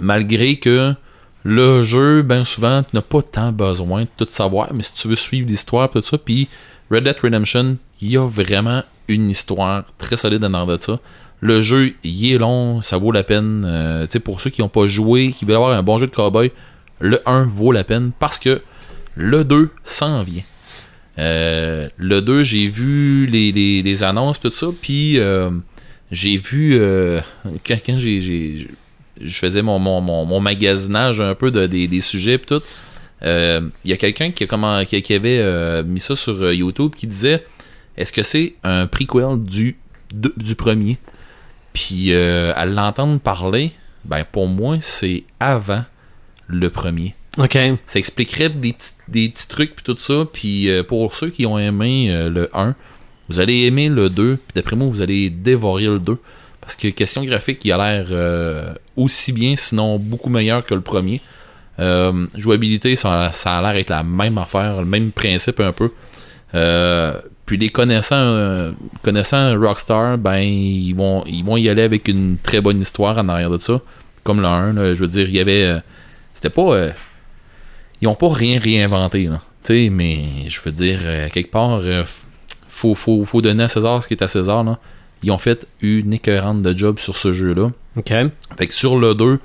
[0.00, 0.94] malgré que
[1.44, 5.08] le jeu, ben souvent, tu n'as pas tant besoin de tout savoir, mais si tu
[5.08, 6.48] veux suivre l'histoire, tout ça, puis
[6.90, 10.98] Red Dead Redemption, il y a vraiment une histoire très solide en arrière de ça.
[11.40, 13.64] Le jeu, il est long, ça vaut la peine.
[13.66, 16.06] Euh, tu sais, pour ceux qui n'ont pas joué, qui veulent avoir un bon jeu
[16.06, 16.50] de cowboy,
[16.98, 18.62] le 1 vaut la peine parce que
[19.16, 20.42] le 2 s'en vient.
[21.18, 25.50] Euh, le 2, j'ai vu les, annonces, tout ça, puis euh,
[26.12, 27.20] j'ai vu euh,
[27.66, 28.68] quand, j'ai,
[29.20, 32.60] je faisais mon, mon, mon, magasinage un peu de, des, des sujets pis tout.
[33.22, 37.06] euh, Il y a quelqu'un qui, a comment, qui, avait mis ça sur YouTube qui
[37.06, 37.44] disait
[37.96, 39.78] Est-ce que c'est un prequel du
[40.12, 40.98] de- du premier?
[41.72, 43.72] Puis à l'entendre parler,
[44.04, 45.84] ben pour moi, c'est avant
[46.46, 47.14] le premier.
[47.38, 47.58] OK.
[47.86, 50.24] Ça expliquerait des, petits- des petits trucs puis tout ça.
[50.32, 52.74] Puis euh, pour ceux qui ont aimé euh, le 1,
[53.28, 54.36] vous allez aimer le 2.
[54.36, 56.16] Puis d'après moi, vous allez dévorer le 2.
[56.60, 60.80] Parce que question graphique, il a l'air euh, aussi bien, sinon beaucoup meilleur que le
[60.80, 61.20] premier.
[61.78, 65.90] Euh, jouabilité, ça, ça a l'air être la même affaire, le même principe un peu.
[66.54, 68.72] Euh, puis les connaissants, euh,
[69.02, 73.28] connaissant Rockstar, ben ils vont, ils vont y aller avec une très bonne histoire en
[73.28, 73.80] arrière de ça.
[74.24, 75.80] Comme le 1, là, je veux dire, il y avait.
[76.34, 76.88] c'était pas.
[78.00, 79.40] Ils ont pas rien réinventé, là.
[79.64, 82.04] Tu sais, mais je veux dire, euh, quelque part, euh,
[82.68, 84.78] faut, faut, faut donner à César ce qui est à César, là.
[85.22, 87.70] Ils ont fait une écœurante de job sur ce jeu-là.
[87.96, 88.12] OK.
[88.58, 89.40] Fait que sur le 2,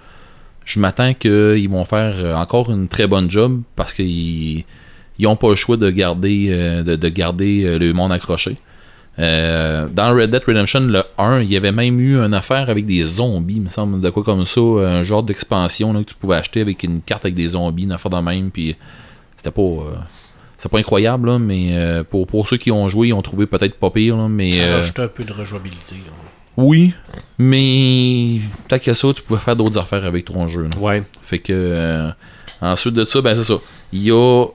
[0.65, 4.63] je m'attends qu'ils vont faire euh, encore une très bonne job parce qu'ils
[5.19, 8.57] ils ont pas le choix de garder euh, de, de garder euh, le monde accroché.
[9.19, 12.85] Euh, dans Red Dead Redemption, le 1, il y avait même eu une affaire avec
[12.85, 16.37] des zombies, il me semble, de quoi comme ça, un genre d'expansion que tu pouvais
[16.37, 18.75] acheter avec une carte avec des zombies, une affaire de même, puis
[19.35, 19.95] c'était pas euh,
[20.61, 23.47] c'était pas incroyable, là, mais euh, pour, pour ceux qui ont joué, ils ont trouvé
[23.47, 25.95] peut-être pas pire, là, mais Ça euh, rajoute un peu de rejouabilité.
[25.95, 26.11] là.
[26.55, 26.93] oui,
[27.39, 30.63] mais peut-être que ça, tu pouvais faire d'autres affaires avec ton jeu.
[30.71, 30.77] là.
[30.77, 31.01] Ouais.
[31.23, 32.11] Fait que euh,
[32.61, 33.55] ensuite de ça, ben c'est ça.
[33.91, 34.45] Il y a,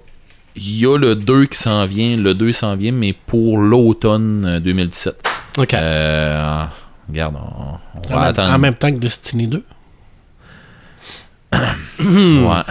[0.57, 4.45] il y a le 2 qui s'en vient, le 2 s'en vient, mais pour l'automne
[4.47, 5.19] euh, 2017.
[5.59, 5.75] OK.
[5.75, 6.65] Euh,
[7.09, 8.53] regarde, on, on va En, même, attendre.
[8.55, 9.63] en même temps que Destiny 2.
[12.01, 12.63] Ouais.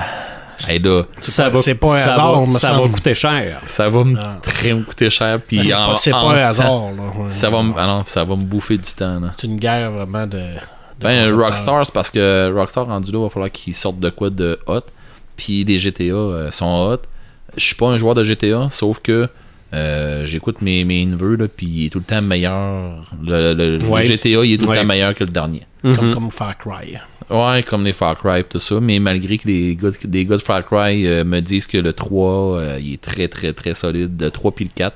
[0.68, 3.62] Hey, là, ça va, c'est pas un ça hasard, va- me ça va coûter cher.
[3.66, 4.38] ça va me Ah.
[4.42, 5.40] très me coûter cher.
[5.46, 6.68] Puis C'est en- pas, c'est en- pas un hasard.
[6.92, 7.04] là.
[7.22, 7.30] Ouais.
[7.30, 9.20] Ça va, me- ah non, ça va me bouffer du temps.
[9.20, 9.32] Là.
[9.38, 10.38] C'est une guerre vraiment de.
[10.38, 10.44] de
[11.02, 11.32] Ben.
[11.36, 14.82] Rockstar, c'est parce que Rockstar, rendu là, va falloir qu'ils sortent de quoi de hot.
[15.38, 17.02] Puis les GTA euh, sont hot.
[17.58, 19.28] Je suis pas un joueur de GTA, sauf que
[19.74, 23.12] euh, j'écoute mes, mes neveux, là, puis il est tout le temps meilleur.
[23.24, 24.04] Le, le- le Ouais.
[24.06, 24.76] GTA, il est tout Ouais.
[24.76, 25.62] le temps meilleur que le dernier.
[25.82, 26.14] Comme, Mhm.
[26.14, 26.98] comme Far Cry.
[27.30, 28.80] Ouais, comme les Far Cry et tout ça.
[28.80, 31.94] Mais malgré que les gars, des gars de Far Cry euh, me disent que le
[31.94, 34.20] 3, euh, il est très, très, très solide.
[34.22, 34.96] Le 3 puis le 4.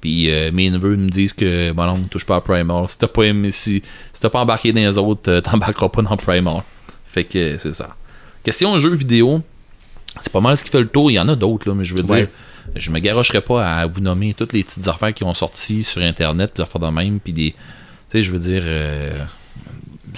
[0.00, 2.88] Puis euh, mes neveux me disent que, bon, non, touche pas à Primal.
[2.88, 3.82] Si t'as pas aimé, si,
[4.12, 6.62] si t'as pas embarqué dans les autres, euh, t'embarqueras pas dans Primal.
[7.10, 7.94] Fait que c'est ça.
[8.44, 9.42] Question jeux vidéo,
[10.20, 11.10] c'est pas mal ce qui fait le tour.
[11.10, 12.20] Il y en a d'autres, là, mais je veux Ouais.
[12.22, 12.28] dire,
[12.74, 16.02] je me garocherai pas à vous nommer toutes les petites affaires qui ont sorti sur
[16.02, 17.50] Internet, des affaires de même, puis des.
[17.52, 17.56] Tu
[18.18, 18.62] sais, je veux dire.
[18.64, 19.18] euh,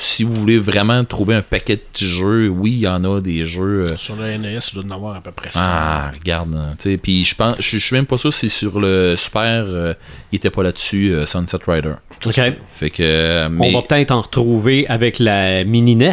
[0.00, 3.20] si vous voulez vraiment trouver un paquet de petits jeux, oui, il y en a
[3.20, 3.84] des jeux.
[3.88, 5.58] euh, Sur le NES, il doit en avoir à peu près ça.
[5.60, 8.78] ah, regarde, hein, tu sais, puis je pense, je suis même pas sûr si sur
[8.78, 9.94] le Super, euh,
[10.30, 11.94] il était pas là-dessus, euh, Sunset Rider.
[12.24, 12.40] OK.
[12.74, 16.12] Fait que, mais, On va peut-être en retrouver avec la mini NES.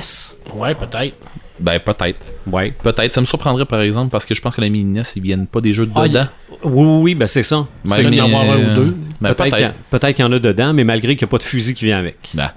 [0.56, 1.16] Ouais, peut-être.
[1.60, 2.20] Ben peut-être,
[2.52, 2.74] Ouais.
[2.84, 5.22] peut-être, ça me surprendrait par exemple parce que je pense que la mini NES, ils
[5.22, 6.28] viennent pas des jeux Ah, dedans.
[6.64, 7.66] Oui, oui, oui, ben c'est ça.
[7.86, 8.96] C'est qu'il y en a- un ou deux.
[9.22, 9.90] ben, Peut-être qu'il y a- peut-être.
[10.02, 11.86] peut-être qu'il y en a dedans, mais malgré qu'il n'y a pas de fusil qui
[11.86, 12.18] vient avec.
[12.34, 12.52] Ben.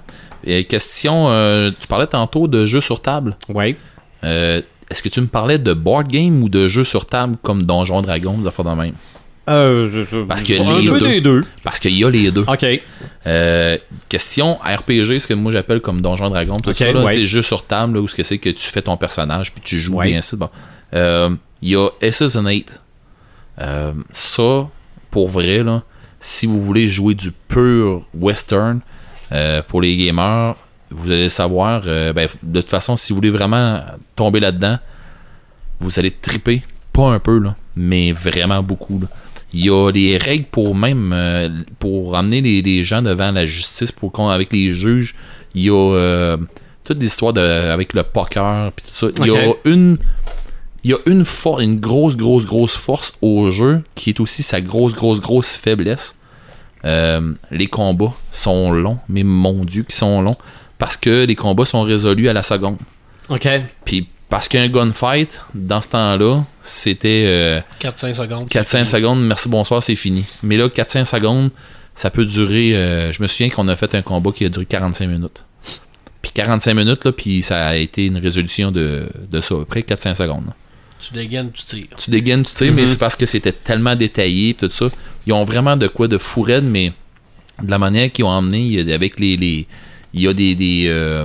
[0.45, 3.37] Et question, euh, tu parlais tantôt de jeux sur table.
[3.49, 3.77] Ouais.
[4.25, 7.63] Euh, Est-ce que tu me parlais de board game ou de jeux sur table comme
[7.63, 8.95] Donjon Dragon, des affaires de même?
[9.49, 11.09] Euh, je- Parce que un les peu deux.
[11.09, 11.45] des deux.
[11.65, 12.45] Parce qu'il y a les deux.
[12.47, 12.67] OK.
[13.27, 13.77] Euh,
[14.09, 17.15] question RPG, ce que moi j'appelle comme Donjon Dragon, tout Ok, ça, là, ouais.
[17.15, 19.63] c'est jeu sur table, là, où ce que c'est que tu fais ton personnage, puis
[19.65, 20.09] tu joues Ouais.
[20.09, 20.37] bien ça.
[20.37, 20.51] Bon.
[20.95, 21.31] Euh,
[21.63, 22.81] Il y a Assassinate.
[24.13, 24.69] Ça,
[25.11, 25.83] pour vrai, là,
[26.21, 28.81] si vous voulez jouer du pur western
[29.69, 30.55] pour les gamers,
[30.91, 33.81] vous allez savoir, ben, de toute façon, si vous voulez vraiment
[34.17, 34.79] tomber là-dedans,
[35.81, 39.01] vous allez triper, pas un peu, là, mais vraiment beaucoup.
[39.01, 39.07] là.
[39.53, 43.47] Il y a les règles pour même euh, pour amener les, les gens devant la
[43.47, 45.15] justice pour qu'on avec les juges.
[45.55, 46.37] Il y a euh,
[46.85, 49.25] toute l'histoire de avec le poker puis tout ça.
[49.25, 49.99] Il y a une
[50.85, 54.43] il y a une force, une grosse grosse grosse force au jeu qui est aussi
[54.43, 56.19] sa grosse grosse grosse faiblesse.
[56.85, 60.37] Euh, les combats sont longs, mais mon dieu, qui sont longs
[60.79, 62.77] parce que les combats sont résolus à la seconde.
[63.29, 63.49] OK.
[63.85, 68.49] Puis parce qu'un gunfight dans ce temps-là, c'était euh, 4-5 secondes.
[68.49, 70.25] 4-5 secondes, merci, bonsoir, c'est fini.
[70.43, 71.51] Mais là, 4-5 secondes,
[71.95, 72.77] ça peut durer.
[72.77, 75.43] euh, je me souviens qu'on a fait un combat qui a duré 45 minutes.
[76.21, 80.15] Puis 45 minutes, là, puis ça a été une résolution de, de ça, après 4-5
[80.17, 80.47] secondes.
[80.47, 80.55] là.
[81.01, 81.87] Tu dégaines, tu tires.
[81.97, 84.87] Tu dégaines, tu sais, mais c'est parce que c'était tellement détaillé, tout ça.
[85.29, 86.93] Ils ont vraiment de quoi de fou raide, mais
[87.63, 89.37] de la manière qu'ils ont emmené, il y a- avec les.
[89.37, 89.67] les
[90.13, 90.57] il y a des.
[90.57, 91.25] des euh,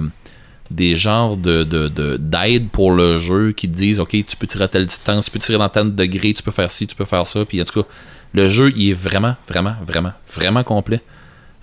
[0.71, 4.67] des genres de, de, de- pour le jeu qui disent ok tu peux tirer à
[4.67, 7.27] telle distance tu peux tirer dans tel degré tu peux faire ci tu peux faire
[7.27, 7.87] ça puis en tout cas
[8.33, 11.01] le jeu il est vraiment vraiment vraiment vraiment complet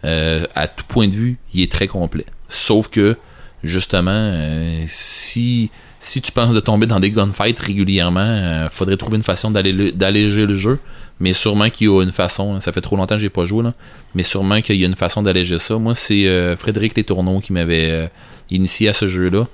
[0.04, 3.16] Euh, à tout point de vue il est très complet sauf que
[3.62, 5.70] justement euh, si
[6.00, 10.46] si tu penses de tomber dans des gunfights régulièrement, euh, faudrait trouver une façon d'alléger
[10.46, 10.78] le jeu.
[11.22, 12.54] Mais sûrement qu'il y a une façon.
[12.54, 12.60] hein.
[12.60, 13.74] Ça fait trop longtemps que j'ai pas joué là.
[14.14, 15.76] Mais sûrement qu'il y a une façon d'alléger ça.
[15.76, 18.10] Moi, c'est Frédéric Les Tourneaux qui m'avait
[18.50, 19.46] initié à ce jeu-là.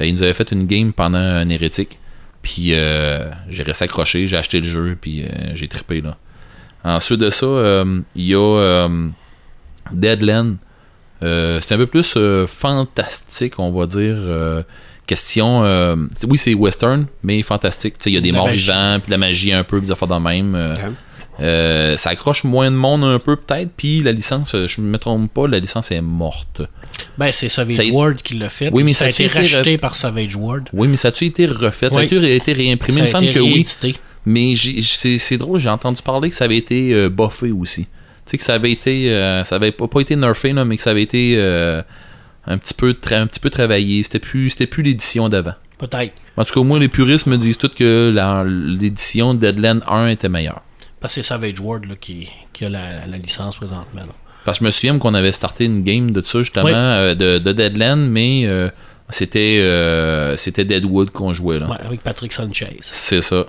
[0.00, 1.98] Euh, il nous avait fait une game pendant un hérétique.
[2.42, 6.16] Puis euh, j'ai resté accroché, j'ai acheté le jeu, puis euh, j'ai trippé là.
[6.84, 7.46] Ensuite de ça,
[8.14, 8.88] il y a
[9.92, 10.56] Deadland.
[11.22, 14.16] C'est un peu plus fantastique, on va dire.
[15.06, 15.64] question.
[15.64, 15.96] euh,
[16.28, 17.94] oui, c'est western, mais fantastique.
[18.06, 19.92] Il y a des De morts vivants, puis de la magie un peu, puis des
[19.92, 20.54] affaires de même.
[20.54, 20.80] euh, Ok.
[21.40, 23.70] euh, ça accroche moins de monde un peu, peut-être.
[23.76, 26.60] Puis la licence, je me trompe pas, la licence est morte.
[27.18, 28.70] Ben, c'est Savage Ça World qui l'a fait.
[28.72, 30.68] Oui, mais ça a ça a été été racheté par Savage World.
[30.72, 31.88] Oui, mais ça a-tu été refait?
[31.90, 32.98] Ça a été, réimprimé?
[32.98, 33.64] Il me ça semble été que oui.
[34.26, 37.84] Mais c'est drôle, j'ai entendu parler que ça avait été euh, buffé aussi.
[37.84, 37.90] Tu
[38.30, 40.82] sais que ça avait été, euh, ça avait pas, pas été nerfé là, mais que
[40.82, 41.82] ça avait été euh,
[42.46, 44.02] un petit peu, un petit peu travaillé.
[44.02, 45.54] C'était plus, c'était plus l'édition d'avant.
[45.78, 46.14] Peut-être.
[46.36, 48.14] En tout cas, moi, les puristes me disent tous que
[48.80, 50.62] l'édition Deadland 1 était meilleure.
[51.00, 54.00] Parce que c'est Savage World là, qui, qui a la, la licence présentement.
[54.00, 54.14] là.
[54.44, 56.72] Parce que je me souviens qu'on avait starté une game de ça justement Oui.
[56.74, 58.68] euh, de, de Deadland, mais euh,
[59.10, 61.68] c'était euh, c'était Deadwood qu'on jouait là.
[61.68, 62.76] Ouais, avec Patrick Sanchez.
[62.82, 63.46] C'est ça.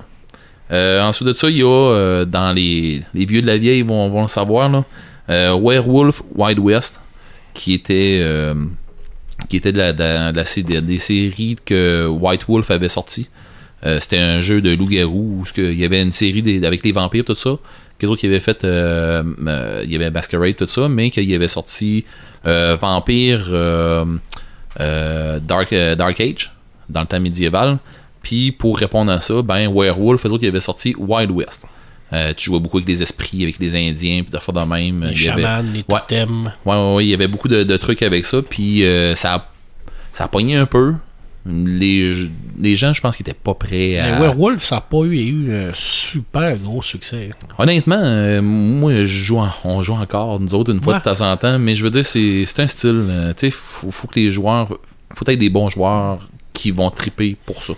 [0.72, 4.24] Ensuite de ça, il y a dans les, les vieux de la vieille vont, vont
[4.24, 4.84] le savoir là,
[5.56, 7.00] Werewolf Wild West
[7.54, 8.24] qui était
[9.50, 12.90] qui était de la, de la- de la sé- des séries que White Wolf avait
[12.90, 13.30] sorti.
[14.00, 17.26] C'était un jeu de loup-garou où il y avait une série des- avec les vampires
[17.26, 17.58] tout ça.
[18.00, 21.30] Qu'eux autres qui avaient fait euh, euh, il y avait Masquerade tout ça, mais qu'il
[21.30, 22.06] y avait sorti
[22.46, 23.48] euh, Vampire
[24.80, 26.52] Dark, Dark Age
[26.90, 27.78] dans le temps médiéval.
[28.22, 31.66] Puis pour répondre à ça, ben Werewolf, eux autres, ils avaient sorti Wild West.
[32.14, 35.04] Euh, tu jouais beaucoup avec des esprits, avec les Indiens, puis fois de même.
[35.06, 36.00] Les Il y avait- chamans, les Ouais.
[36.08, 36.52] totems.
[36.66, 39.34] Ouais, ouais, ouais, il y avait beaucoup de, de trucs avec ça, puis euh, ça,
[39.36, 39.50] a,
[40.14, 40.94] ça a pogné un peu.
[41.48, 42.28] Les,
[42.60, 44.16] les gens, je pense qu'ils étaient pas prêts à.
[44.20, 47.30] Mais Werewolf, ça n'a pas eu, eu un super gros succès.
[47.60, 51.00] Honnêtement, euh, moi, je joue en- on joue encore, nous autres, une fois Ouais.
[51.00, 53.06] de temps en temps, mais je veux dire, c'est c'est un style.
[53.10, 54.70] euh, tu sais, faut, faut que les joueurs.
[55.16, 57.74] Faut être des bons joueurs qui vont triper pour ça.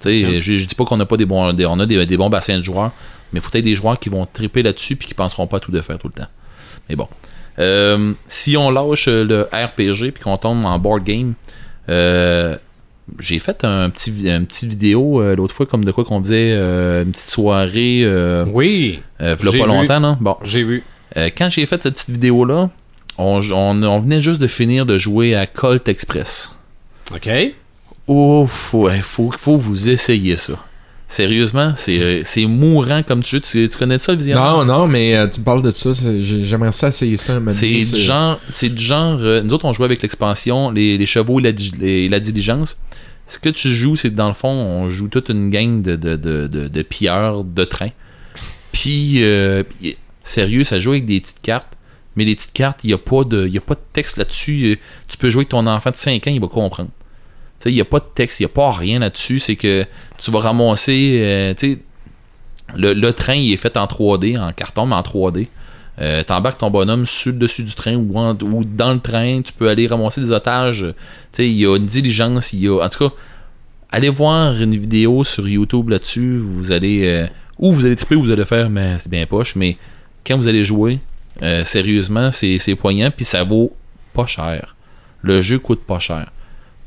[0.00, 1.52] Tu sais, je, je dis pas qu'on n'a pas des bons.
[1.52, 2.90] des- on a des, des bons bassins de joueurs,
[3.32, 5.70] mais faut être des joueurs qui vont triper là-dessus puis qui penseront pas à tout
[5.70, 6.28] de faire tout le temps.
[6.88, 7.06] Mais bon.
[7.60, 11.34] Euh, si on lâche le RPG puis qu'on tombe en board game,
[11.88, 12.56] euh,
[13.18, 16.52] j'ai fait un petit, un petit vidéo euh, l'autre fois comme de quoi qu'on faisait
[16.52, 19.70] euh, une petite soirée euh, Oui, euh, J'ai pas vu.
[19.70, 20.16] longtemps, non?
[20.20, 20.36] Bon.
[20.42, 20.82] j'ai vu.
[21.36, 22.70] Quand j'ai fait cette petite vidéo-là,
[23.16, 26.56] on, on, on venait juste de finir de jouer à Colt Express.
[27.12, 27.28] OK.
[28.06, 28.88] Oh, faut,
[29.32, 30.54] faut vous essayer ça.
[31.10, 34.52] Sérieusement, c'est euh, c'est mourant comme tu, tu, tu connais ça, le visionnaire?
[34.58, 35.90] Non, non, mais euh, tu me parles de ça.
[36.20, 37.40] J'aimerais ça essayer ça.
[37.50, 39.18] C'est du genre, c'est du genre.
[39.20, 41.50] euh, nous autres, on jouait avec l'expansion, les, les chevaux et la,
[42.10, 42.78] la diligence.
[43.26, 46.16] Ce que tu joues, c'est dans le fond, on joue toute une gang de, de,
[46.16, 47.88] de, de, de pilleurs de train.
[48.72, 51.68] Puis, euh, puis, sérieux, ça joue avec des petites cartes.
[52.16, 54.72] Mais les petites cartes, il n'y a, pas de- y a pas de texte là-dessus.
[54.72, 54.76] Euh,
[55.08, 56.90] Tu peux jouer avec ton enfant de 5 ans, il va comprendre.
[57.66, 59.40] Il n'y a pas de texte, il n'y a pas rien là-dessus.
[59.40, 59.84] C'est que
[60.18, 61.20] tu vas ramasser.
[61.22, 61.54] euh,
[62.76, 65.48] le, train, il est fait en 3D, en carton, mais en 3D.
[66.00, 69.42] Euh, T'embarques ton bonhomme sur le dessus du train ou, dans le train.
[69.42, 70.86] Tu peux aller ramasser des otages.
[71.38, 72.52] Il y a une diligence.
[72.52, 73.14] Il y a, en tout cas,
[73.90, 76.38] allez voir une vidéo sur YouTube là-dessus.
[76.38, 77.06] Vous allez.
[77.06, 77.26] euh,
[77.58, 79.56] ou vous allez triper ou vous allez faire, mais c'est bien poche.
[79.56, 79.76] Mais
[80.24, 81.00] quand vous allez jouer,
[81.42, 83.10] euh, sérieusement, c'est c'est poignant.
[83.10, 83.74] Puis ça vaut
[84.14, 84.76] pas cher.
[85.22, 86.30] Le jeu coûte pas cher.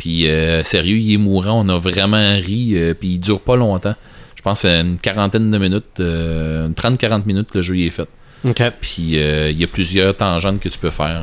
[0.02, 1.64] Puis euh, sérieux, il est mourant.
[1.64, 2.72] On a vraiment ri.
[2.74, 3.94] euh, puis il dure pas longtemps.
[4.36, 7.90] Je pense à une quarantaine de minutes, euh, une 30-40 minutes, le jeu il est
[7.92, 8.08] fait.
[8.44, 8.64] OK.
[8.82, 11.22] Puis il y a plusieurs tangentes que tu peux faire.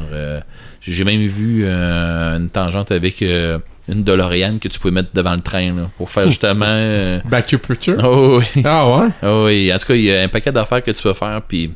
[0.80, 5.74] J'ai même vu une tangente avec une DeLorean que tu pouvais mettre devant le train
[5.74, 6.66] là, pour faire justement.
[6.68, 7.96] euh, Back to Future?
[8.04, 8.62] Oh oui.
[8.64, 9.08] Ah ouais?
[9.20, 9.72] Ah oui.
[9.74, 11.42] En tout cas, il y a un paquet d'affaires que tu peux faire.
[11.48, 11.72] Puis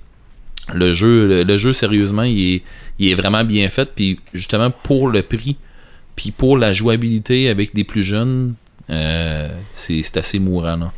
[0.73, 2.63] le jeu, le, le jeu sérieusement, il est,
[3.01, 3.91] il est vraiment bien fait.
[3.93, 5.57] Puis justement pour le prix,
[6.17, 8.55] puis pour la jouabilité avec des plus jeunes,
[8.91, 10.77] euh, c'est assez mourant.
[10.77, 10.93] Là.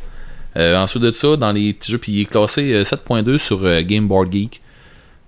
[0.57, 3.63] Euh, ensuite de ça, dans les petits jeux, puis il est classé euh, 7.2 sur
[3.65, 4.61] euh, Game Board Geek.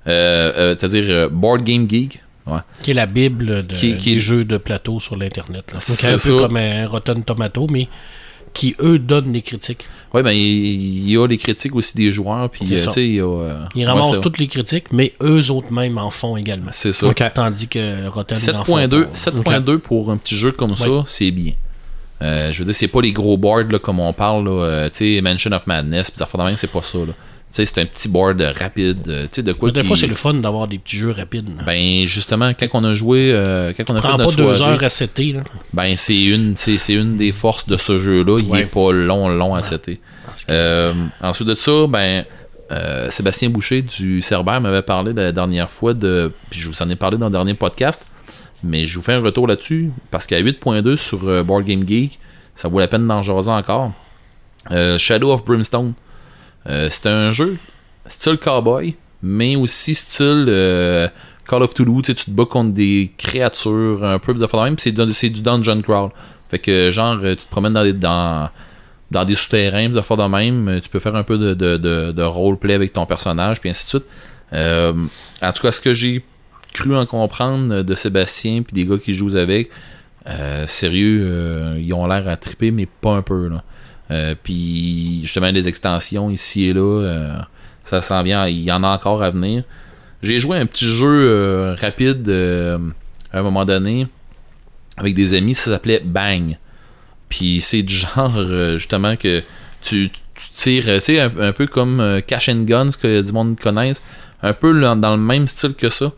[0.05, 2.21] C'est-à-dire Board Game Geek.
[2.45, 2.59] Ouais.
[2.81, 5.65] Qui est la bible de, Qui- qui- des jeux de plateau sur l'Internet.
[5.79, 6.29] C'est un ça.
[6.29, 7.89] peu comme un Rotten Tomato, mais
[8.57, 9.85] qui, eux, donnent des critiques.
[10.13, 12.87] Ouais, ben il y a les critiques aussi des joueurs, puis euh, ça.
[12.87, 13.25] tu sais, il y a.
[13.25, 16.71] euh, Ils ramassent toutes les critiques, mais eux autres mêmes en font également.
[16.71, 17.07] C'est ça.
[17.33, 19.59] Tandis que Rotten n'en font 7.2 pas.
[19.59, 21.53] 7.2 pour un petit jeu comme ça, c'est bien.
[22.23, 24.89] Euh, je veux dire, c'est pas les gros boards là, comme on parle, là, euh,
[24.91, 26.97] tu sais, Mansion of Madness, pis ça fait c'est pas ça.
[26.97, 27.13] là.
[27.53, 28.99] Tu sais, c'est un petit board rapide.
[29.07, 31.11] euh, Tu sais, de quoi Des qui- fois, c'est le fun d'avoir des petits jeux
[31.11, 31.49] rapides.
[31.65, 34.73] Ben, justement, quand on a joué, euh, quand on a Prends fait pas deux soirée,
[34.75, 35.31] heures à setter.
[35.31, 35.43] Là.
[35.73, 38.35] ben, c'est une, c'est, une des forces de ce jeu-là.
[38.39, 38.61] Il Ouais.
[38.63, 39.99] est pas long, long à setter.
[40.49, 42.25] Euh, ensuite de ça, ben,
[42.71, 46.33] euh, Sébastien Boucher du Cerbère m'avait parlé la dernière fois de.
[46.51, 48.05] Puis je vous en ai parlé dans le dernier podcast.
[48.61, 49.89] Mais je vous fais un retour là-dessus.
[50.11, 52.19] Parce qu'à 8.2 sur Board Game Geek,
[52.55, 53.93] ça vaut la peine d'en jaser encore.
[54.97, 55.93] Shadow of Brimstone.
[56.67, 57.57] Euh, c'est un jeu
[58.07, 61.07] style cowboy, mais aussi style euh,
[61.47, 62.03] Call of Toulouse.
[62.05, 64.75] Tu te bats contre des créatures un peu de même.
[64.77, 66.11] C'est du, dungeon crawl.
[66.49, 68.49] Fait que genre, euh, tu te promènes dans des, dans,
[69.11, 70.67] dans des souterrains, de même.
[70.67, 71.77] euh, Tu peux faire un peu de, de,
[72.11, 74.05] de, roleplay avec ton personnage, puis ainsi de suite.
[75.41, 76.23] En tout cas, ce que j'ai
[76.73, 79.69] cru en comprendre de Sébastien puis des gars qui jouent avec,
[80.67, 83.49] sérieux, ils ont l'air à triper, mais pas un peu.
[83.49, 83.63] Là.
[84.11, 87.37] Euh, puis justement, les extensions ici et là, euh,
[87.83, 88.47] ça s'en vient.
[88.47, 89.63] Il y en a encore à venir.
[90.23, 92.77] J'ai joué un petit jeu euh, rapide euh,
[93.31, 94.07] à un moment donné
[94.97, 96.57] avec des amis, ça s'appelait Bang.
[97.29, 99.43] Puis c'est du genre, euh, justement, que
[99.81, 103.59] tu, tu tires, tu sais, un, un peu comme Cash and Guns que du monde
[103.59, 104.03] connaisse,
[104.41, 106.11] un peu dans le même style que ça.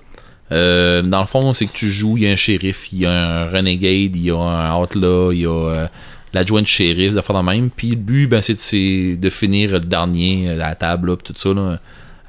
[0.52, 3.06] Euh, dans le fond, c'est que tu joues, il y a un shérif, il y
[3.06, 5.88] a un renegade, il y a un outlaw, il y a euh,
[6.34, 7.70] l'adjoint de shérif, des affaires de même.
[7.70, 11.34] Puis le but, ben, c'est de, de finir le dernier à la table, là, pis
[11.34, 11.54] tout ça.
[11.54, 11.80] Là.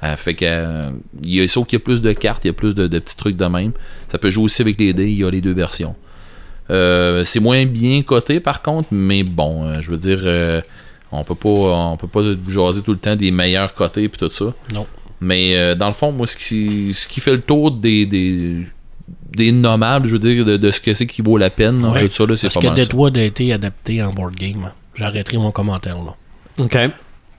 [0.03, 0.89] Euh, fait que euh,
[1.21, 2.87] il y a, sauf qu'il y a plus de cartes, il y a plus de,
[2.87, 3.71] de petits trucs de même.
[4.11, 5.95] Ça peut jouer aussi avec les dés, il y a les deux versions.
[6.71, 10.61] Euh, c'est moins bien coté par contre, mais bon, euh, je veux dire, euh,
[11.11, 14.31] on peut pas, on peut pas jaser tout le temps des meilleurs côtés puis tout
[14.31, 14.53] ça.
[14.73, 14.87] Non.
[15.19, 18.65] Mais euh, dans le fond, moi, ce qui, ce qui fait le tour des, des,
[19.35, 22.07] des nommables, je veux dire, de, de ce que c'est qui vaut la peine, Ouais,
[22.07, 22.75] tout ça, là, c'est Parce pas que.
[22.75, 24.65] Deadwood a été adapté en board game.
[24.65, 24.73] hein.
[24.95, 26.15] J'arrêterai mon commentaire là.
[26.59, 26.77] OK.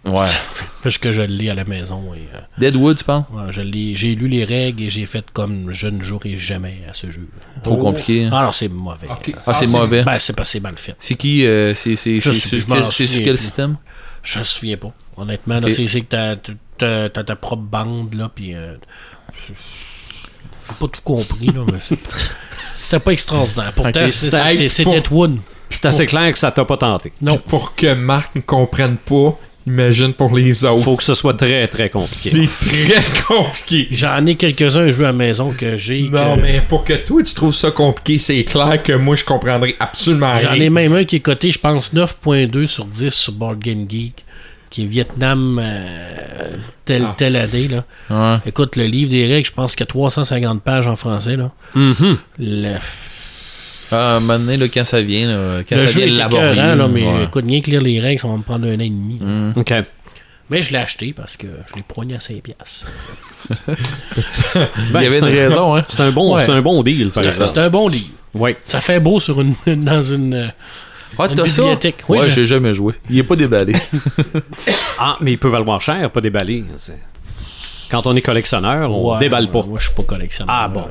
[0.05, 0.27] Ouais.
[0.82, 2.12] Parce que je le lis à la maison.
[2.12, 3.24] Et, euh, Deadwood, tu penses?
[3.32, 6.78] ouais, je lis- j'ai lu les règles et j'ai fait comme je ne jouerai jamais
[6.90, 7.28] à ce jeu.
[7.62, 8.24] Trop compliqué.
[8.24, 8.31] hein?
[8.32, 9.06] Ah non, c'est mauvais.
[9.09, 9.32] Ok.
[9.47, 10.02] Ah, c'est mauvais.
[10.02, 10.97] Ben, c'est pas c'est mal fait.
[10.98, 11.47] C'est qui?
[11.47, 13.43] euh, c'est c'est- Je c'est- sais- c'est je m'en quel, c'est sur quel plus.
[13.43, 13.77] système?
[14.24, 14.93] Je me souviens pas.
[15.16, 16.36] Honnêtement, c'est c'est que t'as-
[16.78, 18.74] t'as t'as ta propre bande, là, puis euh,
[20.72, 21.96] pas tout compris, là, mais c'est-
[22.82, 23.72] c'était pas extraordinaire.
[23.74, 25.38] Pourtant, c'était- pour- Deadwood.
[25.70, 27.12] C'est assez clair que ça t'a pas tenté.
[27.22, 27.38] Non.
[27.38, 30.82] Pour que Marc ne comprenne pas, imagine pour les autres.
[30.84, 32.46] Faut que ce soit très, très compliqué.
[32.60, 33.88] C'est très compliqué.
[33.90, 36.02] J'en ai quelques-uns jeux à la maison que j'ai.
[36.10, 39.24] Non, que- mais pour que toi tu trouves ça compliqué, c'est clair que moi je
[39.24, 40.70] comprendrai absolument J'en ai rien.
[40.70, 44.26] même un qui est coté, je pense, 9.2 sur 10 sur Board Game Geek,
[44.72, 47.42] qui est Vietnam euh, tel, Ah.
[47.42, 47.68] année.
[47.68, 47.84] Là.
[48.10, 48.38] Ouais.
[48.46, 51.36] Écoute, le livre des règles, je pense qu'il y a 350 pages en français.
[51.36, 51.52] Là.
[51.76, 52.16] Mhm.
[52.40, 52.74] Le,
[53.94, 56.14] Ah, à un moment donné, là, quand ça vient, là, quand le ça jeu vient
[56.14, 57.24] est laborieux, écœurant, là, mais ouais.
[57.24, 59.18] écoute, rien que lire les règles, ça va me prendre un an et demi.
[59.20, 59.52] Mm.
[59.56, 59.74] OK.
[60.50, 62.86] Mais je l'ai acheté parce que je l'ai poigné à 5 piastres.
[64.92, 65.84] Ben, Il y avait une un- raison, hein?
[65.88, 66.44] C'est un bon, Ouais.
[66.46, 68.08] c'est un bon deal, par C'est un bon livre.
[68.34, 68.56] Oui.
[68.64, 70.50] Ça fait beau sur une, dans une...
[71.18, 71.62] Ah, t'as ça?
[71.64, 72.94] Oui, ouais, je- j'ai jamais joué.
[73.10, 73.74] Il est pas déballé.
[74.98, 76.64] Ah, mais il peut valoir cher, pas déballer.
[76.76, 76.98] C'est-
[77.90, 79.62] Quand on est collectionneur, on ouais, déballe pas.
[79.62, 80.55] Moi, je suis pas collectionneur.
[80.56, 80.84] Ah bon.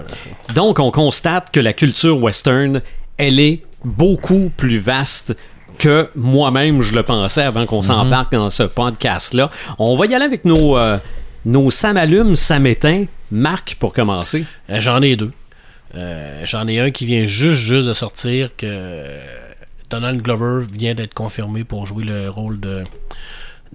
[0.53, 2.81] Donc, on constate que la culture western,
[3.17, 5.35] elle est beaucoup plus vaste
[5.79, 9.49] que moi-même je le pensais avant qu'on s'embarque dans ce podcast-là.
[9.79, 10.97] On va y aller avec nos, euh,
[11.45, 13.05] nos samalumes, samétins.
[13.31, 14.45] Marc, pour commencer.
[14.69, 15.31] Euh, J'en ai deux.
[15.95, 19.05] Euh, J'en ai un qui vient juste, juste de sortir que
[19.91, 22.83] Donald Glover vient d'être confirmé pour jouer le rôle de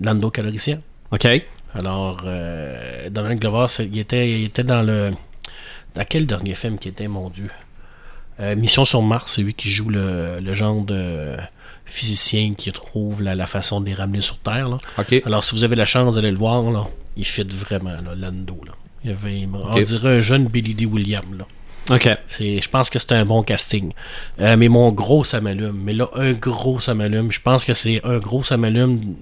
[0.01, 0.80] Lando Calrissian.
[1.12, 1.26] OK?
[1.74, 5.12] Alors, euh, Donald Glover, il était, il était dans le.
[5.94, 7.51] Dans quel dernier film qui était, mon Dieu?
[8.40, 11.36] Euh, Mission sur Mars, c'est lui qui joue le, le genre de
[11.86, 14.68] physicien qui trouve la, la façon de les ramener sur Terre.
[14.68, 14.78] là.
[14.98, 15.22] OK.
[15.24, 16.86] Alors, si vous avez la chance d'aller le voir, là,
[17.16, 18.59] il fit vraiment, là, Lando.
[18.66, 18.72] Là.
[19.05, 20.84] Il avait, on dirait un jeune Billy D.
[20.84, 21.38] Williams.
[21.38, 21.47] Là.
[21.90, 22.08] OK.
[22.28, 23.92] C'est, je pense que c'est un bon casting.
[24.40, 25.80] Euh, mais mon gros ça m'allume.
[25.84, 27.30] Mais là, un gros ça m'allume.
[27.30, 29.16] Je pense que c'est un gros ça m'allume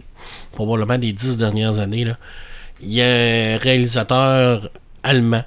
[0.53, 2.05] probablement des dix dernières années.
[2.05, 2.17] Là.
[2.81, 4.71] Il y a un réalisateur
[5.03, 5.45] allemand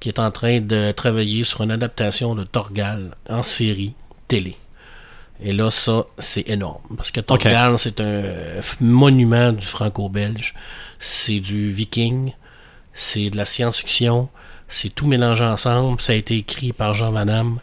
[0.00, 3.94] qui est en train de travailler sur une adaptation de Torgal en série
[4.28, 4.56] télé.
[5.42, 6.82] Et là, ça, c'est énorme.
[6.96, 10.54] Parce que Torgal, c'est un monument du franco-belge.
[10.98, 12.32] C'est du viking.
[12.94, 14.28] C'est de la science-fiction.
[14.70, 16.00] C'est tout mélangé ensemble.
[16.00, 17.58] Ça a été écrit par Jean Van Damme.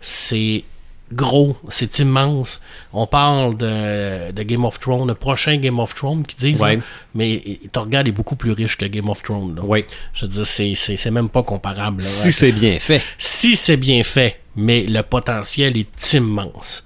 [0.00, 0.64] C'est
[1.12, 1.56] gros.
[1.70, 2.60] C'est immense.
[2.92, 6.60] On parle de, de Game of Thrones, le prochain Game of Thrones qui disent.
[6.60, 6.78] Ouais.
[7.14, 9.54] mais Torgal est beaucoup plus riche que Game of Thrones.
[9.56, 9.62] là.
[9.64, 9.84] Oui.
[10.14, 12.02] Je veux dire, c'est, même pas comparable.
[12.02, 12.08] là.
[12.08, 13.02] Si c'est bien fait.
[13.18, 16.84] Si c'est bien fait, mais le potentiel est immense.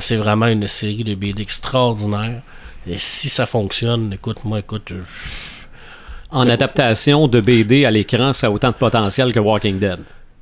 [0.00, 2.42] C'est vraiment une série de BD extraordinaire.
[2.86, 5.63] Et si ça fonctionne, écoute, moi, écoute, je-
[6.34, 9.98] en adaptation de BD à l'écran, ça a autant de potentiel que Walking Dead.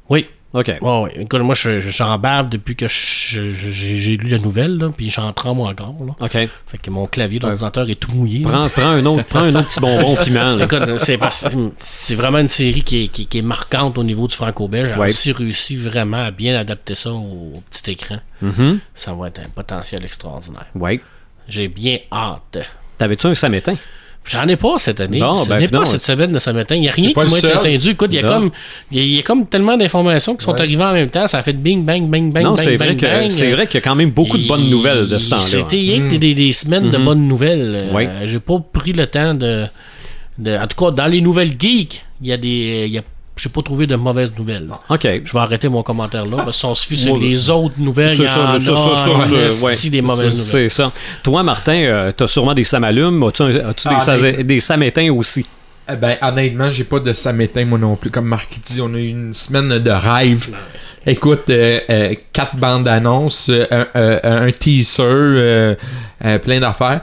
[0.09, 0.27] Oui.
[0.55, 0.67] OK.
[0.83, 1.13] Ouais, ouais.
[1.23, 4.91] Écoute, moi, je, je, j'en bave depuis que je- je- j'ai, lu la nouvelle, là,
[4.95, 5.95] puis j'en tremble encore.
[6.07, 6.15] Là.
[6.21, 6.33] OK.
[6.33, 8.43] Fait que mon clavier d'ordinateur est tout mouillé.
[8.43, 10.57] Prends, prends, un autre, prends un autre petit bonbon piment.
[10.57, 10.65] là.
[10.67, 14.91] Écoute, c'est, vraiment une série qui est, qui, qui est marquante au niveau du franco-belge.
[14.99, 15.07] Ouais.
[15.07, 18.19] aussi réussi vraiment à bien adapter ça au, au petit écran.
[18.43, 18.81] Mhm.
[18.95, 20.67] Ça va être un potentiel extraordinaire.
[20.75, 21.01] Ouais.
[21.49, 22.59] J'ai bien hâte.
[22.99, 23.77] T'avais-tu un samétain?
[24.25, 25.19] J'en ai pas cette année.
[25.19, 25.85] Bon, J'en ben, ai pas non.
[25.85, 26.77] cette semaine de Saint-Martin.
[26.77, 27.91] Il n'y a rien qui m'a été entendu.
[27.91, 28.29] Écoute, il y, a Non.
[28.29, 28.51] comme,
[28.93, 31.27] il y a- comme tellement d'informations qui sont arrivées en même temps.
[31.27, 33.29] Ça a fait bing, bang, bang, bang, non, bang, c'est bang, vrai que bang.
[33.29, 35.43] c'est vrai qu'il y a quand même beaucoup de bonnes nouvelles de ce temps-là.
[35.43, 37.05] C'était que des, des semaines de Mhm.
[37.05, 37.75] bonnes nouvelles.
[37.83, 38.05] Euh, Oui.
[38.27, 39.65] J'ai pas pris le temps de,
[40.39, 42.85] de- En tout cas, dans les nouvelles geeks, il y a des.
[42.87, 43.03] il y a-
[43.43, 44.69] J'ai pas trouvé de mauvaises nouvelles.
[44.89, 45.01] OK.
[45.25, 46.37] Je vais arrêter mon commentaire là.
[46.37, 48.53] Parce que si on se fie sur les autres nouvelles, il y C'est en ça,
[48.53, 50.43] a ça, des mauvaises C'est- nouvelles.
[50.43, 50.93] C'est ça.
[51.25, 53.21] Toi, Martin, euh, t'as sûrement des samalumes.
[53.25, 55.45] As-tu, as-tu des, Ah, sa- mais- des samétins aussi?
[55.93, 58.11] Eh Ben, honnêtement, j'ai pas de samétain, moi non plus.
[58.11, 60.55] Comme Marc dit, on a eu une semaine de rêve.
[61.05, 65.75] Écoute, euh, euh, quatre bandes d'annonces, euh, un, euh, un teaser, euh,
[66.25, 67.01] euh, plein d'affaires.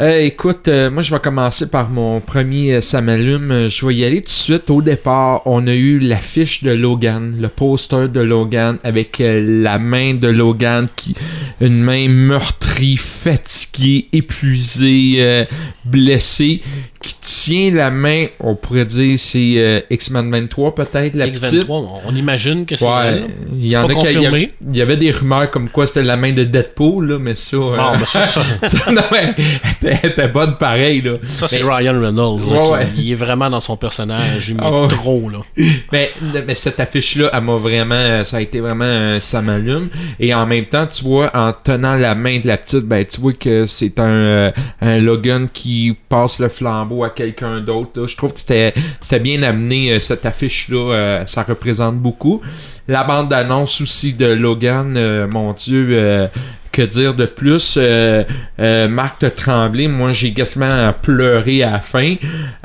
[0.00, 3.50] Euh, écoute, euh, moi je vais commencer par mon premier euh, Samalume.
[3.50, 4.70] Euh, Je vais y aller tout de suite.
[4.70, 10.14] Au départ, on a eu l'affiche de Logan, le poster de Logan avec la main
[10.14, 11.14] de Logan qui,
[11.60, 15.46] une main meurtrie, fatiguée, épuisée,
[15.84, 16.62] blessée,
[17.02, 18.26] qui tient la main.
[18.40, 21.42] On pourrait dire c'est euh, X-Men 23 peut-être la petite.
[21.66, 24.14] X23, on, on imagine que c'est Ouais, il y en a qui il y, avait,
[24.16, 24.52] confirmé.
[24.70, 27.56] il y avait des rumeurs comme quoi c'était la main de Deadpool là, mais ça,
[27.56, 29.34] euh, Bon, ben, ça, ça, ça, non, mais,
[29.82, 31.12] elle était- bonne pareil là.
[31.24, 32.40] ça, c'est Ryan Reynolds.
[32.50, 32.88] là, Ouais, qui- ouais.
[32.98, 34.48] Il est vraiment dans son personnage.
[34.48, 34.88] Il ouais.
[34.88, 35.38] trop, là.
[35.92, 36.10] Mais,
[36.46, 39.88] mais cette affiche-là, elle m'a vraiment, ça a été vraiment, euh, ça m'allume.
[40.20, 43.20] Et en même temps, tu vois, en tenant la main de la petite, ben, tu
[43.20, 44.50] vois que c'est un, euh,
[44.80, 48.06] un Logan qui passe le flambeau à quelqu'un d'autre.
[48.06, 48.74] Je trouve que c'était,
[49.20, 50.92] bien amené, euh, cette affiche-là.
[50.92, 52.40] euh, ça représente beaucoup.
[52.88, 56.28] La bande d'annonce aussi de Logan, euh, mon Dieu,
[56.72, 57.74] que dire de plus?
[57.76, 58.24] Euh,
[58.58, 62.14] euh, Marc de Tremblay, moi j'ai quasiment pleuré à la fin.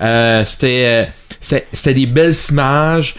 [0.01, 1.09] Euh, c'était
[1.39, 3.15] c'était des belles images.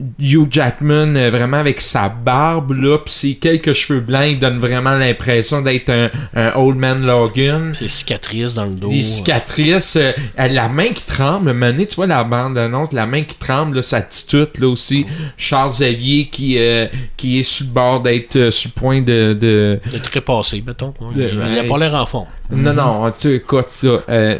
[0.00, 4.38] Euh, Hugh Jackman euh, vraiment avec sa barbe là pis ses quelques cheveux blancs il
[4.40, 8.88] donne vraiment l'impression d'être un, un old man Logan Ses cicatrices dans le dos.
[8.88, 10.10] des cicatrices euh,
[10.40, 13.76] euh, la main qui tremble mané tu vois la bande annonce la main qui tremble
[13.76, 15.06] là, dit tout là aussi
[15.36, 19.36] Charles Xavier qui euh, qui est sur le bord d'être euh, sur le point de,
[19.40, 20.92] de De trépassé, mettons.
[21.12, 22.26] Il, De- il a pas l'air en fond.
[22.50, 24.38] non non tu écoute là, euh,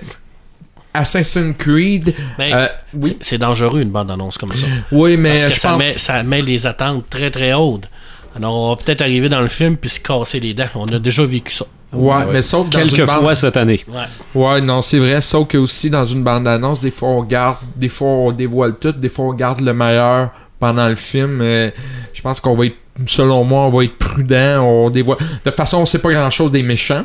[0.95, 4.67] Assassin's Creed Mais euh, oui c'est- dangereux, une bande-annonce comme ça.
[4.93, 7.89] oui mais Parce que je ça, pense met, ça met les attentes très très hautes.
[8.37, 10.65] Alors, on va peut-être arriver dans le film puis se casser les dents.
[10.75, 11.67] On a déjà vécu ça.
[11.93, 13.85] ouais, mais sauf dans Quelques une bande- fois cette année.
[13.87, 14.03] Ouais.
[14.35, 17.89] Ouais, non, c'est vrai, sauf que aussi dans une bande-annonce, des fois on garde, des
[17.89, 21.41] fois on dévoile tout, des fois on garde le meilleur pendant le film.
[21.43, 21.71] Euh,
[22.13, 22.77] je pense qu'on va être,
[23.07, 25.19] selon moi, on va être prudent, on dévoile.
[25.19, 27.05] De toute façon, on sait pas grand-chose des méchants.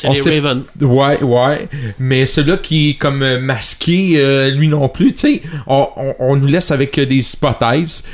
[0.00, 0.84] C'est les sait-.
[0.84, 1.68] Ouais, ouais.
[1.98, 6.14] Mais celui-là qui est comme euh, masqué, euh, lui non plus, tu sais, on, on,
[6.18, 8.04] on nous laisse avec euh, des hypothèses.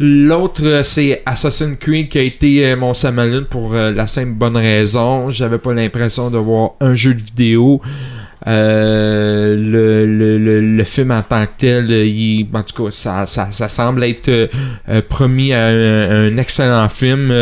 [0.00, 4.32] L'autre, euh, c'est Assassin's Creed qui a été euh, mon Samalune pour euh, la simple
[4.32, 5.30] bonne raison.
[5.30, 7.80] J'avais pas l'impression de voir un jeu de vidéo.
[8.46, 13.26] Euh, le, le, le, le film en tant que tel, il, en tout cas, ça,
[13.26, 14.50] ça, ça semble être
[15.08, 17.32] promis à un, un excellent film.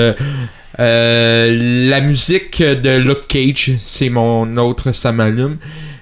[0.79, 5.59] Euh, la musique de Luke Cage, c'est mon autre ça m'allume.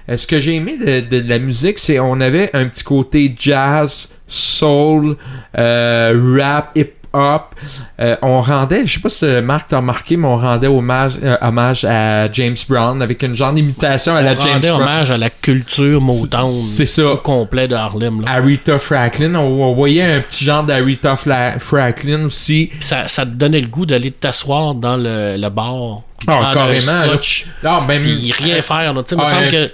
[0.09, 3.35] Euh, ce que j'ai aimé de, de la musique, c'est on avait un petit côté
[3.37, 5.17] jazz, soul,
[5.57, 7.55] euh, rap, hip hop.
[7.99, 11.35] Euh, on rendait, je sais pas si Marc t'a remarqué, mais on rendait hommage, euh,
[11.41, 14.81] hommage à James Brown avec une genre d'imitation à la On James rendait Brown.
[14.81, 16.49] hommage à la culture Motown.
[16.49, 17.05] C'est ça.
[17.07, 18.21] au complet de Harlem.
[18.21, 18.31] Là.
[18.31, 21.15] Aretha Franklin, on, on voyait un petit genre d'Aretha
[21.59, 22.69] Franklin aussi.
[22.79, 26.01] Ça, ça te donnait le goût d'aller t'asseoir dans le, le bar.
[26.27, 27.07] Ah, carrément, un là.
[27.13, 28.93] scotch, Non, ben, rien faire.
[28.93, 29.01] Là.
[29.01, 29.71] Me Ah, semble euh, que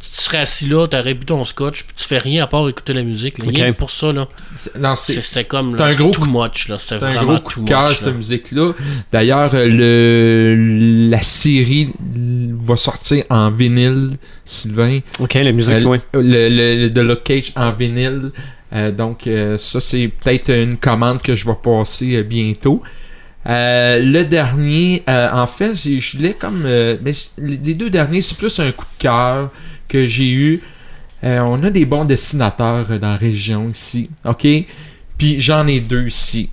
[0.00, 2.92] tu serais assis là, t'aurais bu ton scotch, puis tu fais rien à part écouter
[2.92, 3.38] la musique.
[3.42, 3.48] là.
[3.52, 4.28] Rien que pour ça, là.
[4.78, 6.68] non, C'est- c'est C'était comme t'as là, un gros too much.
[6.68, 6.78] là.
[6.78, 8.12] C'était C'est un gros coup too de cœur, cette là.
[8.12, 8.72] musique-là.
[9.12, 11.90] D'ailleurs, le la série
[12.64, 15.00] va sortir en vinyle, Sylvain.
[15.20, 15.98] OK, la musique, Euh, oui.
[16.14, 18.30] le, le, le de Luke Cage en vinyle.
[18.74, 22.82] Euh, donc, euh, ça, c'est peut-être une commande que je vais passer euh, bientôt.
[23.46, 26.64] Euh, le dernier, euh, en fait, c'est- je l'ai comme...
[26.66, 29.50] euh, mais c- les deux derniers, c'est plus un coup de cœur
[29.88, 30.62] que j'ai eu.
[31.24, 34.46] Euh, on a des bons dessinateurs euh, dans la région ici, ok?
[35.16, 36.50] Puis j'en ai deux ici.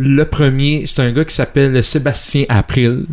[0.00, 3.06] Le premier, c'est un gars qui s'appelle Sébastien April,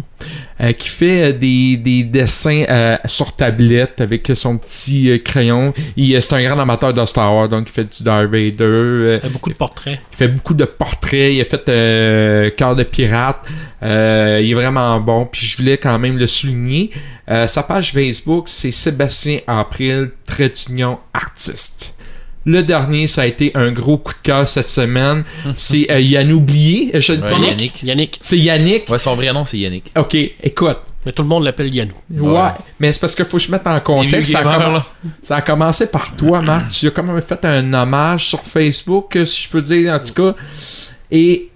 [0.62, 5.74] euh, qui fait euh, des, des dessins euh, sur tablette avec son petit euh, crayon.
[5.98, 9.20] Il, euh, c'est un grand amateur de Star Wars, donc il fait du Darth Vader.
[9.24, 10.00] Il a beaucoup de portraits.
[10.14, 11.34] il fait beaucoup de portraits.
[11.34, 13.42] Il a fait euh, Cœur de pirate.
[13.82, 15.26] Euh, il est vraiment bon.
[15.26, 16.92] Puis je voulais quand même le souligner.
[17.32, 20.52] Euh, sa page Facebook, c'est Sébastien April, trait
[21.16, 21.95] artiste.
[22.46, 25.24] Le dernier, ça a été un gros coup de cœur cette semaine.
[25.56, 26.92] C'est euh, Yann Oublié.
[27.00, 27.50] Je le Ouais, prononce?
[27.56, 27.84] Yannick.
[27.84, 28.20] Yannick.
[28.22, 28.90] C'est Yannick.
[28.90, 29.92] Ouais, son vrai nom, c'est Yannick.
[29.98, 30.78] Ok, écoute.
[31.06, 31.94] Mais tout le monde l'appelle Yannou.
[32.12, 32.50] Ouais.
[32.80, 34.32] Mais c'est parce qu'il faut que je mette en contexte.
[34.32, 34.86] Ça a, gamers, comm- là.
[35.22, 36.72] ça a commencé par toi, Marc.
[36.72, 40.00] Tu as quand même fait un hommage sur Facebook, euh, si je peux dire, en
[40.00, 40.36] tout cas.
[41.12, 41.50] Et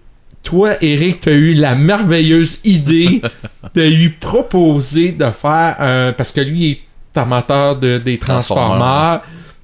[0.44, 3.22] toi, Eric, tu as eu la merveilleuse idée
[3.76, 6.14] de lui proposer de faire un.
[6.14, 6.82] Parce que lui est
[7.20, 9.22] amateur de, des Transformers.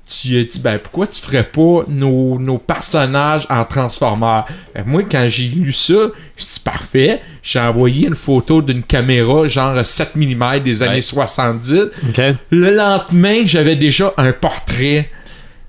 [0.08, 4.46] Tu as dit, ben pourquoi tu ferais pas nos, nos personnages en Transformers?
[4.76, 5.94] Ben, moi, quand j'ai lu ça,
[6.38, 7.22] je dis parfait.
[7.42, 11.02] J'ai envoyé une photo d'une caméra genre 7 mm des années Ouais.
[11.02, 11.74] 70.
[12.10, 12.22] OK.
[12.52, 15.10] Le lendemain, j'avais déjà un portrait.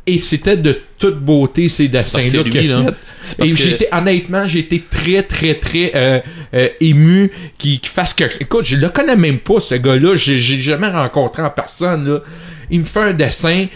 [0.09, 2.95] Et c'était de toute beauté ces dessins-là qu'il a là, fait.
[3.23, 6.21] c'est parce Et que- j'étais honnêtement, j'ai été très très très euh,
[6.55, 8.23] euh, ému qu'il fasse que.
[8.39, 10.15] Écoute, je le connais même pas ce gars-là.
[10.15, 12.09] J'ai j'ai jamais rencontré en personne.
[12.09, 12.21] Là.
[12.71, 13.67] Il me fait un dessin.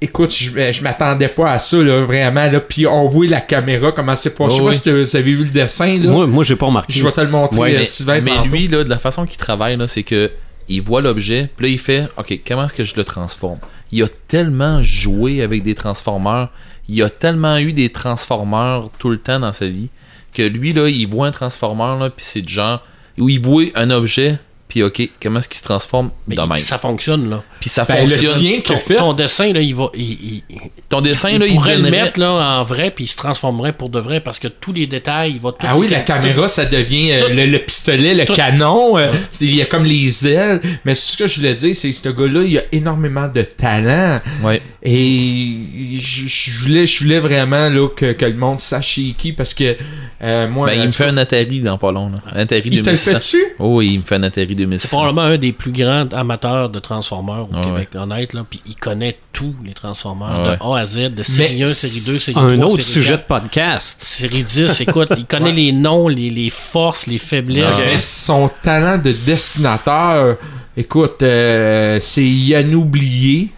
[0.00, 2.48] Écoute, je, euh, je m'attendais pas à ça, là, vraiment.
[2.50, 2.60] Là.
[2.60, 4.48] Puis on voit la caméra, comment c'est pas.
[4.48, 5.98] je sais pas si vous avez vu le dessin.
[5.98, 6.10] Là.
[6.10, 6.92] Moi, moi j'ai pas remarqué.
[6.92, 8.48] je vais te le montrer, Ouais, euh, mais, Sylvain, mais tantôt.
[8.48, 10.30] lui, là, de la façon qu'il travaille, là, c'est que
[10.68, 13.58] il voit l'objet, puis là, il fait OK, comment est-ce que je le transforme?
[13.90, 16.50] Il a tellement joué avec des transformeurs,
[16.88, 19.88] il a tellement eu des transformeurs tout le temps dans sa vie,
[20.32, 22.84] que lui, là, il voit un transformeur, là, puis c'est genre
[23.16, 24.38] où il voit un objet,
[24.68, 26.58] puis OK, comment est-ce qu'il se transforme Mais de même?
[26.58, 27.42] ça fonctionne, là.
[27.60, 28.38] Puis ça Ben, le fonctionne.
[28.40, 28.94] tien qu'il Ton, a fait.
[28.96, 29.90] ton dessin, là, il va.
[29.94, 30.42] Il, il-
[30.88, 33.72] Ton dessin, il là, il pourrait le mettre là, en vrai, puis il se transformerait
[33.72, 35.58] pour de vrai parce que tous les détails, il va tout.
[35.68, 38.96] Ah oui, la tout- caméra, ça devient euh, le, le pistolet, le tout- canon.
[38.98, 40.60] euh, Il y a comme les ailes.
[40.84, 44.20] Mais ce que je voulais dire, c'est que ce gars-là, il a énormément de talent.
[44.42, 44.62] Ouais.
[44.82, 49.54] Et je, je voulais, je voulais vraiment là, que, que le monde sache qui parce
[49.54, 49.76] que
[50.22, 50.68] euh, moi.
[50.68, 52.20] Ben, il me fait un Atari dans pas long, là.
[52.32, 53.12] Un Atari il te le 2100.
[53.12, 53.44] fait-tu?
[53.58, 54.88] Oh, oui, il me fait un Atari C'est 2100.
[54.88, 58.44] probablement un des plus grands amateurs de Transformers au Ah Québec, honnête, là.
[58.48, 62.00] Puis il connaît tous les Transformers, Ah de A à Z, de série 1, série
[62.06, 62.42] 2, série 3.
[62.44, 64.02] Un autre série sujet 4, de podcast.
[64.02, 68.02] Série 10, écoute, il connaît les noms, les, les forces, les faiblesses.
[68.04, 70.36] Son talent de dessinateur,
[70.76, 73.52] écoute, euh, c'est inoublié.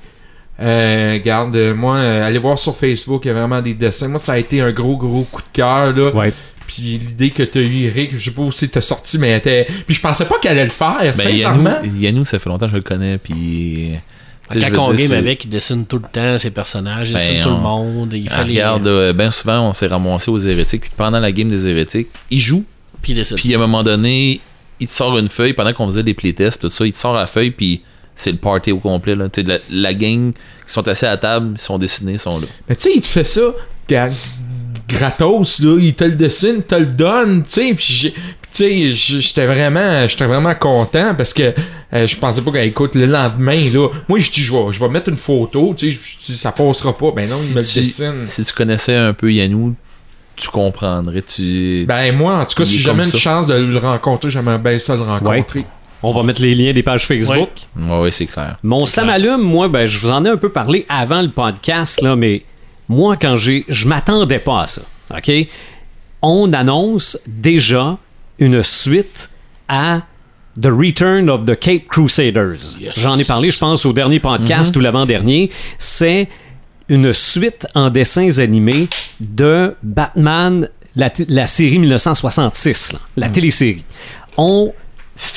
[0.62, 4.08] Euh, regarde, euh, moi, euh, allez voir sur Facebook, il y a vraiment des dessins.
[4.08, 6.10] Moi, ça a été un gros, gros coup de cœur, là.
[6.14, 6.32] Ouais.
[6.72, 9.38] Puis l'idée que t'as eu, Eric, je sais pas où c'est t'as sorti, mais elle
[9.38, 9.66] était...
[9.86, 11.80] Puis je pensais pas qu'elle allait le faire, Ben, sincèrement.
[11.82, 13.90] Yannou, Yannou, ça fait longtemps que je le connais, puis...
[14.52, 17.48] Quand on game avec, il dessine tout le temps ses personnages, il Ben, dessine tout
[17.50, 18.52] on- le monde, il fait Ah, les.
[18.54, 22.08] regarde, euh, ben souvent, on s'est ramassé aux hérétiques, puis pendant la game des hérétiques,
[22.30, 22.64] il joue,
[23.02, 23.36] Puis il dessine.
[23.36, 24.40] puis à un moment donné,
[24.80, 27.14] il te sort une feuille, pendant qu'on faisait des playtests, tout ça, il te sort
[27.14, 27.82] la feuille, puis
[28.16, 29.28] c'est le party au complet, là.
[29.28, 32.18] Tu sais, la, la gang qui sont assis à la table, ils sont dessinés, ils
[32.18, 32.46] sont là.
[32.68, 33.40] Mais tu sais, il te fait ça
[33.88, 34.10] ga-
[34.92, 35.76] gratos, là.
[35.80, 37.74] Il te le dessine, il te le donne, tu sais.
[37.74, 38.14] Puis
[38.52, 41.54] tu sais, j'étais vraiment, j'étais vraiment content parce que
[41.92, 44.88] euh, je pensais pas qu'écoute, le lendemain, là, moi, je dis, je vais, je vais
[44.88, 47.12] mettre une photo, tu sais, dis, ça passera pas.
[47.14, 48.26] Ben non, il me le si, dessine.
[48.26, 49.74] si tu connaissais un peu Yannou,
[50.36, 51.84] tu comprendrais, tu...
[51.86, 54.78] Ben moi, en tout cas, si j'ai jamais une chance de le rencontrer, j'aimerais bien
[54.78, 55.64] ça le rencontrer.
[56.02, 57.50] On va mettre les liens des pages Facebook.
[57.78, 58.56] Ouais, ouais, c'est clair.
[58.62, 62.00] Mon Sam Allume, moi, ben, je vous en ai un peu parlé avant le podcast,
[62.00, 62.42] là, mais
[62.90, 63.64] moi, quand j'ai.
[63.68, 64.82] Je m'attendais pas à ça.
[65.16, 65.30] OK?
[66.22, 67.96] On annonce déjà
[68.40, 69.30] une suite
[69.68, 70.02] à
[70.60, 72.78] The Return of the Cape Crusaders.
[72.96, 75.50] J'en ai parlé, je pense, au dernier podcast ou l'avant-dernier.
[75.78, 76.28] C'est
[76.88, 78.88] une suite en dessins animés
[79.20, 83.84] de Batman, la, série 1966, là, la télésérie.
[84.36, 84.72] On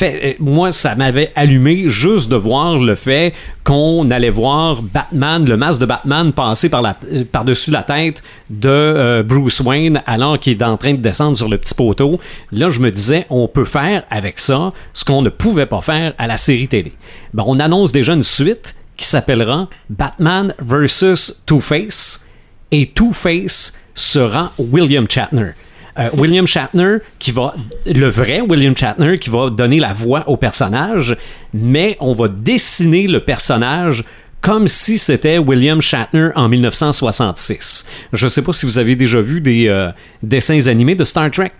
[0.01, 3.33] euh, moi, ça m'avait allumé juste de voir le fait
[3.63, 9.23] qu'on allait voir Batman, le masque de Batman passer euh, par-dessus la tête de euh,
[9.23, 12.19] Bruce Wayne alors qu'il est en train de descendre sur le petit poteau.
[12.51, 16.13] Là, je me disais, on peut faire avec ça ce qu'on ne pouvait pas faire
[16.17, 16.93] à la série télé.
[17.33, 21.41] Ben, on annonce déjà une suite qui s'appellera Batman vs.
[21.45, 22.25] Two-Face
[22.71, 25.51] et Two-Face sera William Shatner.
[25.99, 27.53] Euh, William Shatner qui va
[27.85, 31.15] le vrai William Shatner qui va donner la voix au personnage
[31.53, 34.03] mais on va dessiner le personnage
[34.41, 37.85] comme si c'était William Shatner en 1966.
[38.11, 39.89] Je sais pas si vous avez déjà vu des euh,
[40.21, 41.51] dessins animés de Star Trek.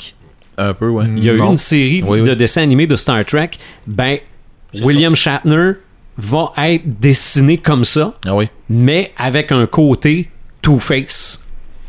[0.58, 1.06] Un peu, ouais.
[1.16, 2.36] Il y a eu une série Oui, de oui.
[2.36, 3.52] dessins animés de Star Trek.
[3.88, 4.18] Ben,
[4.82, 5.74] William Shatner
[6.18, 8.48] va être dessiné comme ça, Ah oui.
[8.70, 10.30] mais avec un côté
[10.62, 11.43] Two-Face.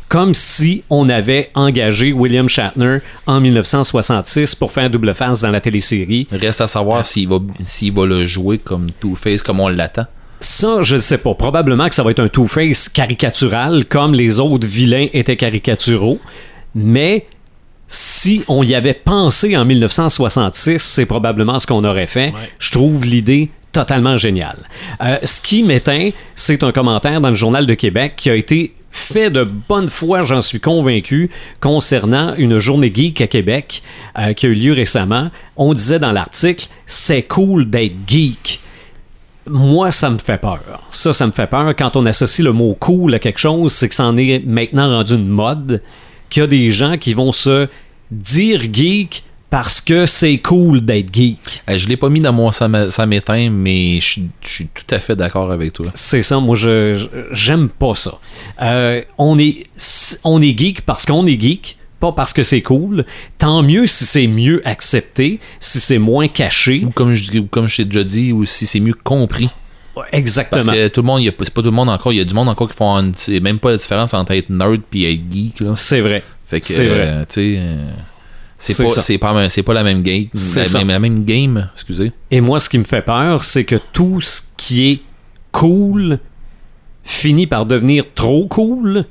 [0.09, 5.61] Comme si on avait engagé William Shatner en 1966 pour faire double face dans la
[5.61, 6.27] télésérie.
[6.31, 10.05] Reste à savoir s'il va, va le jouer comme Two-Face, comme on l'attend.
[10.39, 11.33] Ça, je ne sais pas.
[11.33, 16.19] Probablement que ça va être un Two-Face caricatural, comme les autres vilains étaient caricaturaux.
[16.75, 17.25] Mais
[17.87, 22.33] si on y avait pensé en 1966, c'est probablement ce qu'on aurait fait.
[22.59, 24.57] Je trouve l'idée totalement géniale.
[25.03, 28.73] Euh, ce qui m'éteint, c'est un commentaire dans le Journal de Québec qui a été
[28.95, 33.83] fait de bonne foi, j'en suis convaincu, concernant une journée geek à Québec
[34.17, 35.31] euh, qui a eu lieu récemment.
[35.57, 38.61] On disait dans l'article, c'est cool d'être geek
[39.47, 40.81] moi, ça me fait peur.
[40.89, 41.75] Ça, ça me fait peur.
[41.75, 44.89] Quand on associe le mot cool à quelque chose, c'est que ça en est maintenant
[44.89, 45.83] rendu une mode,
[46.31, 47.67] qu'il y a des gens qui vont se
[48.09, 49.23] dire geek
[49.55, 51.63] parce que c'est cool d'être geek.
[51.69, 54.93] Euh, je l'ai pas mis dans mon ça m'éteint, mais je suis- je suis tout
[54.93, 55.91] à fait d'accord avec toi.
[55.93, 58.19] C'est ça, moi, je j'aime pas ça.
[58.61, 59.63] Euh, on, est,
[60.25, 63.05] on est geek parce qu'on est geek, pas parce que c'est cool.
[63.37, 66.83] Tant mieux si c'est mieux accepté, si c'est moins caché.
[66.85, 69.49] Ou comme je, comme je t'ai déjà dit, ou si c'est mieux compris.
[69.95, 70.73] Parce Exactement.
[70.73, 72.49] que tout le monde, c'est pas tout le monde encore, il y a du monde
[72.49, 75.59] encore qui font une- c'est même pas la différence entre être nerd puis être geek.
[75.77, 76.21] C'est vrai.
[76.49, 76.99] Fait que, C'est vrai.
[77.05, 77.91] euh, tu sais, euh,
[78.57, 80.25] c'est pas, c'est pas, c'est pas la même game.
[80.33, 82.11] C'est La, même, la même game, excusez.
[82.31, 84.99] Et moi, ce qui me fait peur, c'est que tout ce qui est
[85.51, 86.19] cool
[87.03, 89.05] finit par devenir trop cool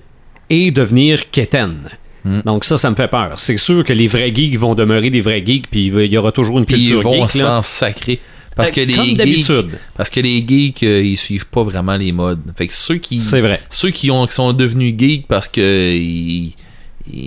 [0.50, 1.88] et devenir quétaine.
[2.24, 2.40] Hmm.
[2.44, 3.34] Donc ça, ça me fait peur.
[3.38, 6.32] C'est sûr que les vrais geeks vont demeurer des vrais geeks, puis il y aura
[6.32, 7.34] toujours une ils culture vont geek.
[7.34, 7.42] là.
[7.42, 8.20] s'en sacrer.
[8.56, 9.50] Parce que les comme geeks,
[9.96, 12.40] parce que les geeks, euh, ils suivent pas vraiment les modes.
[12.56, 13.60] Fait que ceux qui, C'est vrai.
[13.68, 16.54] ceux qui ont, qui sont devenus geeks parce que ils- ils-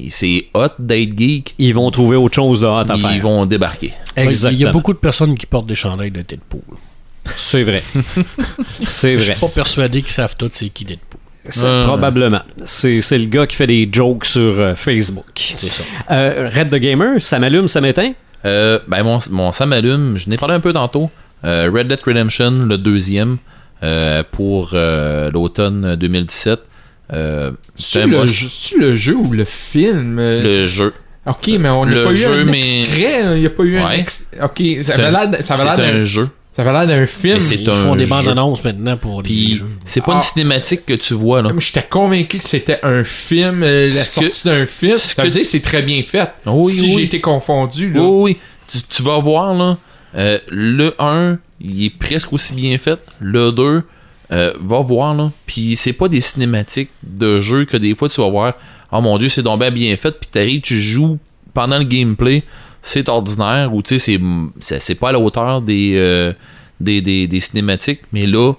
[0.10, 3.22] c'est hot d'être geek, Ils vont trouver autre chose de hot à ils faire.
[3.22, 3.94] vont débarquer.
[4.16, 4.52] Exactement.
[4.60, 6.62] Il y a beaucoup de personnes qui portent des chandails de Deadpool.
[7.36, 7.84] C'est vrai.
[8.84, 9.36] c'est Je vrai.
[9.36, 11.20] suis pas persuadé qu'ils savent tous c'est qui Deadpool.
[11.46, 11.84] Ouais.
[11.86, 12.42] Probablement.
[12.66, 15.26] C'est c'est le gars qui fait des jokes sur euh, Facebook.
[15.36, 15.84] C'est ça.
[16.12, 18.14] Euh, Red the Gamer, ça m'allume, ça m'éteint?
[18.46, 21.10] Euh, ben mon, mon ça m'allume, je n'ai parlé un peu tantôt.
[21.46, 23.38] Euh, Red Dead Redemption, le deuxième,
[23.84, 26.60] euh, pour euh, l'automne 2017.
[27.14, 28.34] Euh, c'est le, must.
[28.34, 30.18] jeu- c'est-tu le jeu ou le film?
[30.20, 30.94] Le jeu.
[31.26, 33.22] Ok, mais on n'a pas eu jeu, un mais- extrait.
[33.22, 34.38] hein, Il n'y a pas eu un extrait.
[34.44, 35.30] Ok, ça avait un- l'air
[35.78, 36.30] d'un jeu.
[36.56, 37.34] ça avait l'air d'un film.
[37.36, 38.10] Mais c'est Ils un font des jeu.
[38.10, 39.66] bandes annonces maintenant pour les Puis jeux.
[39.86, 40.16] c'est pas Ah.
[40.16, 41.52] une cinématique que tu vois là.
[41.58, 44.96] J'étais convaincu que c'était un film, euh, la sortie d'un film.
[44.98, 46.30] ce Ça veut que- dire que c'est très bien fait.
[46.46, 46.94] Oui, si oui.
[46.98, 48.02] j'ai été confondu, là.
[48.02, 48.38] Oui, oui.
[48.72, 49.78] Tu, tu vas voir, là,
[50.16, 53.00] euh, le 1, il est presque aussi bien fait.
[53.20, 53.84] Le 2,
[54.32, 55.32] euh, va voir, là.
[55.46, 58.54] Puis c'est pas des cinématiques de jeu que des fois tu vas voir,
[58.92, 60.12] oh mon dieu, c'est donc bien bien fait.
[60.20, 61.18] Puis t'arrives, tu joues
[61.54, 62.44] pendant le gameplay,
[62.82, 64.24] c'est ordinaire, ou tu sais, c'est-
[64.60, 66.34] c'est c'est pas à la hauteur des, euh,
[66.80, 68.02] des, des, des cinématiques.
[68.14, 68.54] Mais là,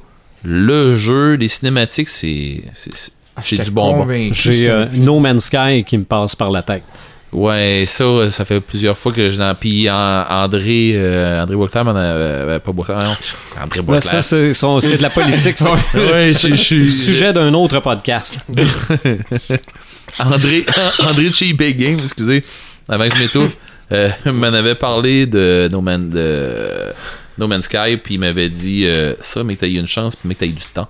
[0.45, 4.05] le jeu, les cinématiques, c'est c'est- c'est- Ah, du bonbon.
[4.33, 4.87] J'ai euh.
[4.95, 6.83] No Man's Sky qui me passe par la tête.
[7.31, 9.55] Ouais, ça, ça fait plusieurs fois que je l'en.
[9.55, 13.15] Puis André, euh, André Boisclair, m'en a- euh, pas Boisclair, non.
[13.63, 14.25] André Boisclair.
[14.25, 15.59] ça, c'est de la politique.
[15.59, 15.73] ça.
[15.95, 18.41] Ouais, je- suis- Sujet d'un autre podcast.
[20.19, 20.65] André,
[21.01, 22.43] André Big Game, excusez,
[22.89, 23.57] avant que je m'étouffe,
[23.93, 26.93] euh, m'en avait parlé de No, Man, de
[27.37, 30.17] no Man's Sky, puis il m'avait dit euh, ça, mais que t'as eu une chance,
[30.17, 30.89] puis mais que t'as eu du temps.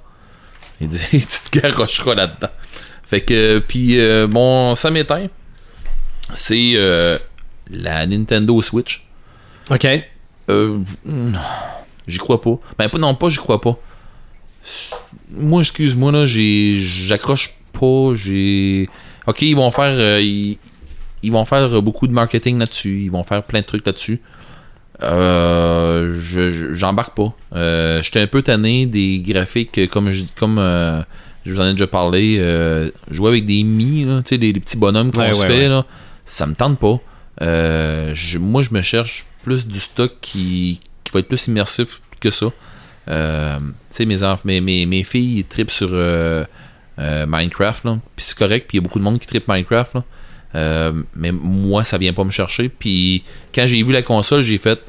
[0.81, 2.51] Il dit, tu te garocheras là-dedans.
[3.11, 5.27] Fait que, puis euh, bon, ça m'éteint.
[6.35, 7.17] C'est euh,
[7.71, 9.07] la Nintendo Switch.
[9.71, 9.87] OK.
[10.51, 10.79] Euh,
[12.07, 12.59] j'y crois pas.
[12.79, 13.79] Ben, pas, non, pas j'y crois pas.
[15.31, 18.89] Moi, excuse-moi, là, j'ai, j'accroche pas, j'ai...
[19.27, 20.59] Ok, ils vont faire, euh, ils,
[21.23, 24.21] ils vont faire beaucoup de marketing là-dessus, ils vont faire plein de trucs là-dessus.
[25.03, 27.33] Euh, je, je- j'embarque pas.
[27.55, 31.01] Euh, j'étais un peu tanné des graphiques, comme je, comme euh,
[31.47, 32.37] je vous en ai déjà parlé,
[33.11, 35.47] jouer avec des mi, là, tu sais, des, des petits bonhommes qu'on Ouais, se ouais,
[35.47, 35.69] fait, ouais.
[35.69, 35.85] là,
[36.29, 37.01] ça me tente pas.
[37.43, 40.81] Euh, moi, je me cherche plus du stock qui,
[41.13, 42.47] va être plus immersif que ça.
[43.09, 43.59] Euh,
[43.91, 46.45] tu sais, mes, mes, mes, filles ils trippent sur euh,
[46.99, 47.99] Minecraft, là.
[48.15, 50.93] Puis c'est correct, puis il y a beaucoup de monde qui trippe Minecraft, là.
[51.15, 52.69] Mais moi, ça vient pas me chercher.
[52.69, 53.25] Puis
[53.55, 54.81] quand j'ai vu la console, j'ai fait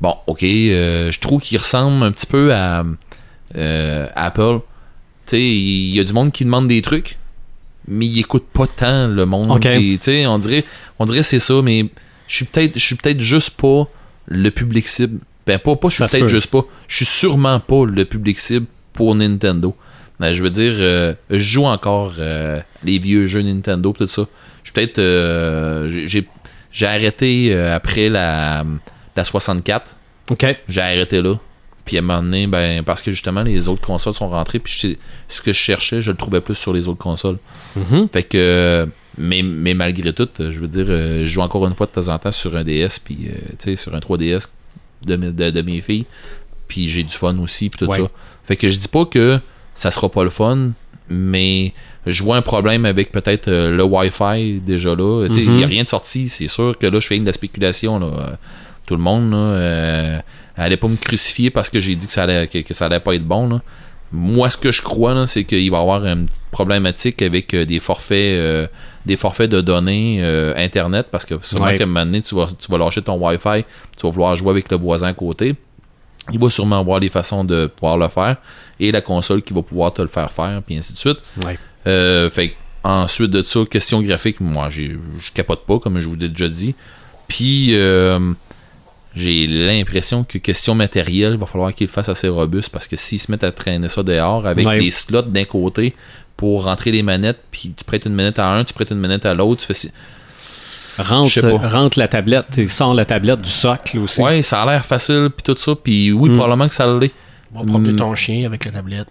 [0.00, 2.84] bon, ok, je trouve qu'il ressemble un petit peu à
[3.56, 4.60] euh, Apple.
[5.26, 7.18] Tu sais, il y a du monde qui demande des trucs,
[7.88, 9.50] mais il écoute pas tant le monde.
[9.50, 9.60] Ok.
[9.62, 10.64] qui- Tu sais, on dirait,
[10.98, 11.86] on dirait c'est ça, mais
[12.28, 13.88] je suis peut-être, je suis peut-être juste pas
[14.26, 15.20] le public cible.
[15.46, 16.28] Ben pas, pas, je suis peut-être peut.
[16.28, 16.64] juste pas.
[16.88, 19.74] Je suis sûrement pas le public cible pour Nintendo.
[20.20, 24.26] Ben, je veux dire, euh, je joue encore euh, les vieux jeux Nintendo tout ça.
[24.62, 26.28] Je suis peut-être, euh, j'ai- j'ai,
[26.70, 28.64] j'ai arrêté euh, après la,
[29.16, 29.96] la 64.
[30.30, 30.46] OK.
[30.68, 31.34] J'ai arrêté là.
[31.84, 34.72] Puis à un moment donné, ben, parce que justement, les autres consoles sont rentrées, puis
[34.72, 34.98] je sais-
[35.28, 37.38] ce que je cherchais, je le trouvais plus sur les autres consoles.
[37.76, 38.08] Mhm.
[38.12, 38.86] Fait que,
[39.18, 42.08] mais, mais malgré tout, je veux dire, euh, je joue encore une fois de temps
[42.12, 44.52] en temps sur un DS, puis euh, tu sais, sur un 3DS
[45.04, 46.06] de, mes- de, de mes filles,
[46.68, 47.98] puis j'ai du fun aussi, puis tout Ouais.
[47.98, 48.08] ça.
[48.46, 49.38] Fait que je dis pas que
[49.74, 50.70] ça sera pas le fun,
[51.08, 51.72] mais
[52.06, 55.26] je vois un problème avec peut-être euh, le Wi-Fi déjà là.
[55.28, 57.22] Tu sais, Il n'y a rien de sorti, c'est sûr que là, je fais une
[57.24, 57.98] de la spéculation.
[57.98, 58.06] Là.
[58.06, 58.30] Euh,
[58.86, 60.18] Tout le monde, là, euh,
[60.56, 63.00] allait pas me crucifier parce que j'ai dit que ça allait, que, que ça allait
[63.00, 63.48] pas être bon.
[63.48, 63.60] Là.
[64.12, 67.64] Moi, ce que je crois, c'est qu'il va y avoir une petite problématique avec euh,
[67.64, 68.66] des forfaits euh,
[69.06, 71.76] des forfaits de données euh, Internet parce que sûrement Ouais.
[71.78, 73.64] qu'à un moment donné, tu vas, tu vas lâcher ton Wi-Fi,
[73.96, 75.56] tu vas vouloir jouer avec le voisin à côté.
[76.32, 78.36] Il va sûrement avoir des façons de pouvoir le faire
[78.78, 81.18] et la console qui va pouvoir te le faire faire, puis ainsi de suite.
[81.44, 81.58] Ouais.
[82.30, 82.54] Fait que,
[82.84, 84.92] ensuite de ça, question graphique, moi, je
[85.34, 86.76] capote pas, comme je vous l'ai déjà dit.
[87.26, 88.34] Puis, euh,
[89.14, 92.96] j'ai l'impression que question matérielle, il va falloir qu'ils le fassent assez robuste parce que
[92.96, 94.80] s'ils se mettent à traîner ça dehors avec Ouais.
[94.80, 95.94] des slots d'un côté
[96.36, 99.26] pour rentrer les manettes, puis tu prêtes une manette à un, tu prêtes une manette
[99.26, 99.90] à l'autre, tu fais si-
[100.98, 101.40] Rentre,
[101.72, 104.20] rentre la tablette et sort la tablette du socle aussi.
[104.22, 106.34] Ouais, ça a l'air facile, puis tout ça, puis oui, Mm.
[106.36, 107.12] probablement que ça l'est.
[107.54, 107.96] On va promener Mm.
[107.96, 109.08] ton chien avec la tablette.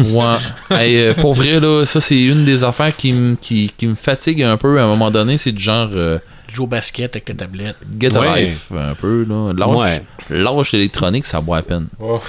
[0.00, 0.36] Ouais.
[0.70, 3.70] Hey, euh, pour vrai, là, ça, c'est une des affaires qui, me- qui,
[4.00, 5.36] fatigue un peu à un moment donné.
[5.38, 6.18] C'est du genre euh,
[6.54, 7.76] Tu joues au basket avec la tablette.
[8.00, 8.44] get a Ouais.
[8.44, 9.24] life, un peu.
[9.28, 9.52] là.
[9.52, 10.02] Lâche, Ouais.
[10.30, 11.88] lâche l'électronique, ça vaut à peine.
[12.00, 12.20] Oh.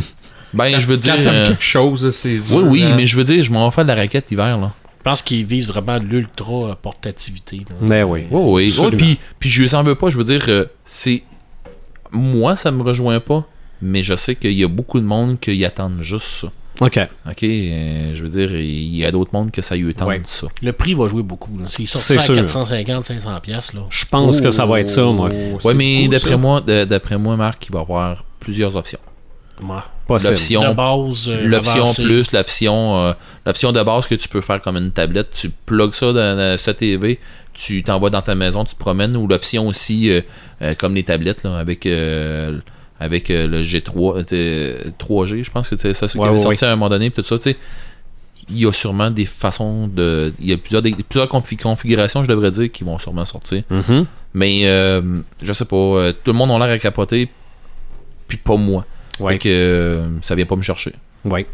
[0.53, 1.15] Ben, je veux dire.
[1.17, 2.95] Euh, quelque chose, c'est oui, oui, là.
[2.95, 4.71] mais je veux dire, je m'en vais faire de la raquette l'hiver, là.
[4.99, 7.65] Je pense qu'ils visent vraiment l'ultra euh, portativité.
[7.69, 7.75] là.
[7.81, 8.25] Ben oui.
[8.31, 8.79] Oui, oui.
[8.79, 10.09] Ouais, puis, puis je s'en veux pas.
[10.09, 11.23] Je veux dire, euh, c'est.
[12.11, 13.45] Moi, ça me rejoint pas,
[13.81, 16.47] mais je sais qu'il y a beaucoup de monde qui attendent juste ça.
[16.81, 16.99] OK.
[17.29, 20.21] Ok, euh, je veux dire, il y a d'autres mondes que ça y tente Ouais.
[20.25, 20.47] ça.
[20.61, 21.57] Le prix va jouer beaucoup.
[21.57, 21.65] là.
[21.67, 22.35] C'est ça à sûr.
[22.35, 23.81] 450, 500 pièces là.
[23.89, 25.29] Je pense que ça va être ça, moi.
[25.31, 28.75] Oh, Ouais, c'est mais d'après moi, de- d'après moi, Marc, il va y avoir plusieurs
[28.75, 28.99] options.
[29.61, 29.85] Moi.
[30.07, 30.33] Possible.
[30.33, 32.03] L'option De base, euh, l'option avancée.
[32.03, 33.13] plus, l'option euh,
[33.45, 36.57] l'option de base que tu peux faire comme une tablette, tu plugues ça dans, dans
[36.59, 37.19] sa TV,
[37.53, 40.21] tu t'envoies dans ta maison, tu te promènes, ou l'option aussi euh,
[40.61, 42.59] euh, comme les tablettes là, avec euh,
[42.99, 46.37] avec euh, le G3 euh, 3G, je pense que c'est ça ce qui Ouais, avait
[46.37, 47.57] ouais, sorti à un moment donné, tout ça, tu sais.
[48.49, 50.31] Il y a sûrement des façons de.
[50.39, 53.63] Il y a plusieurs, des- plusieurs confi- configurations, je devrais dire, qui vont sûrement sortir.
[53.71, 54.05] Mhm.
[54.35, 55.01] Mais euh,
[55.41, 57.29] je sais pas, euh, tout le monde a l'air à capoter,
[58.27, 58.85] puis pas moi.
[59.19, 59.33] Ouais.
[59.33, 60.93] Fait que euh, ça vient pas me chercher.
[61.23, 61.45] Oui.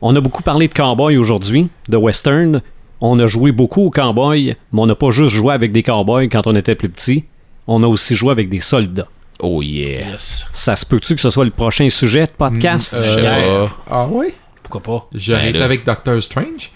[0.00, 2.60] On a beaucoup parlé de cowboy aujourd'hui, de western.
[3.00, 6.28] On a joué beaucoup aux cowboys, mais on n'a pas juste joué avec des cowboys
[6.28, 7.24] quand on était plus petit.
[7.68, 9.08] On a aussi joué avec des soldats.
[9.44, 10.10] Oh yeah.
[10.12, 10.46] Yes.
[10.52, 12.94] Ça se peut-tu que ce soit le prochain sujet de podcast?
[12.96, 13.76] Je sais Euh, pas.
[13.90, 14.34] Ah ouais?
[14.62, 15.08] Pourquoi pas?
[15.12, 16.70] J'arrête Ben avec Doctor Strange.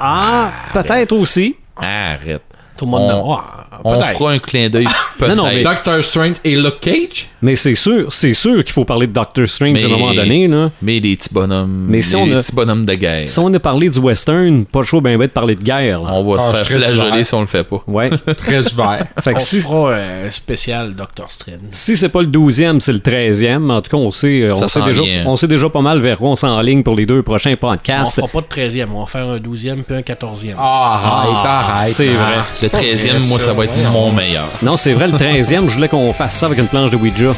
[0.00, 1.56] Ah, peut-être aussi.
[1.76, 2.42] Arrête.
[2.78, 3.32] Tout le monde On-
[3.70, 4.18] Ah, On peut-être.
[4.18, 4.86] fera un clin d'œil
[5.18, 5.34] peut-être.
[5.36, 7.28] Non, non, mais- Doctor Strange et Luke Cage?
[7.42, 10.14] Mais c'est sûr, c'est sûr qu'il faut parler de Doctor Strange Mais- à un moment
[10.14, 10.48] donné.
[10.48, 10.70] Là.
[10.82, 11.86] Mais les petits bonhommes.
[11.88, 13.28] Mais si les on a- petits bonhommes de guerre.
[13.28, 16.02] Si on a parlé du western, pas chaud ben ben de parler de guerre.
[16.02, 16.10] là.
[16.12, 17.82] On va Ah, se faire flageoler si on le fait pas.
[17.86, 18.10] Ouais.
[18.38, 19.06] Très ouvert.
[19.22, 21.58] fait On si, fera euh, un spécial Doctor Strange.
[21.70, 23.70] si c'est pas le 12e, c'est le 13e.
[23.70, 26.18] En tout cas, on sait, euh, on sait, déjà, on sait déjà pas mal vers
[26.18, 28.14] quoi on s'enligne pour les deux prochains On podcasts.
[28.16, 30.56] fera pas de 13e, on va faire un 12e puis un 14e.
[30.58, 31.92] Ah, arrête, arrête.
[31.92, 32.24] c'est Ah.
[32.24, 32.38] vrai.
[32.72, 34.44] Le 13e, moi, ça va être mon meilleur.
[34.62, 37.32] Non, c'est vrai, le 13e, je voulais qu'on fasse ça avec une planche de Ouija.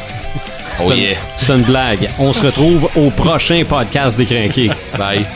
[0.76, 1.16] C'est Oh une- yeah.
[1.36, 2.08] C'est une blague.
[2.18, 4.70] On se retrouve au prochain podcast des Crinqués.
[4.96, 5.26] Bye.